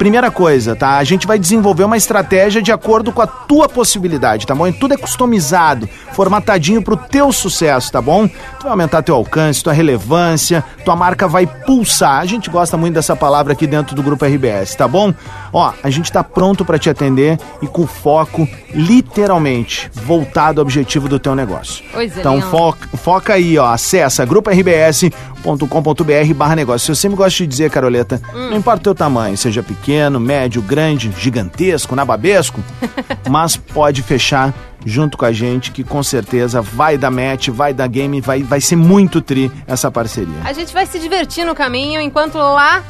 Primeira 0.00 0.30
coisa, 0.30 0.74
tá? 0.74 0.96
A 0.96 1.04
gente 1.04 1.26
vai 1.26 1.38
desenvolver 1.38 1.84
uma 1.84 1.98
estratégia 1.98 2.62
de 2.62 2.72
acordo 2.72 3.12
com 3.12 3.20
a 3.20 3.26
tua 3.26 3.68
possibilidade, 3.68 4.46
tá 4.46 4.54
bom? 4.54 4.66
E 4.66 4.72
tudo 4.72 4.94
é 4.94 4.96
customizado, 4.96 5.86
formatadinho 6.14 6.80
pro 6.80 6.96
teu 6.96 7.30
sucesso, 7.30 7.92
tá 7.92 8.00
bom? 8.00 8.26
Tu 8.26 8.62
vai 8.62 8.70
aumentar 8.70 9.02
teu 9.02 9.14
alcance, 9.14 9.62
tua 9.62 9.74
relevância, 9.74 10.64
tua 10.86 10.96
marca 10.96 11.28
vai 11.28 11.46
pulsar. 11.46 12.20
A 12.20 12.24
gente 12.24 12.48
gosta 12.48 12.78
muito 12.78 12.94
dessa 12.94 13.14
palavra 13.14 13.52
aqui 13.52 13.66
dentro 13.66 13.94
do 13.94 14.02
grupo 14.02 14.24
RBS, 14.24 14.74
tá 14.74 14.88
bom? 14.88 15.12
Ó, 15.52 15.70
a 15.82 15.90
gente 15.90 16.10
tá 16.10 16.24
pronto 16.24 16.64
para 16.64 16.78
te 16.78 16.88
atender 16.88 17.38
e 17.60 17.66
com 17.66 17.86
foco 17.86 18.48
literalmente 18.72 19.90
voltado 19.92 20.60
ao 20.60 20.64
objetivo 20.64 21.10
do 21.10 21.18
teu 21.18 21.34
negócio. 21.34 21.84
Coisa 21.92 22.20
então 22.20 22.36
linda. 22.36 22.46
foca, 22.46 22.88
foca 22.96 23.34
aí, 23.34 23.58
ó, 23.58 23.66
acessa 23.66 24.24
grupo-rbs.com.br 24.24 26.34
barra 26.34 26.56
negócio. 26.56 26.90
Eu 26.90 26.94
sempre 26.96 27.18
gosto 27.18 27.36
de 27.38 27.46
dizer, 27.46 27.70
Caroleta, 27.70 28.20
Hum. 28.34 28.50
não 28.50 28.56
importa 28.56 28.80
o 28.80 28.84
teu 28.84 28.94
tamanho, 28.94 29.36
seja 29.36 29.62
pequeno, 29.62 29.89
médio, 30.20 30.62
grande, 30.62 31.12
gigantesco, 31.18 31.96
nababesco, 31.96 32.62
mas 33.28 33.56
pode 33.56 34.02
fechar 34.02 34.54
junto 34.84 35.18
com 35.18 35.24
a 35.24 35.32
gente 35.32 35.72
que 35.72 35.84
com 35.84 36.02
certeza 36.02 36.62
vai 36.62 36.96
dar 36.96 37.10
match, 37.10 37.48
vai 37.48 37.74
dar 37.74 37.86
game, 37.86 38.20
vai, 38.20 38.42
vai 38.42 38.60
ser 38.60 38.76
muito 38.76 39.20
tri 39.20 39.50
essa 39.66 39.90
parceria. 39.90 40.40
A 40.44 40.52
gente 40.52 40.72
vai 40.72 40.86
se 40.86 40.98
divertir 40.98 41.44
no 41.44 41.54
caminho, 41.54 42.00
enquanto 42.00 42.38
lá, 42.38 42.82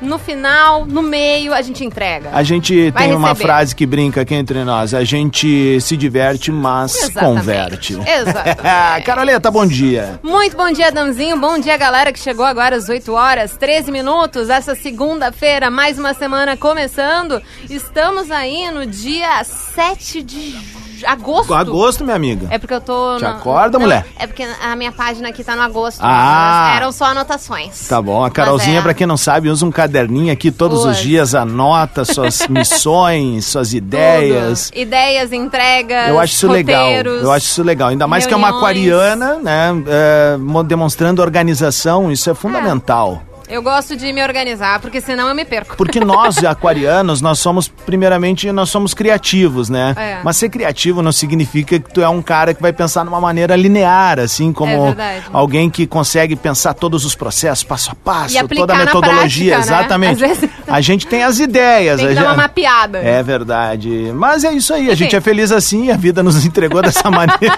no 0.00 0.18
final, 0.18 0.84
no 0.84 1.02
meio, 1.02 1.54
a 1.54 1.62
gente 1.62 1.84
entrega. 1.84 2.30
A 2.32 2.42
gente 2.42 2.90
Vai 2.90 3.04
tem 3.04 3.14
uma 3.14 3.28
receber. 3.28 3.46
frase 3.46 3.74
que 3.74 3.86
brinca 3.86 4.20
aqui 4.20 4.34
entre 4.34 4.62
nós, 4.64 4.92
a 4.94 5.04
gente 5.04 5.80
se 5.80 5.96
diverte, 5.96 6.50
mas 6.52 6.94
Exatamente. 6.94 7.38
converte. 7.40 7.92
Exatamente. 7.94 9.02
Caroleta, 9.06 9.50
bom 9.50 9.66
dia. 9.66 10.20
Muito 10.22 10.56
bom 10.56 10.70
dia, 10.70 10.92
Danzinho. 10.92 11.36
Bom 11.38 11.58
dia, 11.58 11.76
galera 11.76 12.12
que 12.12 12.18
chegou 12.18 12.44
agora 12.44 12.76
às 12.76 12.88
8 12.88 13.12
horas, 13.12 13.56
13 13.56 13.90
minutos. 13.90 14.50
Essa 14.50 14.74
segunda-feira, 14.74 15.70
mais 15.70 15.98
uma 15.98 16.14
semana 16.14 16.56
começando. 16.56 17.42
Estamos 17.68 18.30
aí 18.30 18.70
no 18.70 18.86
dia 18.86 19.42
7 19.44 20.22
de 20.22 20.85
agosto. 21.04 21.52
Agosto, 21.54 22.04
minha 22.04 22.16
amiga. 22.16 22.46
É 22.50 22.58
porque 22.58 22.74
eu 22.74 22.80
tô. 22.80 23.16
Te 23.16 23.22
na- 23.22 23.30
acorda, 23.32 23.78
Não, 23.78 23.84
mulher? 23.84 24.06
É 24.18 24.26
porque 24.26 24.42
a 24.44 24.76
minha 24.76 24.92
página 24.92 25.28
aqui 25.28 25.42
tá 25.44 25.54
no 25.56 25.62
agosto. 25.62 26.00
Ah. 26.02 26.74
Eram 26.76 26.92
só 26.92 27.06
anotações. 27.06 27.88
Tá 27.88 28.00
bom, 28.00 28.24
a 28.24 28.30
Carolzinha, 28.30 28.78
é. 28.78 28.82
pra 28.82 28.94
quem 28.94 29.06
não 29.06 29.16
sabe, 29.16 29.48
usa 29.48 29.64
um 29.66 29.70
caderninho 29.70 30.32
aqui 30.32 30.50
todos 30.50 30.84
os 30.84 30.96
dias, 30.98 31.34
anota 31.34 32.04
suas 32.04 32.46
missões, 32.48 33.44
suas 33.46 33.72
ideias. 33.74 34.70
Tudo. 34.70 34.78
Ideias, 34.80 35.32
entregas. 35.32 36.08
Eu 36.08 36.18
acho 36.18 36.34
isso 36.34 36.48
legal. 36.50 36.84
roteiros. 36.84 37.22
Eu 37.22 37.32
acho 37.32 37.46
isso 37.46 37.62
legal. 37.62 37.88
Ainda 37.88 38.06
mais 38.06 38.26
que 38.26 38.32
é 38.32 38.36
uma 38.36 38.48
reuniões. 38.48 38.62
aquariana, 38.92 39.34
né? 39.42 39.70
é, 39.88 40.36
mo- 40.36 40.62
demonstrando 40.62 41.20
organização, 41.22 42.10
isso 42.10 42.30
é 42.30 42.34
fundamental. 42.34 43.22
Eu 43.48 43.62
gosto 43.62 43.96
de 43.96 44.12
me 44.12 44.22
organizar, 44.22 44.80
porque 44.80 45.00
senão 45.00 45.28
eu 45.28 45.34
me 45.34 45.44
perco. 45.44 45.76
Porque 45.76 46.00
nós, 46.00 46.38
aquarianos, 46.44 47.20
nós 47.20 47.38
somos, 47.38 47.68
primeiramente, 47.68 48.50
nós 48.52 48.68
somos 48.70 48.92
criativos, 48.92 49.68
né? 49.68 49.94
É. 49.96 50.18
Mas 50.24 50.36
ser 50.36 50.48
criativo 50.48 51.00
não 51.02 51.12
significa 51.12 51.78
que 51.78 51.92
tu 51.92 52.02
é 52.02 52.08
um 52.08 52.20
cara 52.22 52.52
que 52.54 52.60
vai 52.60 52.72
pensar 52.72 53.04
numa 53.04 53.20
maneira 53.20 53.54
linear, 53.56 54.18
assim 54.18 54.50
É 54.50 54.52
como 54.52 54.84
verdade. 54.86 55.24
alguém 55.32 55.70
que 55.70 55.86
consegue 55.86 56.34
pensar 56.36 56.74
todos 56.74 57.04
os 57.04 57.14
processos, 57.14 57.62
passo 57.64 57.90
a 57.92 57.94
passo, 57.94 58.36
E 58.36 58.48
toda 58.48 58.74
a 58.74 58.76
metodologia. 58.78 59.54
prática, 59.54 59.72
né? 59.74 59.78
Exatamente. 59.80 60.24
Às 60.24 60.30
vezes- 60.40 60.50
A 60.66 60.80
gente 60.80 61.06
tem 61.06 61.22
as 61.22 61.38
ideias. 61.38 61.96
Tem 62.00 62.06
a 62.06 62.08
que 62.10 62.14
dar 62.16 62.22
uma 62.22 62.28
gente- 62.30 62.36
mapeada. 62.42 62.98
É 62.98 63.22
verdade. 63.22 64.10
Mas 64.14 64.42
é 64.44 64.52
isso 64.52 64.74
aí, 64.74 64.82
a 64.90 64.92
Enfim. 64.92 64.96
gente 65.04 65.16
é 65.16 65.20
feliz 65.20 65.52
assim, 65.52 65.90
a 65.90 65.96
vida 65.96 66.22
nos 66.22 66.44
entregou 66.44 66.82
dessa 66.82 67.08
maneira. 67.10 67.56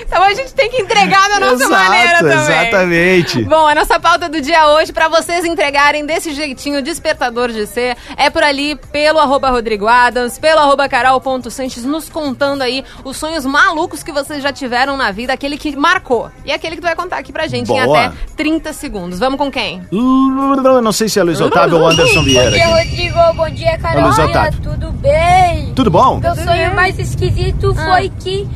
Então 0.00 0.22
a 0.22 0.32
gente 0.34 0.54
tem 0.54 0.70
que 0.70 0.80
entregar 0.80 1.28
da 1.28 1.40
nossa 1.40 1.64
Exato, 1.64 1.70
maneira 1.72 2.18
também. 2.18 2.38
exatamente. 2.38 3.42
Bom, 3.44 3.66
a 3.66 3.74
nossa 3.74 3.98
pauta 3.98 4.28
do 4.28 4.40
dia 4.40 4.68
hoje, 4.68 4.83
pra 4.92 5.08
vocês 5.08 5.44
entregarem 5.44 6.04
desse 6.04 6.32
jeitinho 6.34 6.82
despertador 6.82 7.50
de 7.50 7.66
ser, 7.66 7.96
é 8.16 8.28
por 8.30 8.42
ali, 8.42 8.76
pelo 8.92 9.18
arroba 9.18 9.50
Rodrigo 9.50 9.86
Adams, 9.86 10.38
pelo 10.38 10.60
arroba 10.60 10.88
carol.sanches, 10.88 11.84
nos 11.84 12.08
contando 12.08 12.62
aí 12.62 12.84
os 13.04 13.16
sonhos 13.16 13.44
malucos 13.44 14.02
que 14.02 14.12
vocês 14.12 14.42
já 14.42 14.52
tiveram 14.52 14.96
na 14.96 15.10
vida, 15.10 15.32
aquele 15.32 15.56
que 15.56 15.74
marcou. 15.76 16.30
E 16.44 16.52
aquele 16.52 16.76
que 16.76 16.80
tu 16.82 16.86
vai 16.86 16.96
contar 16.96 17.18
aqui 17.18 17.32
pra 17.32 17.46
gente 17.46 17.70
em 17.70 17.74
Boa. 17.84 18.06
até 18.06 18.16
30 18.36 18.72
segundos. 18.72 19.18
Vamos 19.18 19.38
com 19.38 19.50
quem? 19.50 19.82
Não 19.90 20.92
sei 20.92 21.08
se 21.08 21.18
é 21.18 21.22
Luiz 21.22 21.40
Otávio 21.40 21.78
ou 21.78 21.86
Anderson 21.88 22.22
Vieira. 22.22 22.50
Bom 22.50 22.56
dia, 22.56 22.64
aqui. 22.76 22.88
Rodrigo. 23.08 23.34
Bom 23.36 23.50
dia, 23.50 23.78
Carol. 23.78 24.02
Luiz 24.04 24.18
Otávio. 24.18 24.60
Tudo 24.62 24.90
bem? 24.92 25.72
Tudo 25.74 25.90
bom? 25.90 26.18
Meu 26.20 26.34
sonho 26.34 26.74
mais 26.74 26.98
esquisito 26.98 27.74
Ah. 27.78 27.84
foi 27.96 28.08
que 28.20 28.48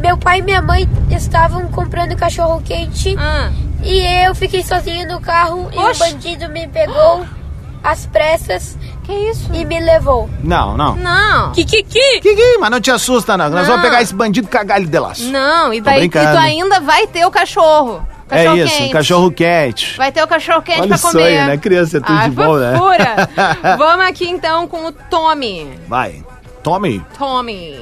meu 0.00 0.16
pai 0.16 0.38
e 0.38 0.42
minha 0.42 0.62
mãe 0.62 0.88
estavam 1.10 1.66
comprando 1.68 2.16
cachorro 2.16 2.62
quente 2.64 3.14
Ah. 3.18 3.50
e 3.82 4.26
eu 4.26 4.34
fiquei 4.34 4.62
sozinho 4.62 5.06
no 5.08 5.20
carro 5.20 5.68
e 5.72 5.78
Oxe. 5.78 6.02
o 6.02 6.06
bandido 6.06 6.48
me 6.48 6.66
pegou 6.68 7.24
às 7.82 8.06
pressas 8.06 8.76
Que 9.04 9.12
isso? 9.12 9.50
e 9.54 9.64
me 9.64 9.80
levou. 9.80 10.28
Não, 10.42 10.76
não. 10.76 10.96
Não. 10.96 11.52
Kikiki! 11.52 12.20
Kiki, 12.20 12.58
mas 12.60 12.70
não 12.70 12.80
te 12.80 12.90
assusta, 12.90 13.36
não. 13.36 13.48
Nós 13.48 13.66
Não. 13.66 13.76
vamos 13.76 13.82
pegar 13.82 14.02
esse 14.02 14.14
bandido 14.14 14.48
cagalho 14.48 14.86
de 14.86 14.98
laço. 14.98 15.24
Não, 15.30 15.72
e 15.72 15.80
que 15.80 15.90
brincando. 15.90 16.32
tu 16.32 16.38
ainda 16.38 16.80
vai 16.80 17.06
ter 17.06 17.24
o 17.26 17.30
cachorro. 17.30 18.06
É 18.30 18.44
Cachorro 18.44 18.56
isso, 18.58 18.76
quente. 18.76 18.92
cachorro 18.92 19.30
quente. 19.30 19.96
Vai 19.96 20.12
ter 20.12 20.22
o 20.22 20.28
cachorro 20.28 20.60
quente 20.60 20.80
Olha 20.82 20.88
pra 20.88 20.98
comer. 20.98 21.12
sonho, 21.22 21.46
né? 21.46 21.56
Criança 21.56 21.96
é 21.96 22.00
tudo 22.00 22.18
Ai, 22.18 22.28
de 22.28 22.36
bom, 22.36 22.56
né? 22.58 22.74
Vamos 23.78 24.06
aqui 24.06 24.28
então 24.28 24.68
com 24.68 24.84
o 24.86 24.92
Tommy. 24.92 25.70
Vai. 25.88 26.22
Tome. 26.62 27.02
Tommy. 27.18 27.74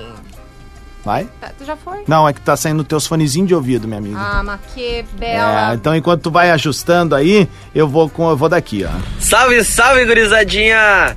Vai. 1.06 1.28
Tá, 1.40 1.52
tu 1.56 1.64
já 1.64 1.76
foi? 1.76 2.02
Não, 2.08 2.28
é 2.28 2.32
que 2.32 2.40
tá 2.40 2.56
saindo 2.56 2.82
teus 2.82 3.06
fonezinhos 3.06 3.46
de 3.46 3.54
ouvido, 3.54 3.86
minha 3.86 4.00
amiga. 4.00 4.18
Ah, 4.18 4.42
mas 4.42 4.60
que 4.74 4.96
É, 4.98 5.04
bela. 5.16 5.74
então 5.74 5.94
enquanto 5.94 6.22
tu 6.22 6.30
vai 6.32 6.50
ajustando 6.50 7.14
aí, 7.14 7.48
eu 7.72 7.86
vou 7.86 8.10
com 8.10 8.28
eu 8.28 8.36
vou 8.36 8.48
daqui, 8.48 8.84
ó. 8.84 8.90
Salve, 9.20 9.62
salve, 9.62 10.04
gurizadinha! 10.04 11.16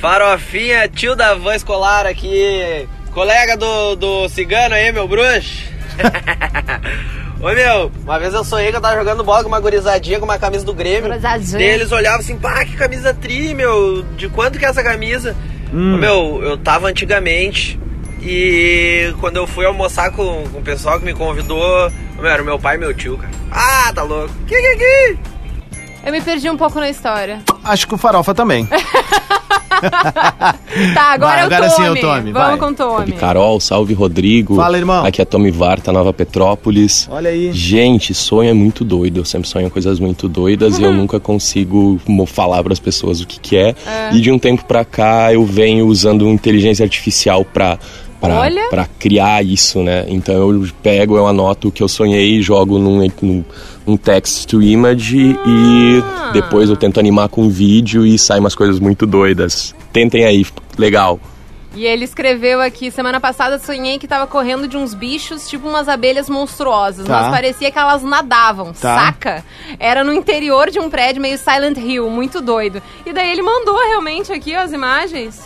Farofinha, 0.00 0.88
tio 0.88 1.14
da 1.14 1.34
van 1.34 1.54
escolar 1.54 2.04
aqui, 2.04 2.88
colega 3.12 3.56
do, 3.56 3.94
do 3.94 4.28
cigano 4.28 4.74
aí, 4.74 4.90
meu 4.90 5.06
bruxo. 5.06 5.68
Ô 7.40 7.50
meu, 7.54 7.92
uma 8.02 8.18
vez 8.18 8.34
eu 8.34 8.42
sonhei 8.42 8.72
que 8.72 8.76
eu 8.76 8.80
tava 8.80 8.96
jogando 8.96 9.22
bola 9.22 9.42
com 9.42 9.48
uma 9.48 9.60
gurizadinha 9.60 10.18
com 10.18 10.24
uma 10.24 10.38
camisa 10.38 10.64
do 10.64 10.74
Grêmio. 10.74 11.08
Gurizadinha. 11.10 11.60
Eles 11.62 11.92
olhavam 11.92 12.18
assim, 12.18 12.36
pá, 12.36 12.64
que 12.64 12.76
camisa 12.76 13.14
tri, 13.14 13.54
meu, 13.54 14.02
de 14.16 14.28
quanto 14.28 14.58
que 14.58 14.66
é 14.66 14.68
essa 14.68 14.82
camisa? 14.82 15.36
Hum. 15.72 15.94
Ô, 15.94 15.98
meu, 15.98 16.40
eu 16.42 16.56
tava 16.58 16.88
antigamente 16.88 17.78
e 18.22 19.12
quando 19.20 19.36
eu 19.36 19.46
fui 19.46 19.64
almoçar 19.64 20.10
com, 20.12 20.44
com 20.52 20.58
o 20.58 20.62
pessoal 20.62 20.98
que 20.98 21.04
me 21.04 21.14
convidou, 21.14 21.90
era 22.22 22.42
o 22.42 22.44
meu 22.44 22.58
pai 22.58 22.76
e 22.76 22.78
meu 22.78 22.92
tio, 22.94 23.16
cara. 23.16 23.32
Ah, 23.50 23.92
tá 23.94 24.02
louco. 24.02 24.32
Que, 24.46 24.54
que, 24.56 24.76
que? 24.76 25.16
Eu 26.04 26.12
me 26.12 26.20
perdi 26.20 26.48
um 26.48 26.56
pouco 26.56 26.78
na 26.80 26.88
história. 26.88 27.40
Acho 27.64 27.86
que 27.86 27.94
o 27.94 27.98
Farofa 27.98 28.34
também. 28.34 28.68
Tá, 30.94 31.12
agora 31.12 31.32
Vai, 31.32 31.40
é 31.40 31.42
o 31.42 31.46
agora 31.46 31.70
Tommy. 31.70 31.76
sim 31.76 31.84
é 31.84 31.90
o 31.90 32.00
Tommy, 32.00 32.32
Vamos 32.32 32.48
vai. 32.48 32.58
com 32.58 32.66
o 32.66 32.74
Tommy. 32.74 33.12
Carol, 33.12 33.60
salve 33.60 33.94
Rodrigo. 33.94 34.56
Fala, 34.56 34.76
irmão. 34.76 35.04
Aqui 35.04 35.22
é 35.22 35.24
Tommy 35.24 35.50
Varta, 35.50 35.92
Nova 35.92 36.12
Petrópolis. 36.12 37.08
Olha 37.10 37.30
aí. 37.30 37.52
Gente, 37.52 38.12
sonho 38.14 38.50
é 38.50 38.52
muito 38.52 38.84
doido. 38.84 39.20
Eu 39.20 39.24
sempre 39.24 39.48
sonho 39.48 39.70
coisas 39.70 40.00
muito 40.00 40.28
doidas 40.28 40.78
e 40.78 40.82
eu 40.82 40.90
nunca 40.94 41.20
consigo 41.20 42.00
falar 42.26 42.62
para 42.62 42.72
as 42.72 42.80
pessoas 42.80 43.20
o 43.20 43.26
que, 43.26 43.38
que 43.38 43.56
é. 43.56 43.74
É. 43.86 44.10
E 44.12 44.20
de 44.20 44.30
um 44.30 44.38
tempo 44.38 44.64
pra 44.64 44.84
cá 44.84 45.32
eu 45.32 45.44
venho 45.44 45.86
usando 45.86 46.28
inteligência 46.28 46.84
artificial 46.84 47.44
pra. 47.44 47.78
Pra 48.70 48.86
criar 48.98 49.44
isso, 49.44 49.80
né? 49.82 50.04
Então 50.08 50.34
eu 50.34 50.68
pego, 50.82 51.16
eu 51.16 51.26
anoto 51.26 51.68
o 51.68 51.72
que 51.72 51.82
eu 51.82 51.88
sonhei, 51.88 52.42
jogo 52.42 52.78
num, 52.78 53.06
num, 53.22 53.44
num 53.86 53.96
text 53.96 54.46
to 54.48 54.60
image 54.62 55.16
e 55.46 56.02
Ah. 56.04 56.30
depois 56.32 56.68
eu 56.68 56.76
tento 56.76 56.98
animar 56.98 57.28
com 57.28 57.48
vídeo 57.48 58.04
e 58.04 58.18
sai 58.18 58.40
umas 58.40 58.54
coisas 58.54 58.78
muito 58.80 59.06
doidas. 59.06 59.74
Tentem 59.92 60.24
aí, 60.24 60.44
legal. 60.76 61.18
E 61.76 61.84
ele 61.84 62.04
escreveu 62.04 62.60
aqui, 62.60 62.90
semana 62.90 63.20
passada 63.20 63.58
sonhei 63.58 63.98
que 63.98 64.08
tava 64.08 64.26
correndo 64.26 64.66
de 64.66 64.76
uns 64.76 64.94
bichos, 64.94 65.48
tipo 65.48 65.68
umas 65.68 65.86
abelhas 65.86 66.28
monstruosas, 66.28 67.06
Tá. 67.06 67.20
mas 67.22 67.30
parecia 67.30 67.70
que 67.70 67.78
elas 67.78 68.02
nadavam, 68.02 68.72
Tá. 68.72 68.96
saca? 68.98 69.44
Era 69.78 70.02
no 70.02 70.12
interior 70.12 70.70
de 70.70 70.80
um 70.80 70.90
prédio 70.90 71.20
meio 71.22 71.38
Silent 71.38 71.76
Hill, 71.76 72.10
muito 72.10 72.40
doido. 72.40 72.82
E 73.06 73.12
daí 73.12 73.30
ele 73.30 73.42
mandou 73.42 73.76
realmente 73.76 74.32
aqui 74.32 74.56
ó, 74.56 74.60
as 74.60 74.72
imagens. 74.72 75.40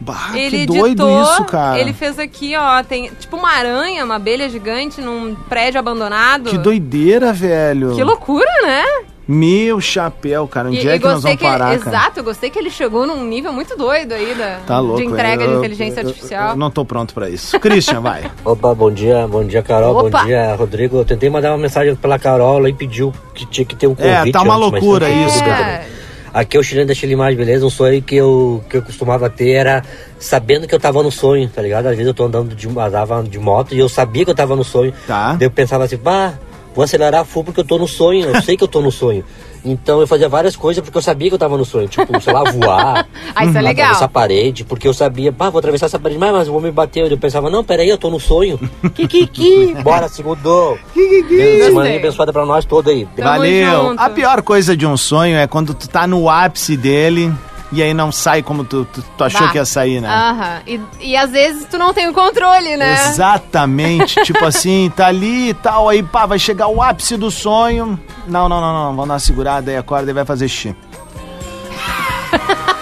Bah, 0.00 0.30
ele 0.34 0.58
que 0.60 0.66
doido 0.66 0.86
editou, 1.08 1.22
isso, 1.22 1.44
cara. 1.44 1.78
ele 1.80 1.92
fez 1.92 2.18
aqui, 2.18 2.54
ó, 2.56 2.82
tem 2.84 3.10
tipo 3.18 3.36
uma 3.36 3.50
aranha, 3.50 4.04
uma 4.04 4.14
abelha 4.16 4.48
gigante 4.48 5.00
num 5.00 5.34
prédio 5.48 5.80
abandonado. 5.80 6.50
Que 6.50 6.56
doideira, 6.58 7.32
velho. 7.32 7.94
Que 7.96 8.04
loucura, 8.04 8.46
né? 8.64 8.84
Meu 9.30 9.78
chapéu, 9.78 10.48
cara. 10.48 10.68
Onde 10.68 10.78
E- 10.78 10.88
é 10.88 10.94
e 10.96 10.98
que 10.98 11.04
nós 11.04 11.14
gostei 11.16 11.36
vamos 11.36 11.52
parar, 11.52 11.74
ele, 11.74 11.82
cara? 11.82 11.96
Exato, 11.98 12.20
eu 12.20 12.24
gostei 12.24 12.48
que 12.48 12.58
ele 12.58 12.70
chegou 12.70 13.06
num 13.06 13.22
nível 13.24 13.52
muito 13.52 13.76
doido 13.76 14.12
aí 14.14 14.34
da, 14.34 14.60
Tá 14.66 14.78
louco, 14.78 14.98
de 15.02 15.06
entrega 15.06 15.42
eu- 15.42 15.48
de 15.48 15.52
eu- 15.52 15.58
inteligência 15.58 16.00
eu- 16.00 16.06
artificial. 16.08 16.50
Eu 16.50 16.56
não 16.56 16.70
tô 16.70 16.82
pronto 16.84 17.12
pra 17.12 17.28
isso. 17.28 17.58
Christian, 17.60 18.00
vai. 18.00 18.30
Opa, 18.42 18.74
bom 18.74 18.90
dia, 18.90 19.26
bom 19.28 19.44
dia, 19.44 19.62
Carol, 19.62 19.94
Opa. 19.98 20.20
bom 20.20 20.24
dia, 20.24 20.54
Rodrigo. 20.54 20.96
Eu 20.96 21.04
tentei 21.04 21.28
mandar 21.28 21.50
uma 21.50 21.58
mensagem 21.58 21.94
pela 21.94 22.18
Carol, 22.18 22.56
ela 22.64 22.72
pediu 22.74 23.12
que 23.34 23.44
tinha 23.44 23.66
que 23.66 23.76
ter 23.76 23.86
um 23.86 23.94
É, 23.98 24.16
convite. 24.18 24.32
tá 24.32 24.42
uma 24.42 24.54
antes, 24.56 24.70
loucura 24.70 25.10
isso, 25.10 25.44
cara. 25.44 25.78
bem. 25.80 25.97
Aqui 26.32 26.56
é 26.56 26.60
o 26.60 26.62
Chileno 26.62 26.88
da 26.88 26.94
Chilimagem, 26.94 27.36
beleza? 27.36 27.64
Um 27.64 27.70
sonho 27.70 28.02
que 28.02 28.16
eu, 28.16 28.62
que 28.68 28.76
eu 28.76 28.82
costumava 28.82 29.28
ter 29.30 29.50
era 29.50 29.82
sabendo 30.18 30.66
que 30.66 30.74
eu 30.74 30.80
tava 30.80 31.02
no 31.02 31.10
sonho, 31.10 31.48
tá 31.48 31.62
ligado? 31.62 31.86
Às 31.86 31.92
vezes 31.92 32.06
eu 32.06 32.14
tô 32.14 32.24
andando 32.24 32.54
de, 32.54 32.68
andava 32.68 33.22
de 33.22 33.38
moto 33.38 33.74
e 33.74 33.78
eu 33.78 33.88
sabia 33.88 34.24
que 34.24 34.30
eu 34.30 34.34
tava 34.34 34.54
no 34.54 34.64
sonho. 34.64 34.92
Tá. 35.06 35.34
Daí 35.34 35.46
eu 35.46 35.50
pensava 35.50 35.84
assim, 35.84 35.96
pá, 35.96 36.34
vou 36.74 36.84
acelerar 36.84 37.24
full 37.24 37.44
porque 37.44 37.60
eu 37.60 37.64
tô 37.64 37.78
no 37.78 37.88
sonho, 37.88 38.26
eu 38.26 38.42
sei 38.42 38.56
que 38.56 38.64
eu 38.64 38.68
tô 38.68 38.80
no 38.80 38.90
sonho. 38.92 39.24
Então 39.70 40.00
eu 40.00 40.06
fazia 40.06 40.28
várias 40.28 40.56
coisas 40.56 40.82
porque 40.82 40.96
eu 40.96 41.02
sabia 41.02 41.28
que 41.28 41.34
eu 41.34 41.38
tava 41.38 41.56
no 41.56 41.64
sonho. 41.64 41.88
Tipo, 41.88 42.20
sei 42.20 42.32
lá, 42.32 42.50
voar. 42.50 43.08
Ah, 43.34 43.44
isso 43.44 43.56
é 43.56 43.60
legal. 43.60 43.86
Atravessar 43.86 44.04
a 44.06 44.08
parede, 44.08 44.64
porque 44.64 44.88
eu 44.88 44.94
sabia, 44.94 45.32
pá, 45.32 45.48
vou 45.48 45.58
atravessar 45.60 45.86
essa 45.86 45.98
parede, 45.98 46.18
mas, 46.18 46.32
mas 46.32 46.46
eu 46.46 46.52
vou 46.52 46.62
me 46.62 46.70
bater. 46.70 47.10
Eu 47.10 47.18
pensava, 47.18 47.48
não, 47.48 47.62
peraí, 47.62 47.88
eu 47.88 47.98
tô 47.98 48.10
no 48.10 48.18
sonho. 48.18 48.58
Kikiki, 48.94 49.76
bora, 49.84 50.08
segundo. 50.08 50.76
Beleza, 50.94 51.66
Semana 51.66 51.94
abençoada 51.94 52.32
pra 52.32 52.44
nós 52.44 52.64
todos 52.64 52.92
aí. 52.92 53.06
Valeu. 53.16 53.94
A 53.96 54.10
pior 54.10 54.42
coisa 54.42 54.76
de 54.76 54.86
um 54.86 54.96
sonho 54.96 55.36
é 55.36 55.46
quando 55.46 55.74
tu 55.74 55.88
tá 55.88 56.06
no 56.06 56.28
ápice 56.28 56.76
dele 56.76 57.32
e 57.70 57.82
aí 57.82 57.92
não 57.92 58.10
sai 58.10 58.42
como 58.42 58.64
tu, 58.64 58.84
tu, 58.86 59.02
tu 59.16 59.24
achou 59.24 59.42
Bah. 59.42 59.52
que 59.52 59.58
ia 59.58 59.64
sair, 59.64 60.00
né? 60.00 60.08
Aham. 60.08 60.60
E, 60.66 60.80
e 61.00 61.16
às 61.16 61.30
vezes 61.30 61.66
tu 61.66 61.76
não 61.78 61.92
tem 61.92 62.08
o 62.08 62.14
controle, 62.14 62.76
né? 62.76 62.94
Exatamente. 63.08 64.20
tipo 64.24 64.44
assim, 64.44 64.90
tá 64.94 65.06
ali 65.06 65.50
e 65.50 65.54
tal, 65.54 65.88
aí 65.88 66.02
pá, 66.02 66.26
vai 66.26 66.38
chegar 66.38 66.68
o 66.68 66.82
ápice 66.82 67.16
do 67.16 67.30
sonho. 67.30 67.98
Não, 68.26 68.48
não, 68.48 68.60
não, 68.60 68.72
não, 68.72 68.90
vamos 68.96 69.08
dar 69.08 69.14
uma 69.14 69.18
segurada 69.18 69.70
aí, 69.70 69.76
acorda 69.76 70.10
e 70.10 70.14
vai 70.14 70.24
fazer 70.24 70.48
xixi. 70.48 70.74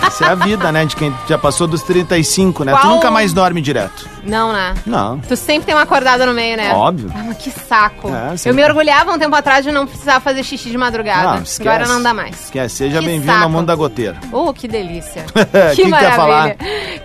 Isso 0.09 0.25
é 0.25 0.29
a 0.29 0.35
vida, 0.35 0.73
né? 0.73 0.85
De 0.87 0.97
quem 0.97 1.15
já 1.29 1.37
passou 1.37 1.67
dos 1.67 1.83
35, 1.83 2.65
né? 2.65 2.73
Tu 2.73 2.79
Qual- 2.81 2.95
nunca 2.95 3.11
mais 3.11 3.33
dorme 3.33 3.61
direto. 3.61 4.09
Não, 4.23 4.53
né? 4.53 4.75
Não. 4.87 5.19
Tu 5.21 5.37
sempre 5.37 5.67
tem 5.67 5.75
uma 5.75 5.83
acordada 5.83 6.25
no 6.25 6.33
meio, 6.33 6.57
né? 6.57 6.73
Óbvio. 6.73 7.13
Ah, 7.15 7.23
mas 7.27 7.37
que 7.37 7.51
saco. 7.51 8.09
É, 8.09 8.35
Eu 8.49 8.55
me 8.55 8.65
orgulhava 8.65 9.13
um 9.13 9.19
tempo 9.19 9.35
atrás 9.37 9.65
de 9.65 9.71
não 9.71 9.87
precisar 9.87 10.21
fazer 10.21 10.43
xixi 10.43 10.71
de 10.71 10.79
madrugada. 10.79 11.35
Não, 11.35 11.43
esquece. 11.43 11.69
Agora 11.69 11.87
não 11.87 12.03
dá 12.03 12.15
mais. 12.15 12.45
Esquece, 12.45 12.77
seja 12.77 12.99
Que 13.01 13.07
bem-vindo 13.07 13.33
ao 13.45 13.51
mundo 13.51 13.67
da 13.67 13.75
goteira. 13.75 14.17
Oh, 14.33 14.53
que 14.55 14.67
delícia. 14.67 15.25
Que 15.75 15.83
que 15.83 15.91
tu 15.91 16.03
ia 16.03 16.13
falar? 16.13 16.55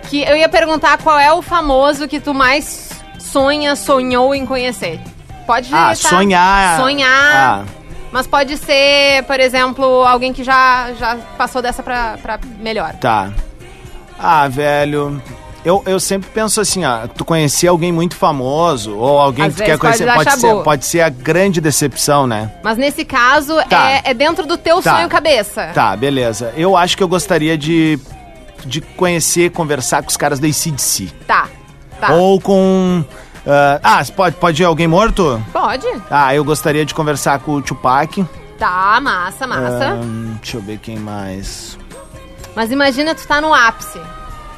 Que 0.08 0.22
eu 0.22 0.36
ia 0.36 0.48
perguntar 0.48 0.98
qual 0.98 1.18
é 1.18 1.30
o 1.32 1.42
famoso 1.42 2.08
que 2.08 2.18
tu 2.20 2.32
mais 2.32 2.90
sonha, 3.18 3.76
sonhou 3.76 4.34
em 4.34 4.46
conhecer. 4.46 4.98
Pode 5.46 5.68
Ah, 5.74 5.88
tá? 5.88 5.94
sonhar. 5.94 6.80
Sonhar. 6.80 7.10
Ah, 7.10 7.64
Mas 8.12 8.26
pode 8.26 8.56
ser, 8.58 9.24
por 9.24 9.40
exemplo, 9.40 9.84
alguém 10.04 10.32
que 10.32 10.44
já, 10.44 10.92
já 10.98 11.16
passou 11.38 11.62
dessa 11.62 11.82
pra, 11.82 12.18
pra 12.22 12.38
melhor. 12.60 12.92
tá. 13.00 13.32
Ah, 14.18 14.46
velho. 14.46 15.20
Eu, 15.64 15.82
eu 15.86 15.98
sempre 15.98 16.28
penso 16.30 16.60
assim, 16.60 16.84
ó, 16.84 17.06
tu 17.08 17.24
conhecer 17.24 17.68
alguém 17.68 17.90
muito 17.92 18.14
famoso 18.16 18.96
ou 18.96 19.18
alguém 19.18 19.46
Às 19.46 19.54
que 19.54 19.62
tu 19.62 19.64
quer 19.64 19.78
pode 19.78 19.98
conhecer, 20.04 20.12
pode 20.14 20.40
ser, 20.40 20.62
pode 20.64 20.84
ser 20.86 21.00
a 21.00 21.08
grande 21.08 21.60
decepção, 21.60 22.26
né? 22.26 22.52
Mas 22.62 22.76
nesse 22.76 23.04
caso, 23.04 23.56
Tá. 23.68 23.90
é, 23.90 24.02
é 24.06 24.14
dentro 24.14 24.44
do 24.46 24.56
teu 24.58 24.82
Tá. 24.82 24.96
sonho 24.96 25.08
cabeça. 25.08 25.70
Tá, 25.74 25.96
beleza. 25.96 26.52
Eu 26.56 26.76
acho 26.76 26.96
que 26.96 27.02
eu 27.02 27.08
gostaria 27.08 27.56
de, 27.56 27.98
de 28.66 28.80
conhecer, 28.80 29.50
conversar 29.50 30.02
com 30.02 30.08
os 30.10 30.16
caras 30.16 30.38
da 30.40 30.46
ACDC. 30.48 31.08
Tá. 31.26 31.48
Tá. 32.00 32.12
Ou 32.12 32.40
com. 32.40 33.04
Ah, 33.46 33.80
ah, 33.82 34.02
pode, 34.16 34.36
pode 34.36 34.62
ir 34.62 34.64
alguém 34.66 34.86
morto? 34.86 35.42
Pode. 35.52 35.86
Ah, 36.10 36.34
eu 36.34 36.44
gostaria 36.44 36.84
de 36.84 36.94
conversar 36.94 37.38
com 37.40 37.52
o 37.54 37.62
Tupac. 37.62 38.24
Tá, 38.58 39.00
massa, 39.00 39.46
massa. 39.46 39.84
Ahn, 39.88 40.36
deixa 40.40 40.56
eu 40.56 40.60
ver 40.62 40.78
quem 40.78 40.96
mais. 40.98 41.76
Mas 42.54 42.70
imagina 42.70 43.14
tu 43.14 43.26
tá 43.26 43.40
no 43.40 43.52
ápice 43.52 44.00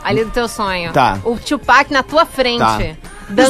ali 0.03 0.25
do 0.25 0.31
teu 0.31 0.47
sonho. 0.49 0.93
Tá. 0.93 1.19
O 1.25 1.39
Tupac 1.39 1.91
na 1.93 2.03
tua 2.03 2.27
frente. 2.27 2.59
Tá. 2.59 2.79
Dan- 3.27 3.49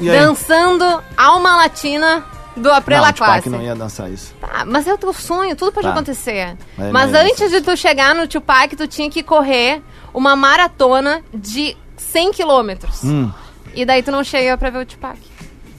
dançando 0.00 1.02
alma 1.16 1.56
latina 1.56 2.24
do 2.56 2.70
April 2.72 3.00
Não, 3.02 3.12
Classe. 3.12 3.48
não 3.50 3.62
ia 3.62 3.74
dançar 3.74 4.10
isso. 4.10 4.34
Tá, 4.40 4.64
mas 4.66 4.86
é 4.86 4.94
o 4.94 4.98
teu 4.98 5.12
sonho, 5.12 5.54
tudo 5.54 5.70
pode 5.72 5.86
Tá. 5.86 5.92
acontecer. 5.92 6.56
Mas 6.76 6.90
Mas 6.92 7.14
é 7.14 7.22
antes 7.24 7.50
de 7.50 7.60
tu 7.60 7.76
chegar 7.76 8.14
no 8.14 8.26
Tupac, 8.26 8.74
tu 8.74 8.88
tinha 8.88 9.10
que 9.10 9.22
correr 9.22 9.82
uma 10.12 10.34
maratona 10.34 11.22
de 11.32 11.76
100 11.96 12.32
quilômetros. 12.32 13.04
Hum, 13.04 13.30
E 13.76 13.84
daí 13.84 14.02
tu 14.02 14.10
não 14.10 14.24
chega 14.24 14.56
pra 14.56 14.70
ver 14.70 14.78
o 14.78 14.86
Tupac. 14.86 15.18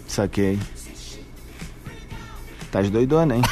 saquei. 0.08 0.60
Tá 2.72 2.82
de 2.82 2.89
doidona, 2.89 3.38
hein? 3.38 3.41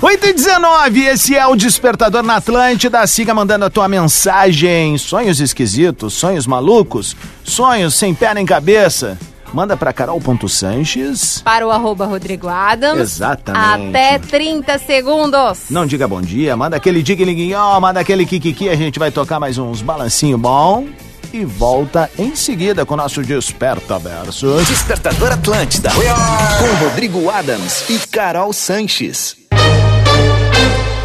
8 0.00 0.26
e 0.26 0.32
19, 0.32 1.04
esse 1.06 1.36
é 1.36 1.46
o 1.46 1.56
Despertador 1.56 2.22
na 2.22 2.36
Atlântida. 2.36 3.04
Siga 3.06 3.34
mandando 3.34 3.64
a 3.64 3.70
tua 3.70 3.88
mensagem. 3.88 4.96
Sonhos 4.96 5.40
esquisitos, 5.40 6.14
sonhos 6.14 6.46
malucos, 6.46 7.16
sonhos 7.44 7.94
sem 7.94 8.14
pé 8.14 8.32
nem 8.34 8.46
cabeça. 8.46 9.18
Manda 9.52 9.76
pra 9.76 9.92
carol.sanches. 9.92 11.42
Para 11.42 11.66
o 11.66 11.72
arroba 11.72 12.06
Rodrigo 12.06 12.46
Adams. 12.48 13.00
Exatamente. 13.00 13.96
Até 13.96 14.18
30 14.20 14.78
segundos. 14.78 15.64
Não 15.68 15.84
diga 15.84 16.06
bom 16.06 16.22
dia, 16.22 16.56
manda 16.56 16.76
aquele 16.76 17.02
digue-liguinho, 17.02 17.58
manda 17.80 17.98
aquele 17.98 18.24
kikiki. 18.24 18.68
A 18.68 18.76
gente 18.76 19.00
vai 19.00 19.10
tocar 19.10 19.40
mais 19.40 19.58
uns 19.58 19.82
balancinho 19.82 20.38
bom. 20.38 20.86
E 21.32 21.44
volta 21.44 22.10
em 22.18 22.34
seguida 22.34 22.84
com 22.84 22.94
o 22.94 22.96
nosso 22.96 23.22
Desperta 23.22 24.00
Versus. 24.00 24.66
Despertador 24.66 25.30
Atlântida. 25.32 25.90
Com 25.90 26.84
Rodrigo 26.84 27.30
Adams 27.30 27.88
e 27.88 27.98
Carol 28.08 28.52
Sanches. 28.52 29.36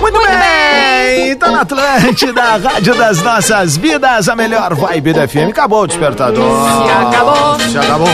Muito 0.01 0.19
bem! 0.19 1.35
Tá 1.35 1.51
na 1.51 1.61
Atlântida, 1.61 2.41
a 2.41 2.57
rádio 2.57 2.95
das 2.95 3.21
nossas 3.21 3.77
vidas, 3.77 4.27
a 4.27 4.35
melhor 4.35 4.73
vibe 4.73 5.13
da 5.13 5.27
FM. 5.27 5.49
Acabou 5.49 5.83
o 5.83 5.87
Despertador. 5.87 6.43
Se 6.65 6.89
acabou. 6.91 7.59
Se 7.59 7.77
acabou. 7.77 8.07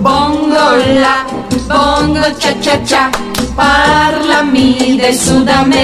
Bongo 0.00 0.54
la, 1.00 1.26
bongo 1.66 2.22
cha 2.38 2.54
cha 2.62 2.78
cha, 2.86 3.10
parlami 3.54 4.96
de 4.96 5.12
Sudamérica. 5.12 5.78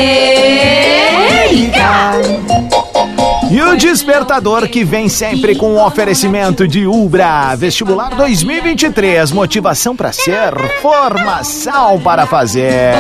O 3.75 3.77
Despertador 3.77 4.69
que 4.69 4.85
vem 4.85 5.09
sempre 5.09 5.57
com 5.57 5.75
um 5.75 5.85
oferecimento 5.85 6.69
de 6.69 6.87
Ubra. 6.87 7.57
Vestibular 7.57 8.15
2023. 8.15 9.33
Motivação 9.33 9.97
para 9.97 10.13
ser, 10.13 10.55
formação 10.81 12.01
para 12.01 12.25
fazer. 12.25 12.95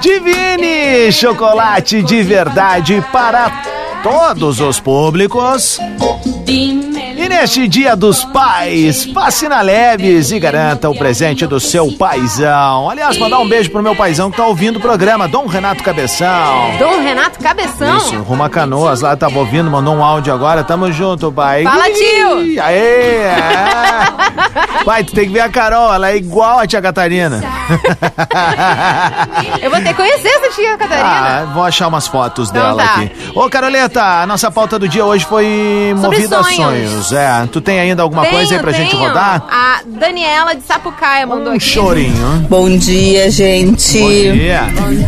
Divine 0.00 1.12
chocolate 1.12 2.02
de 2.02 2.22
verdade 2.22 3.04
para 3.12 3.50
todos 4.02 4.58
os 4.58 4.80
públicos. 4.80 5.78
E 7.22 7.28
neste 7.28 7.68
Dia 7.68 7.94
dos 7.94 8.24
Pais, 8.24 9.06
passe 9.06 9.48
na 9.48 9.60
Leves 9.60 10.32
e 10.32 10.40
garanta 10.40 10.90
o 10.90 10.98
presente 10.98 11.46
do 11.46 11.60
seu 11.60 11.92
paizão. 11.92 12.90
Aliás, 12.90 13.16
mandar 13.16 13.38
um 13.38 13.48
beijo 13.48 13.70
pro 13.70 13.80
meu 13.80 13.94
paizão 13.94 14.28
que 14.28 14.36
tá 14.36 14.44
ouvindo 14.44 14.78
o 14.78 14.80
programa, 14.80 15.28
Dom 15.28 15.46
Renato 15.46 15.84
Cabeção. 15.84 16.72
Dom 16.80 17.00
Renato 17.00 17.38
Cabeção. 17.38 17.96
Isso, 17.96 18.20
Ruma 18.22 18.50
Canoas 18.50 19.02
lá, 19.02 19.16
tava 19.16 19.38
ouvindo, 19.38 19.70
mandou 19.70 19.94
um 19.94 20.02
áudio 20.02 20.34
agora, 20.34 20.64
tamo 20.64 20.90
junto, 20.90 21.30
pai. 21.30 21.62
Fala, 21.62 21.84
tio. 21.90 22.60
Aê, 22.60 23.18
é. 23.18 23.34
Pai, 24.84 25.04
tu 25.04 25.12
tem 25.14 25.26
que 25.26 25.32
ver 25.32 25.42
a 25.42 25.48
Carol, 25.48 25.94
ela 25.94 26.10
é 26.10 26.16
igual 26.16 26.58
a 26.58 26.66
tia 26.66 26.82
Catarina. 26.82 27.40
Eu 29.62 29.70
vou 29.70 29.78
ter 29.80 29.88
que 29.90 29.94
conhecer 29.94 30.26
essa 30.28 30.48
tia 30.56 30.76
Catarina. 30.76 31.08
Ah, 31.08 31.44
vou 31.54 31.62
achar 31.62 31.86
umas 31.86 32.08
fotos 32.08 32.50
Então 32.50 32.60
dela 32.60 32.82
tá. 32.82 32.94
aqui. 32.96 33.12
Ô, 33.32 33.48
Caroleta, 33.48 34.02
a 34.02 34.26
nossa 34.26 34.50
pauta 34.50 34.76
do 34.76 34.88
dia 34.88 35.04
hoje 35.04 35.24
foi 35.24 35.94
Sobre 36.00 36.16
movida 36.18 36.40
a 36.40 36.42
sonhos. 36.42 37.11
É, 37.12 37.46
tu 37.50 37.60
tem 37.60 37.78
ainda 37.80 38.02
alguma 38.02 38.22
Tenho, 38.22 38.34
coisa 38.34 38.54
aí 38.54 38.60
pra 38.60 38.72
gente 38.72 38.90
tenho. 38.90 39.02
rodar? 39.02 39.44
A 39.50 39.80
Daniela 39.86 40.54
de 40.54 40.62
Sapucaia 40.62 41.26
mandou 41.26 41.52
Um 41.52 41.56
aqui. 41.56 41.64
chorinho. 41.64 42.46
Bom 42.48 42.68
dia, 42.76 43.30
gente. 43.30 43.98
Bom 43.98 44.08
dia. 44.34 44.62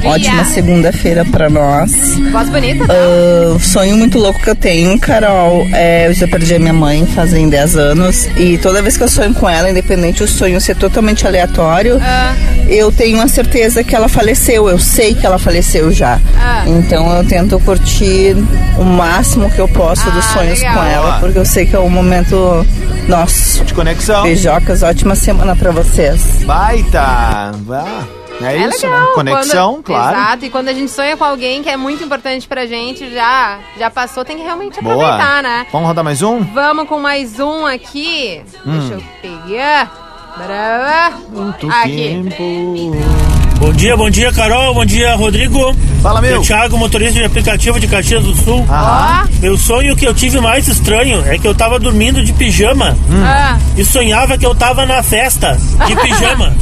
Ótima 0.05 0.45
segunda-feira 0.45 1.25
pra 1.25 1.49
nós. 1.49 1.93
Voz 2.31 2.49
bonita. 2.51 2.85
Ah, 2.91 3.59
sonho 3.59 3.97
muito 3.97 4.19
louco 4.19 4.39
que 4.41 4.51
eu 4.51 4.55
tenho, 4.57 4.99
Carol. 4.99 5.67
É, 5.73 6.09
eu 6.09 6.15
já 6.15 6.29
perdi 6.29 6.55
a 6.55 6.59
minha 6.59 6.73
mãe 6.73 7.07
fazem 7.07 7.49
10 7.49 7.77
anos. 7.77 8.27
E 8.37 8.59
toda 8.59 8.83
vez 8.83 8.97
que 8.97 9.03
eu 9.05 9.09
sonho 9.09 9.33
com 9.35 9.49
ela, 9.49 9.71
independente 9.71 10.19
do 10.21 10.29
sonho 10.29 10.61
ser 10.61 10.77
totalmente 10.77 11.27
aleatório, 11.27 11.99
Ah. 12.03 12.35
eu 12.69 12.93
tenho 12.93 13.21
a 13.21 13.29
certeza 13.29 13.83
que 13.83 13.95
ela 13.95 14.09
faleceu. 14.09 14.69
Eu 14.69 14.79
sei 14.79 15.15
que 15.15 15.25
ela 15.25 15.39
faleceu 15.39 15.91
já. 15.93 16.19
Ah. 16.39 16.65
Então 16.67 17.17
eu 17.17 17.25
tento 17.27 17.59
curtir 17.61 18.37
o 18.79 18.85
máximo 18.85 19.51
que 19.51 19.59
eu 19.61 19.69
posso 19.69 20.11
dos 20.11 20.25
sonhos 20.27 20.59
legal. 20.61 20.75
com 20.75 20.83
ela, 20.85 21.19
porque 21.21 21.39
eu 21.39 21.45
sei 21.45 21.65
que 21.67 21.75
é 21.75 21.79
um 21.81 21.94
momento 21.95 22.67
nosso. 23.09 23.65
De 23.65 23.73
conexão. 23.75 24.23
Beijocas, 24.25 24.83
ótima 24.83 25.15
semana 25.15 25.55
pra 25.57 25.71
vocês. 25.71 26.45
Baita. 26.45 27.01
Ah, 27.01 27.53
é, 28.41 28.47
É 28.47 28.57
isso, 28.69 28.85
legal. 28.87 29.01
né? 29.01 29.07
Conexão, 29.15 29.73
Quando- 29.75 29.85
claro. 29.85 30.17
Exato, 30.19 30.45
e 30.45 30.51
quando 30.51 30.69
a 30.69 30.73
gente 30.73 30.91
sonha 30.91 31.17
com 31.17 31.25
alguém 31.25 31.63
que 31.63 31.69
é 31.71 31.77
muito 31.77 32.03
importante 32.03 32.47
pra 32.49 32.67
gente, 32.67 33.09
já, 33.13 33.59
já 33.79 33.89
passou, 33.91 34.25
tem 34.25 34.37
que 34.37 34.43
realmente 34.43 34.81
Boa. 34.83 34.95
aproveitar, 34.95 35.43
né? 35.43 35.67
Vamos 35.73 35.87
rodar 35.89 36.05
mais 36.05 36.21
um? 36.21 36.41
Vamos 36.41 36.89
com 36.89 36.99
mais 36.99 37.39
um 37.39 37.65
aqui. 37.65 38.43
Hum. 38.67 38.79
Deixa 38.79 38.95
eu 38.95 39.03
pegar. 39.23 40.03
Brava. 40.37 41.17
Aqui. 41.83 43.34
Bom 43.59 43.73
dia, 43.73 43.97
bom 43.97 44.11
dia, 44.11 44.33
Carol. 44.33 44.75
Bom 44.75 44.85
dia, 44.85 45.15
Rodrigo. 45.15 45.75
Fala, 46.03 46.21
meu. 46.21 46.33
Eu, 46.37 46.43
Thiago, 46.43 46.77
motorista 46.77 47.19
de 47.21 47.25
aplicativo 47.25 47.81
de 47.81 47.87
Caxias 47.87 48.23
do 48.23 48.35
Sul. 48.35 48.65
Aham. 48.69 49.27
Meu 49.41 49.57
sonho 49.57 49.97
que 49.97 50.07
eu 50.07 50.13
tive 50.15 50.39
mais 50.41 50.69
estranho 50.69 51.23
é 51.27 51.39
que 51.39 51.47
eu 51.49 51.55
tava 51.55 51.79
dormindo 51.79 52.23
de 52.23 52.33
pijama 52.33 52.97
Ah. 53.25 53.57
e 53.77 53.85
sonhava 53.85 54.37
que 54.37 54.45
eu 54.45 54.55
tava 54.55 54.85
na 54.85 55.03
festa 55.03 55.57
de 55.87 55.97
pijama. 55.97 56.55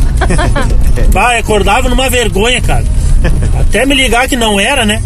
bah, 1.13 1.37
acordava 1.39 1.89
numa 1.89 2.09
vergonha, 2.09 2.61
cara. 2.61 2.85
Até 3.61 3.85
me 3.85 3.95
ligar 3.95 4.29
que 4.29 4.37
não 4.37 4.61
era, 4.61 4.85
né? 4.85 5.03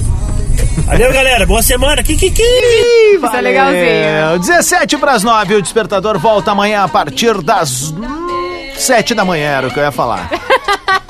Valeu, 0.87 1.13
galera. 1.13 1.47
Boa 1.47 1.63
semana. 1.63 2.03
Kikiki. 2.03 2.43
Isso 2.43 3.27
é 3.37 3.41
legalzinho. 3.41 4.39
17 4.41 4.99
para 4.99 5.13
as 5.13 5.23
9, 5.23 5.55
o 5.55 5.63
despertador 5.63 6.19
volta 6.19 6.51
amanhã 6.51 6.83
a 6.85 6.89
partir 6.89 7.41
das 7.43 7.95
7 8.77 9.15
da 9.15 9.25
manhã, 9.25 9.49
era 9.49 9.67
o 9.69 9.71
que 9.71 9.79
eu 9.79 9.85
ia 9.85 9.93
falar. 9.93 10.29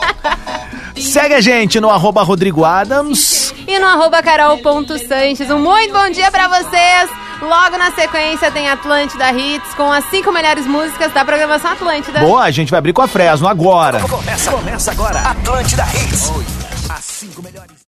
Segue 1.00 1.34
a 1.34 1.40
gente 1.40 1.78
no 1.80 1.90
arroba 1.90 2.22
Rodrigo 2.22 2.64
Adams. 2.64 3.54
E 3.66 3.78
no 3.78 3.86
arroba 3.86 4.22
carol.sanches. 4.22 5.50
Um 5.50 5.58
muito 5.58 5.92
bom 5.92 6.10
dia 6.10 6.30
pra 6.30 6.48
vocês. 6.48 7.10
Logo 7.42 7.76
na 7.76 7.90
sequência 7.92 8.50
tem 8.50 8.68
Atlântida 8.68 9.30
Hits 9.30 9.74
com 9.74 9.92
as 9.92 10.04
cinco 10.06 10.32
melhores 10.32 10.66
músicas 10.66 11.12
da 11.12 11.22
programação 11.24 11.72
Atlântida. 11.72 12.20
Boa, 12.20 12.42
a 12.44 12.50
gente 12.50 12.70
vai 12.70 12.78
abrir 12.78 12.94
com 12.94 13.02
a 13.02 13.08
Fresno 13.08 13.46
agora. 13.46 14.00
Começa, 14.00 14.50
começa 14.50 14.90
agora. 14.90 15.20
Atlântida 15.20 15.84
Hits. 15.84 16.32
As 16.88 17.04
cinco 17.04 17.35
melhores. 17.35 17.35